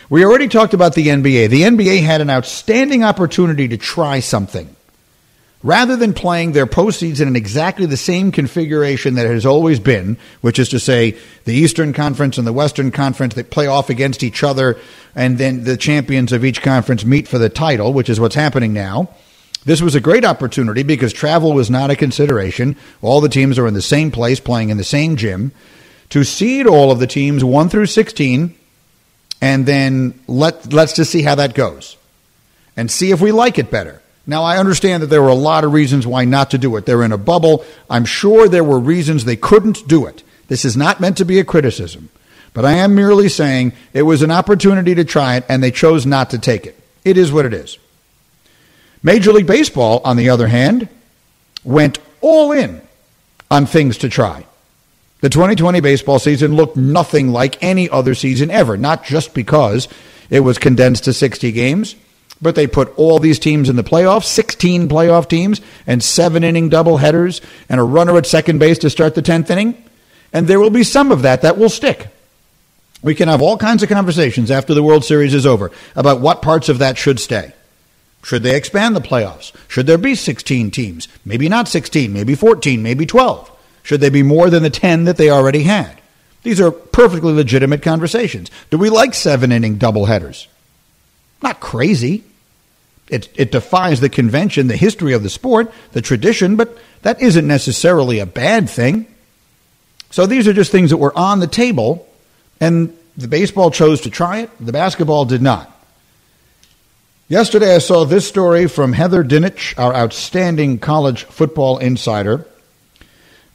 We 0.09 0.23
already 0.23 0.47
talked 0.47 0.73
about 0.73 0.93
the 0.93 1.07
NBA. 1.07 1.49
The 1.49 1.63
NBA 1.63 2.03
had 2.03 2.21
an 2.21 2.29
outstanding 2.29 3.03
opportunity 3.03 3.67
to 3.67 3.77
try 3.77 4.19
something 4.19 4.74
rather 5.65 5.95
than 5.95 6.13
playing 6.13 6.51
their 6.51 6.67
postseason 6.67 7.25
in 7.25 7.35
exactly 7.35 7.87
the 7.87 7.97
same 7.97 8.31
configuration 8.31 9.15
that 9.15 9.25
it 9.25 9.33
has 9.33 9.47
always 9.47 9.79
been, 9.79 10.15
which 10.41 10.59
is 10.59 10.69
to 10.69 10.79
say 10.79 11.17
the 11.45 11.55
Eastern 11.55 11.91
Conference 11.91 12.37
and 12.37 12.45
the 12.45 12.53
Western 12.53 12.91
Conference 12.91 13.33
that 13.33 13.49
play 13.49 13.65
off 13.65 13.89
against 13.89 14.21
each 14.21 14.43
other, 14.43 14.77
and 15.15 15.39
then 15.39 15.63
the 15.63 15.75
champions 15.75 16.31
of 16.31 16.45
each 16.45 16.61
conference 16.61 17.03
meet 17.03 17.27
for 17.27 17.39
the 17.39 17.49
title, 17.49 17.93
which 17.93 18.09
is 18.09 18.19
what's 18.19 18.35
happening 18.35 18.73
now. 18.73 19.09
This 19.65 19.81
was 19.81 19.95
a 19.95 19.99
great 19.99 20.23
opportunity 20.23 20.83
because 20.83 21.11
travel 21.11 21.51
was 21.51 21.71
not 21.71 21.89
a 21.89 21.95
consideration. 21.95 22.75
All 23.01 23.19
the 23.19 23.27
teams 23.27 23.57
are 23.57 23.65
in 23.65 23.73
the 23.73 23.81
same 23.81 24.11
place, 24.11 24.39
playing 24.39 24.69
in 24.69 24.77
the 24.77 24.83
same 24.83 25.15
gym. 25.15 25.51
To 26.11 26.23
seed 26.23 26.67
all 26.67 26.91
of 26.91 26.99
the 26.99 27.07
teams 27.07 27.43
1 27.43 27.69
through 27.69 27.87
16, 27.87 28.55
and 29.41 29.65
then 29.65 30.19
let, 30.27 30.71
let's 30.71 30.93
just 30.93 31.11
see 31.11 31.23
how 31.23 31.33
that 31.33 31.55
goes 31.55 31.97
and 32.77 32.91
see 32.91 33.09
if 33.09 33.19
we 33.19 33.31
like 33.31 33.57
it 33.57 33.71
better. 33.71 34.03
Now, 34.27 34.43
I 34.43 34.57
understand 34.57 35.03
that 35.03 35.07
there 35.07 35.21
were 35.21 35.27
a 35.27 35.35
lot 35.35 35.63
of 35.63 35.73
reasons 35.73 36.07
why 36.07 36.25
not 36.25 36.51
to 36.51 36.57
do 36.57 36.75
it. 36.77 36.85
They're 36.85 37.03
in 37.03 37.11
a 37.11 37.17
bubble. 37.17 37.63
I'm 37.89 38.05
sure 38.05 38.47
there 38.47 38.63
were 38.63 38.79
reasons 38.79 39.23
they 39.23 39.35
couldn't 39.35 39.87
do 39.87 40.05
it. 40.07 40.23
This 40.47 40.65
is 40.65 40.75
not 40.75 40.99
meant 40.99 41.17
to 41.17 41.25
be 41.25 41.39
a 41.39 41.45
criticism, 41.45 42.09
but 42.53 42.65
I 42.65 42.73
am 42.73 42.95
merely 42.95 43.29
saying 43.29 43.73
it 43.93 44.03
was 44.03 44.21
an 44.21 44.31
opportunity 44.31 44.95
to 44.95 45.03
try 45.03 45.35
it 45.35 45.45
and 45.47 45.61
they 45.61 45.71
chose 45.71 46.05
not 46.05 46.31
to 46.31 46.39
take 46.39 46.65
it. 46.65 46.79
It 47.03 47.17
is 47.17 47.31
what 47.31 47.45
it 47.45 47.53
is. 47.53 47.77
Major 49.03 49.31
League 49.31 49.47
Baseball, 49.47 50.01
on 50.03 50.17
the 50.17 50.29
other 50.29 50.47
hand, 50.47 50.87
went 51.63 51.99
all 52.21 52.51
in 52.51 52.81
on 53.51 53.67
things 53.67 53.99
to 53.99 54.09
try. 54.09 54.45
The 55.21 55.29
2020 55.29 55.79
baseball 55.79 56.19
season 56.19 56.55
looked 56.55 56.75
nothing 56.75 57.29
like 57.29 57.61
any 57.63 57.89
other 57.89 58.15
season 58.15 58.49
ever, 58.49 58.77
not 58.77 59.03
just 59.03 59.33
because 59.33 59.87
it 60.29 60.41
was 60.41 60.57
condensed 60.57 61.05
to 61.05 61.13
60 61.13 61.51
games, 61.51 61.95
but 62.41 62.55
they 62.55 62.67
put 62.67 62.97
all 62.97 63.19
these 63.19 63.39
teams 63.39 63.69
in 63.69 63.75
the 63.75 63.83
playoffs 63.83 64.25
16 64.25 64.87
playoff 64.87 65.27
teams, 65.27 65.61
and 65.87 66.03
seven 66.03 66.43
inning 66.43 66.69
double 66.69 66.97
headers, 66.97 67.41
and 67.69 67.79
a 67.79 67.83
runner 67.83 68.17
at 68.17 68.25
second 68.25 68.59
base 68.59 68.77
to 68.79 68.89
start 68.89 69.15
the 69.15 69.21
10th 69.21 69.49
inning. 69.49 69.83
And 70.33 70.47
there 70.47 70.59
will 70.59 70.69
be 70.69 70.83
some 70.83 71.11
of 71.11 71.21
that 71.21 71.41
that 71.43 71.57
will 71.57 71.69
stick. 71.69 72.07
We 73.01 73.15
can 73.15 73.29
have 73.29 73.41
all 73.41 73.57
kinds 73.57 73.83
of 73.83 73.89
conversations 73.89 74.49
after 74.49 74.73
the 74.73 74.83
World 74.83 75.05
Series 75.05 75.33
is 75.33 75.45
over 75.45 75.71
about 75.95 76.21
what 76.21 76.41
parts 76.41 76.69
of 76.69 76.79
that 76.79 76.97
should 76.97 77.19
stay. 77.19 77.53
Should 78.23 78.41
they 78.41 78.55
expand 78.55 78.95
the 78.95 79.01
playoffs? 79.01 79.53
Should 79.67 79.85
there 79.85 79.99
be 79.99 80.15
16 80.15 80.71
teams? 80.71 81.07
Maybe 81.23 81.47
not 81.47 81.67
16, 81.67 82.11
maybe 82.11 82.33
14, 82.33 82.81
maybe 82.81 83.05
12. 83.05 83.51
Should 83.83 84.01
they 84.01 84.09
be 84.09 84.23
more 84.23 84.49
than 84.49 84.63
the 84.63 84.71
10 84.71 85.03
that 85.03 85.17
they 85.17 85.29
already 85.29 85.61
had? 85.61 86.01
These 86.41 86.59
are 86.59 86.71
perfectly 86.71 87.33
legitimate 87.33 87.83
conversations. 87.83 88.49
Do 88.71 88.79
we 88.79 88.89
like 88.89 89.13
seven 89.13 89.51
inning 89.51 89.77
doubleheaders? 89.77 90.47
Not 91.41 91.59
crazy. 91.59 92.23
It, 93.07 93.29
it 93.35 93.51
defies 93.51 93.99
the 93.99 94.09
convention, 94.09 94.67
the 94.67 94.75
history 94.75 95.13
of 95.13 95.21
the 95.21 95.29
sport, 95.29 95.71
the 95.91 96.01
tradition, 96.01 96.55
but 96.55 96.77
that 97.03 97.21
isn't 97.21 97.47
necessarily 97.47 98.19
a 98.19 98.25
bad 98.25 98.69
thing. 98.69 99.05
So 100.09 100.25
these 100.25 100.47
are 100.47 100.53
just 100.53 100.71
things 100.71 100.89
that 100.89 100.97
were 100.97 101.15
on 101.17 101.39
the 101.39 101.47
table, 101.47 102.07
and 102.59 102.95
the 103.15 103.27
baseball 103.27 103.69
chose 103.69 104.01
to 104.01 104.09
try 104.09 104.39
it, 104.39 104.49
the 104.59 104.71
basketball 104.71 105.25
did 105.25 105.41
not. 105.41 105.71
Yesterday, 107.27 107.75
I 107.75 107.79
saw 107.79 108.05
this 108.05 108.27
story 108.27 108.67
from 108.67 108.93
Heather 108.93 109.23
Dinich, 109.23 109.77
our 109.79 109.95
outstanding 109.95 110.77
college 110.77 111.23
football 111.23 111.79
insider. 111.79 112.45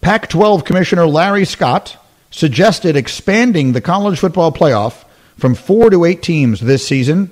Pac 0.01 0.28
12 0.28 0.64
Commissioner 0.64 1.07
Larry 1.07 1.45
Scott 1.45 1.97
suggested 2.31 2.97
expanding 2.97 3.72
the 3.72 3.81
college 3.81 4.18
football 4.18 4.51
playoff 4.51 5.05
from 5.39 5.55
four 5.55 5.91
to 5.91 6.05
eight 6.05 6.22
teams 6.22 6.61
this 6.61 6.87
season, 6.87 7.31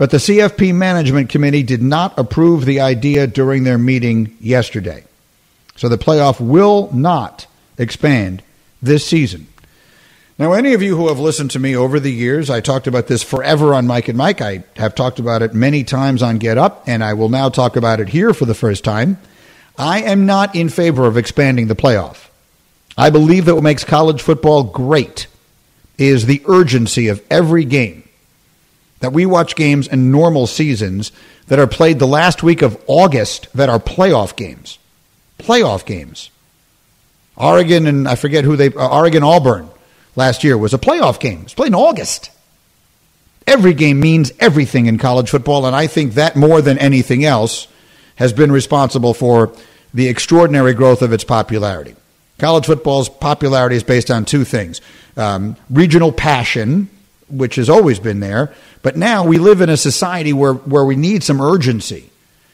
but 0.00 0.10
the 0.10 0.16
CFP 0.16 0.74
Management 0.74 1.28
Committee 1.28 1.62
did 1.62 1.82
not 1.82 2.18
approve 2.18 2.64
the 2.64 2.80
idea 2.80 3.26
during 3.26 3.64
their 3.64 3.76
meeting 3.76 4.34
yesterday. 4.40 5.04
So 5.76 5.90
the 5.90 5.98
playoff 5.98 6.40
will 6.40 6.88
not 6.90 7.46
expand 7.76 8.42
this 8.80 9.06
season. 9.06 9.46
Now, 10.38 10.52
any 10.54 10.72
of 10.72 10.80
you 10.80 10.96
who 10.96 11.08
have 11.08 11.18
listened 11.18 11.50
to 11.50 11.58
me 11.58 11.76
over 11.76 12.00
the 12.00 12.10
years, 12.10 12.48
I 12.48 12.62
talked 12.62 12.86
about 12.86 13.08
this 13.08 13.22
forever 13.22 13.74
on 13.74 13.86
Mike 13.86 14.08
and 14.08 14.16
Mike. 14.16 14.40
I 14.40 14.64
have 14.76 14.94
talked 14.94 15.18
about 15.18 15.42
it 15.42 15.52
many 15.52 15.84
times 15.84 16.22
on 16.22 16.38
Get 16.38 16.56
Up, 16.56 16.82
and 16.86 17.04
I 17.04 17.12
will 17.12 17.28
now 17.28 17.50
talk 17.50 17.76
about 17.76 18.00
it 18.00 18.08
here 18.08 18.32
for 18.32 18.46
the 18.46 18.54
first 18.54 18.82
time. 18.84 19.18
I 19.76 20.00
am 20.00 20.24
not 20.24 20.56
in 20.56 20.70
favor 20.70 21.04
of 21.04 21.18
expanding 21.18 21.66
the 21.66 21.76
playoff. 21.76 22.28
I 22.96 23.10
believe 23.10 23.44
that 23.44 23.54
what 23.54 23.64
makes 23.64 23.84
college 23.84 24.22
football 24.22 24.62
great 24.62 25.26
is 25.98 26.24
the 26.24 26.42
urgency 26.48 27.08
of 27.08 27.22
every 27.30 27.66
game. 27.66 28.04
That 29.00 29.12
we 29.12 29.26
watch 29.26 29.56
games 29.56 29.88
in 29.88 30.10
normal 30.10 30.46
seasons 30.46 31.12
that 31.48 31.58
are 31.58 31.66
played 31.66 31.98
the 31.98 32.06
last 32.06 32.42
week 32.42 32.62
of 32.62 32.82
August 32.86 33.48
that 33.54 33.68
are 33.68 33.80
playoff 33.80 34.36
games. 34.36 34.78
Playoff 35.38 35.84
games. 35.84 36.30
Oregon 37.36 37.86
and 37.86 38.06
I 38.06 38.14
forget 38.14 38.44
who 38.44 38.56
they, 38.56 38.68
uh, 38.68 38.88
Oregon 38.88 39.22
Auburn 39.22 39.68
last 40.16 40.44
year 40.44 40.58
was 40.58 40.74
a 40.74 40.78
playoff 40.78 41.18
game. 41.18 41.40
It 41.40 41.44
was 41.44 41.54
played 41.54 41.68
in 41.68 41.74
August. 41.74 42.30
Every 43.46 43.72
game 43.72 43.98
means 44.00 44.32
everything 44.38 44.86
in 44.86 44.98
college 44.98 45.30
football, 45.30 45.66
and 45.66 45.74
I 45.74 45.86
think 45.86 46.14
that 46.14 46.36
more 46.36 46.60
than 46.60 46.78
anything 46.78 47.24
else 47.24 47.66
has 48.16 48.32
been 48.32 48.52
responsible 48.52 49.14
for 49.14 49.52
the 49.94 50.08
extraordinary 50.08 50.74
growth 50.74 51.02
of 51.02 51.12
its 51.12 51.24
popularity. 51.24 51.96
College 52.38 52.66
football's 52.66 53.08
popularity 53.08 53.76
is 53.76 53.82
based 53.82 54.10
on 54.10 54.24
two 54.24 54.44
things 54.44 54.80
um, 55.16 55.56
regional 55.68 56.12
passion, 56.12 56.88
which 57.30 57.56
has 57.56 57.70
always 57.70 57.98
been 57.98 58.20
there, 58.20 58.54
but 58.82 58.96
now 58.96 59.24
we 59.24 59.38
live 59.38 59.60
in 59.60 59.68
a 59.68 59.76
society 59.76 60.32
where, 60.32 60.54
where 60.54 60.84
we 60.84 60.96
need 60.96 61.22
some 61.22 61.40
urgency. 61.40 62.10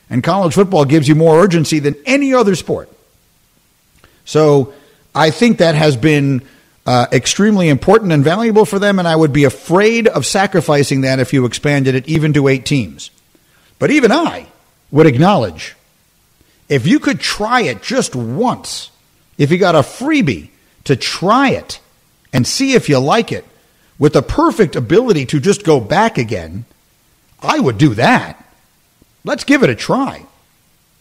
And 0.08 0.22
college 0.22 0.54
football 0.54 0.84
gives 0.84 1.08
you 1.08 1.14
more 1.14 1.42
urgency 1.42 1.78
than 1.78 1.96
any 2.06 2.32
other 2.32 2.54
sport. 2.54 2.88
So 4.24 4.74
I 5.14 5.30
think 5.30 5.58
that 5.58 5.74
has 5.74 5.96
been 5.96 6.42
uh, 6.86 7.06
extremely 7.12 7.68
important 7.68 8.12
and 8.12 8.22
valuable 8.22 8.64
for 8.64 8.78
them, 8.78 8.98
and 8.98 9.08
I 9.08 9.16
would 9.16 9.32
be 9.32 9.44
afraid 9.44 10.06
of 10.06 10.24
sacrificing 10.24 11.00
that 11.00 11.18
if 11.18 11.32
you 11.32 11.44
expanded 11.44 11.94
it 11.94 12.08
even 12.08 12.32
to 12.34 12.48
eight 12.48 12.64
teams. 12.64 13.10
But 13.78 13.90
even 13.90 14.12
I 14.12 14.46
would 14.90 15.06
acknowledge 15.06 15.74
if 16.68 16.86
you 16.86 16.98
could 16.98 17.20
try 17.20 17.62
it 17.62 17.82
just 17.82 18.14
once, 18.14 18.90
if 19.38 19.50
you 19.50 19.58
got 19.58 19.74
a 19.74 19.80
freebie 19.80 20.50
to 20.84 20.96
try 20.96 21.50
it 21.50 21.80
and 22.32 22.46
see 22.46 22.74
if 22.74 22.88
you 22.88 22.98
like 22.98 23.32
it, 23.32 23.44
with 23.98 24.12
the 24.12 24.22
perfect 24.22 24.76
ability 24.76 25.26
to 25.26 25.40
just 25.40 25.64
go 25.64 25.80
back 25.80 26.18
again, 26.18 26.64
I 27.40 27.58
would 27.58 27.78
do 27.78 27.94
that. 27.94 28.42
Let's 29.24 29.44
give 29.44 29.62
it 29.62 29.70
a 29.70 29.74
try. 29.74 30.26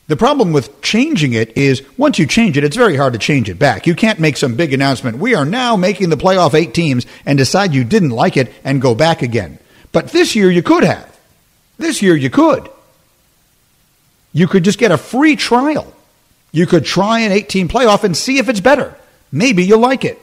The 0.07 0.15
problem 0.15 0.53
with 0.53 0.81
changing 0.81 1.33
it 1.33 1.57
is 1.57 1.81
once 1.97 2.19
you 2.19 2.27
change 2.27 2.57
it, 2.57 2.63
it's 2.63 2.75
very 2.75 2.95
hard 2.95 3.13
to 3.13 3.19
change 3.19 3.49
it 3.49 3.57
back. 3.57 3.87
You 3.87 3.95
can't 3.95 4.19
make 4.19 4.37
some 4.37 4.55
big 4.55 4.71
announcement. 4.71 5.17
We 5.17 5.33
are 5.33 5.45
now 5.45 5.75
making 5.75 6.09
the 6.09 6.17
playoff 6.17 6.53
eight 6.53 6.75
teams 6.75 7.07
and 7.25 7.37
decide 7.37 7.73
you 7.73 7.83
didn't 7.83 8.11
like 8.11 8.37
it 8.37 8.53
and 8.63 8.81
go 8.81 8.93
back 8.93 9.23
again. 9.23 9.57
But 9.91 10.09
this 10.09 10.35
year 10.35 10.51
you 10.51 10.61
could 10.61 10.83
have. 10.83 11.17
This 11.77 12.01
year 12.01 12.15
you 12.15 12.29
could. 12.29 12.69
You 14.31 14.47
could 14.47 14.63
just 14.63 14.77
get 14.77 14.91
a 14.91 14.97
free 14.97 15.35
trial. 15.35 15.91
You 16.51 16.67
could 16.67 16.85
try 16.85 17.21
an 17.21 17.31
18 17.31 17.67
playoff 17.67 18.03
and 18.03 18.15
see 18.15 18.37
if 18.37 18.47
it's 18.47 18.59
better. 18.59 18.95
Maybe 19.31 19.63
you'll 19.63 19.79
like 19.79 20.05
it. 20.05 20.19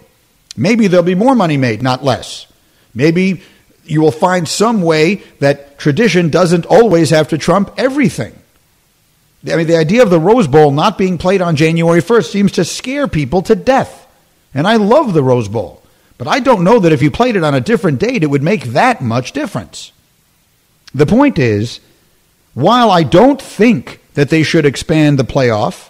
Maybe 0.57 0.87
there'll 0.87 1.05
be 1.05 1.15
more 1.15 1.35
money 1.35 1.57
made, 1.57 1.83
not 1.83 2.05
less. 2.05 2.47
Maybe 2.95 3.43
you 3.85 4.01
will 4.01 4.13
find 4.13 4.49
some 4.49 4.83
way 4.83 5.17
that 5.41 5.79
tradition 5.79 6.31
doesn't 6.31 6.67
always 6.67 7.11
have 7.11 7.29
to 7.29 7.39
trump 7.39 7.73
everything. 7.77 8.35
I 9.51 9.57
mean, 9.57 9.67
the 9.67 9.77
idea 9.77 10.03
of 10.03 10.11
the 10.11 10.21
Rose 10.21 10.47
Bowl 10.47 10.71
not 10.71 10.97
being 10.97 11.19
played 11.19 11.43
on 11.43 11.57
January 11.57 12.01
1st 12.01 12.31
seems 12.31 12.53
to 12.53 12.65
scare 12.65 13.09
people 13.09 13.43
to 13.43 13.57
death. 13.57 14.07
And 14.55 14.69
I 14.69 14.77
love 14.77 15.15
the 15.15 15.23
Rose 15.23 15.49
Bowl. 15.49 15.83
But 16.17 16.29
I 16.29 16.39
don't 16.39 16.63
know 16.63 16.79
that 16.79 16.93
if 16.93 17.03
you 17.03 17.11
played 17.11 17.35
it 17.35 17.43
on 17.43 17.55
a 17.55 17.61
different 17.61 17.99
date, 17.99 18.23
it 18.23 18.31
would 18.31 18.43
make 18.43 18.65
that 18.67 19.01
much 19.01 19.33
difference. 19.33 19.91
The 20.95 21.07
point 21.07 21.39
is, 21.39 21.81
while 22.55 22.91
I 22.91 23.03
don't 23.03 23.43
think 23.43 24.01
that 24.15 24.29
they 24.29 24.43
should 24.43 24.67
expand 24.67 25.19
the 25.19 25.25
playoff, 25.25 25.89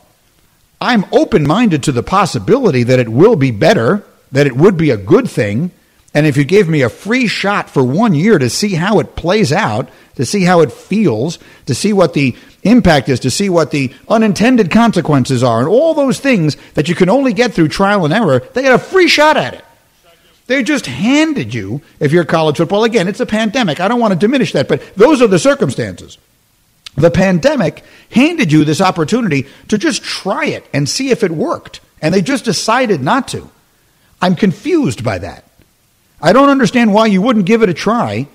I'm 0.80 1.04
open 1.12 1.46
minded 1.46 1.82
to 1.84 1.92
the 1.92 2.02
possibility 2.02 2.82
that 2.84 2.98
it 2.98 3.08
will 3.08 3.36
be 3.36 3.50
better, 3.50 4.04
that 4.30 4.46
it 4.46 4.56
would 4.56 4.76
be 4.76 4.90
a 4.90 4.96
good 4.96 5.28
thing. 5.28 5.72
And 6.14 6.26
if 6.26 6.36
you 6.36 6.44
gave 6.44 6.68
me 6.68 6.82
a 6.82 6.90
free 6.90 7.26
shot 7.26 7.70
for 7.70 7.82
one 7.82 8.14
year 8.14 8.38
to 8.38 8.50
see 8.50 8.74
how 8.74 8.98
it 8.98 9.16
plays 9.16 9.52
out, 9.52 9.88
to 10.16 10.26
see 10.26 10.42
how 10.42 10.60
it 10.60 10.70
feels, 10.70 11.38
to 11.66 11.74
see 11.74 11.92
what 11.92 12.12
the 12.12 12.36
impact 12.62 13.08
is, 13.08 13.20
to 13.20 13.30
see 13.30 13.48
what 13.48 13.70
the 13.70 13.94
unintended 14.08 14.70
consequences 14.70 15.42
are, 15.42 15.60
and 15.60 15.68
all 15.68 15.94
those 15.94 16.20
things 16.20 16.56
that 16.74 16.88
you 16.88 16.94
can 16.94 17.08
only 17.08 17.32
get 17.32 17.54
through 17.54 17.68
trial 17.68 18.04
and 18.04 18.12
error, 18.12 18.40
they 18.52 18.62
had 18.62 18.74
a 18.74 18.78
free 18.78 19.08
shot 19.08 19.36
at 19.36 19.54
it. 19.54 19.64
They 20.48 20.62
just 20.62 20.86
handed 20.86 21.54
you, 21.54 21.80
if 21.98 22.12
you're 22.12 22.24
college 22.24 22.58
football, 22.58 22.84
again, 22.84 23.08
it's 23.08 23.20
a 23.20 23.26
pandemic. 23.26 23.80
I 23.80 23.88
don't 23.88 24.00
want 24.00 24.12
to 24.12 24.18
diminish 24.18 24.52
that, 24.52 24.68
but 24.68 24.94
those 24.96 25.22
are 25.22 25.28
the 25.28 25.38
circumstances. 25.38 26.18
The 26.94 27.10
pandemic 27.10 27.84
handed 28.10 28.52
you 28.52 28.64
this 28.64 28.82
opportunity 28.82 29.46
to 29.68 29.78
just 29.78 30.02
try 30.02 30.46
it 30.46 30.68
and 30.74 30.86
see 30.86 31.10
if 31.10 31.22
it 31.22 31.30
worked, 31.30 31.80
and 32.02 32.12
they 32.12 32.20
just 32.20 32.44
decided 32.44 33.00
not 33.00 33.28
to. 33.28 33.50
I'm 34.20 34.36
confused 34.36 35.02
by 35.02 35.18
that. 35.18 35.44
I 36.22 36.32
don't 36.32 36.48
understand 36.48 36.94
why 36.94 37.06
you 37.06 37.20
wouldn't 37.20 37.46
give 37.46 37.62
it 37.62 37.68
a 37.68 37.74
try 37.74 38.28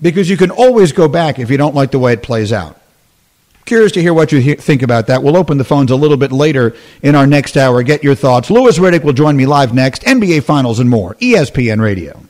because 0.00 0.30
you 0.30 0.36
can 0.36 0.50
always 0.50 0.92
go 0.92 1.08
back 1.08 1.38
if 1.38 1.50
you 1.50 1.56
don't 1.56 1.74
like 1.74 1.90
the 1.90 1.98
way 1.98 2.14
it 2.14 2.22
plays 2.22 2.52
out. 2.52 2.80
Curious 3.66 3.92
to 3.92 4.00
hear 4.00 4.14
what 4.14 4.32
you 4.32 4.54
think 4.54 4.80
about 4.80 5.08
that. 5.08 5.22
We'll 5.22 5.36
open 5.36 5.58
the 5.58 5.64
phones 5.64 5.90
a 5.90 5.96
little 5.96 6.16
bit 6.16 6.32
later 6.32 6.74
in 7.02 7.14
our 7.14 7.26
next 7.26 7.54
hour. 7.56 7.82
Get 7.82 8.02
your 8.02 8.14
thoughts. 8.14 8.50
Louis 8.50 8.78
Riddick 8.78 9.04
will 9.04 9.12
join 9.12 9.36
me 9.36 9.44
live 9.44 9.74
next. 9.74 10.02
NBA 10.04 10.44
Finals 10.44 10.80
and 10.80 10.88
more. 10.88 11.16
ESPN 11.16 11.78
Radio. 11.82 12.28